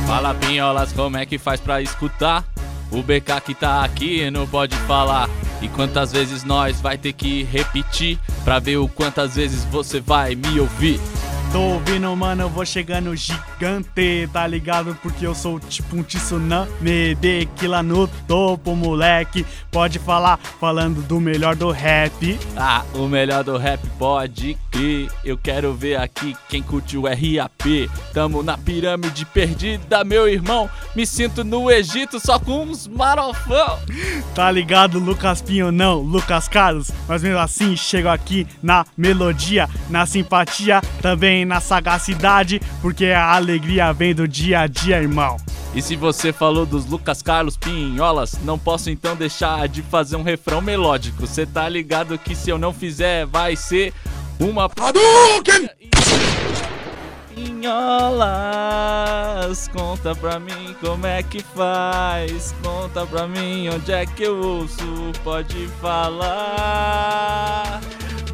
Fala, 0.06 0.34
Pinholas, 0.36 0.94
como 0.94 1.18
é 1.18 1.26
que 1.26 1.38
faz 1.38 1.60
pra 1.60 1.82
escutar? 1.82 2.44
O 2.92 3.02
BK 3.04 3.42
que 3.46 3.54
tá 3.54 3.84
aqui 3.84 4.30
não 4.32 4.48
pode 4.48 4.76
falar. 4.88 5.30
E 5.62 5.68
quantas 5.68 6.12
vezes 6.12 6.44
nós 6.44 6.80
vai 6.80 6.98
ter 6.98 7.14
que 7.14 7.44
repetir 7.44 8.20
pra 8.44 8.60
ver 8.60 8.78
o 8.78 8.88
quantas 8.88 9.36
vezes 9.36 9.64
você 9.66 10.00
vai 10.00 10.36
me 10.36 10.60
ouvir? 10.60 11.00
Tô 11.52 11.62
ouvindo, 11.62 12.14
mano, 12.16 12.44
eu 12.44 12.50
vou 12.50 12.66
chegando 12.66 13.16
gigante. 13.16 14.28
tá 14.32 14.46
ligado? 14.46 14.98
Porque 15.02 15.26
eu 15.26 15.34
sou 15.34 15.60
tipo 15.60 15.96
um 15.96 16.04
tsunami 16.04 17.16
de 17.16 17.48
que 17.56 17.68
lá 17.68 17.82
no 17.82 18.08
topo, 18.28 18.76
moleque. 18.76 19.46
Pode 19.72 19.98
falar, 19.98 20.38
falando 20.60 21.02
do 21.02 21.20
melhor 21.20 21.56
do 21.56 21.72
rap. 21.72 22.38
Ah, 22.56 22.84
o 22.94 23.08
melhor 23.08 23.44
do 23.44 23.58
rap 23.58 23.80
pode 23.98 24.58
crer. 24.72 25.10
Eu 25.24 25.38
quero 25.38 25.74
ver 25.74 25.96
aqui 25.98 26.36
quem 26.50 26.62
curte 26.62 26.98
o 26.98 27.04
RAP. 27.04 27.90
Tamo 28.14 28.44
na 28.44 28.58
pirâmide 28.58 29.26
perdida, 29.26 30.04
meu 30.04 30.28
irmão. 30.28 30.70
Me 30.96 31.06
sinto 31.06 31.44
no 31.44 31.72
Egito 31.72 32.20
só 32.20 32.38
com 32.40 32.64
uns 32.64 32.88
marofão. 32.88 33.80
Tá 34.36 34.52
ligado, 34.52 35.00
Lucas 35.00 35.42
Pinho? 35.42 35.72
Não, 35.72 36.00
Lucas 36.00 36.48
Carlos. 36.48 36.92
Mas 37.08 37.24
mesmo 37.24 37.40
assim, 37.40 37.76
chego 37.76 38.10
aqui 38.10 38.46
na 38.62 38.86
melodia, 38.98 39.70
na 39.90 40.06
simpatia, 40.06 40.82
também 41.02 41.37
na 41.46 41.60
sagacidade, 41.60 42.62
porque 42.82 43.08
a 43.08 43.36
alegria 43.36 43.92
vem 43.94 44.14
do 44.14 44.28
dia 44.28 44.60
a 44.62 44.68
dia, 44.68 45.02
irmão. 45.02 45.38
E 45.74 45.82
se 45.82 45.96
você 45.96 46.34
falou 46.34 46.66
dos 46.66 46.86
Lucas 46.86 47.22
Carlos 47.22 47.56
Pinholas, 47.56 48.38
não 48.44 48.58
posso 48.58 48.90
então 48.90 49.16
deixar 49.16 49.68
de 49.68 49.84
fazer 49.84 50.16
um 50.16 50.24
refrão 50.24 50.62
melódico. 50.62 51.28
Cê 51.28 51.46
tá 51.46 51.70
ligado 51.70 52.18
que 52.18 52.36
se 52.36 52.50
eu 52.50 52.58
não 52.58 52.74
fizer, 52.74 53.26
vai 53.26 53.56
ser 53.56 53.94
uma. 54.40 54.66
Hadouken! 54.66 55.70
Pinholas, 57.36 59.68
conta 59.68 60.16
pra 60.16 60.40
mim 60.40 60.76
como 60.82 61.06
é 61.06 61.22
que 61.22 61.44
faz. 61.44 62.56
Conta 62.64 63.06
pra 63.06 63.28
mim 63.28 63.70
onde 63.70 63.92
é 63.92 64.08
que 64.08 64.24
eu 64.24 64.42
ouço. 64.42 65.12
Pode 65.24 65.68
falar. 65.80 67.80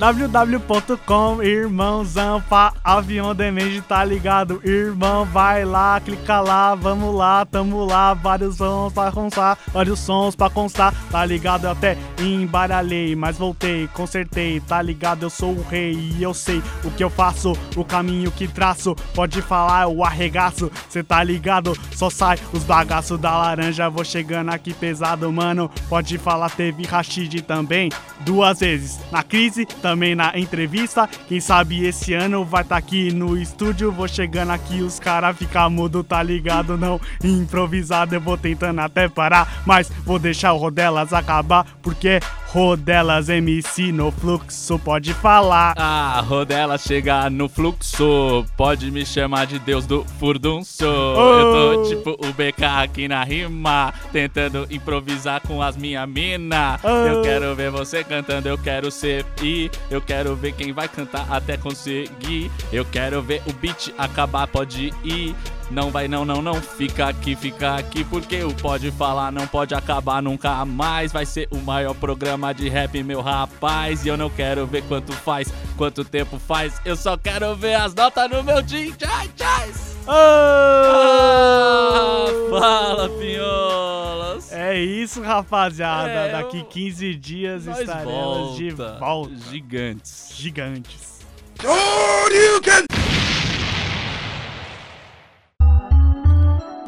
www.com, 0.03 1.41
irmãozão, 1.41 2.41
pa, 2.41 2.73
avião 2.83 3.33
demente, 3.33 3.79
tá 3.79 4.03
ligado? 4.03 4.59
Irmão, 4.61 5.23
vai 5.23 5.63
lá, 5.63 5.97
clica 6.01 6.41
lá, 6.41 6.75
vamos 6.75 7.15
lá, 7.15 7.45
tamo 7.45 7.85
lá, 7.85 8.13
vários 8.13 8.57
sons 8.57 8.91
pra 8.91 9.13
constar, 9.13 9.57
vários 9.71 9.99
sons 9.99 10.35
pra 10.35 10.49
constar, 10.49 10.93
tá 11.09 11.25
ligado? 11.25 11.63
Eu 11.63 11.71
até 11.71 11.97
embaralhei, 12.19 13.15
mas 13.15 13.37
voltei, 13.37 13.87
consertei, 13.93 14.59
tá 14.59 14.81
ligado? 14.81 15.23
Eu 15.23 15.29
sou 15.29 15.53
o 15.53 15.63
rei 15.63 15.93
e 15.93 16.21
eu 16.21 16.33
sei 16.33 16.61
o 16.83 16.91
que 16.91 17.01
eu 17.01 17.09
faço, 17.09 17.53
o 17.73 17.85
caminho 17.85 18.29
que 18.29 18.45
traço, 18.45 18.97
pode 19.15 19.41
falar, 19.41 19.83
eu 19.83 20.03
arregaço, 20.03 20.69
cê 20.89 21.01
tá 21.01 21.23
ligado? 21.23 21.77
Só 21.95 22.09
sai 22.09 22.37
os 22.51 22.65
bagaços 22.65 23.17
da 23.17 23.37
laranja, 23.37 23.89
vou 23.89 24.03
chegando 24.03 24.49
aqui 24.49 24.73
pesado, 24.73 25.31
mano, 25.31 25.71
pode 25.87 26.17
falar, 26.17 26.49
teve 26.49 26.83
Rashid 26.83 27.41
também, 27.43 27.89
duas 28.25 28.59
vezes, 28.59 28.99
na 29.11 29.23
crise, 29.23 29.65
também 29.65 30.15
na 30.15 30.37
entrevista. 30.37 31.09
Quem 31.27 31.39
sabe 31.39 31.85
esse 31.85 32.13
ano 32.13 32.43
vai 32.43 32.63
estar 32.63 32.75
tá 32.75 32.79
aqui 32.79 33.11
no 33.11 33.37
estúdio. 33.37 33.91
Vou 33.91 34.07
chegando 34.07 34.51
aqui, 34.51 34.81
os 34.81 34.99
caras 34.99 35.37
ficam 35.37 35.69
mudo, 35.69 36.03
tá 36.03 36.21
ligado? 36.23 36.77
Não 36.77 36.99
improvisado, 37.23 38.15
eu 38.15 38.21
vou 38.21 38.37
tentando 38.37 38.79
até 38.81 39.07
parar. 39.07 39.63
Mas 39.65 39.89
vou 40.05 40.19
deixar 40.19 40.53
o 40.53 40.57
Rodelas 40.57 41.13
acabar, 41.13 41.65
porque 41.81 42.19
Rodelas 42.53 43.29
MC 43.29 43.91
no 43.91 44.11
fluxo, 44.11 44.77
pode 44.77 45.11
falar. 45.15 45.73
Ah, 45.75 46.23
Rodela 46.23 46.77
chega 46.77 47.27
no 47.27 47.49
fluxo. 47.49 48.45
Pode 48.55 48.91
me 48.91 49.03
chamar 49.03 49.47
de 49.47 49.57
Deus 49.57 49.87
do 49.87 50.05
furdunço. 50.19 50.85
Eu 50.85 51.51
tô 51.51 51.83
tipo 51.89 52.11
o 52.11 52.31
BK 52.31 52.63
aqui 52.63 53.07
na 53.07 53.23
rima, 53.23 53.91
tentando 54.11 54.67
improvisar 54.69 55.41
com 55.41 55.63
as 55.63 55.75
minha 55.75 56.05
mina. 56.05 56.79
Eu 56.83 57.23
quero 57.23 57.55
ver 57.55 57.71
você 57.71 58.03
cantando, 58.03 58.47
eu 58.47 58.57
quero 58.59 58.91
ser 58.91 59.25
e 59.41 59.71
eu 59.89 59.99
quero 59.99 60.35
ver 60.35 60.51
quem 60.51 60.71
vai 60.71 60.87
cantar 60.87 61.25
até 61.31 61.57
conseguir. 61.57 62.51
Eu 62.71 62.85
quero 62.85 63.19
ver 63.23 63.41
o 63.47 63.53
beat 63.53 63.91
acabar, 63.97 64.45
pode 64.45 64.93
ir. 65.03 65.35
Não 65.73 65.89
vai, 65.89 66.07
não, 66.07 66.23
não, 66.23 66.39
não. 66.41 66.61
Fica 66.61 67.07
aqui, 67.07 67.35
fica 67.35 67.77
aqui, 67.77 68.03
porque 68.03 68.43
o 68.43 68.53
Pode 68.53 68.91
Falar 68.91 69.31
não 69.31 69.47
pode 69.47 69.73
acabar 69.73 70.21
nunca 70.21 70.63
mais. 70.65 71.11
Vai 71.11 71.25
ser 71.25 71.47
o 71.51 71.57
maior 71.57 71.95
programa 71.95 72.53
de 72.53 72.69
rap, 72.69 73.01
meu 73.01 73.21
rapaz. 73.21 74.05
E 74.05 74.09
eu 74.09 74.15
não 74.15 74.29
quero 74.29 74.67
ver 74.67 74.83
quanto 74.83 75.11
faz, 75.13 75.51
quanto 75.75 76.05
tempo 76.05 76.37
faz. 76.37 76.79
Eu 76.85 76.95
só 76.95 77.17
quero 77.17 77.55
ver 77.55 77.73
as 77.73 77.95
notas 77.95 78.29
no 78.29 78.43
meu 78.43 78.61
din. 78.61 78.91
Tchai, 78.91 79.27
tchai. 79.35 79.71
Ah, 80.05 82.25
fala, 82.49 83.09
pinholas. 83.09 84.51
É 84.51 84.77
isso, 84.79 85.21
rapaziada. 85.21 86.09
É, 86.09 86.31
Daqui 86.33 86.59
eu- 86.59 86.65
15 86.65 87.15
dias 87.15 87.65
Nós 87.65 87.79
estaremos 87.79 88.57
de 88.57 88.69
volta. 88.71 88.99
volta. 88.99 89.33
Gigantes. 89.49 90.33
Gigantes. 90.35 91.13
Shoryuken! 91.61 92.85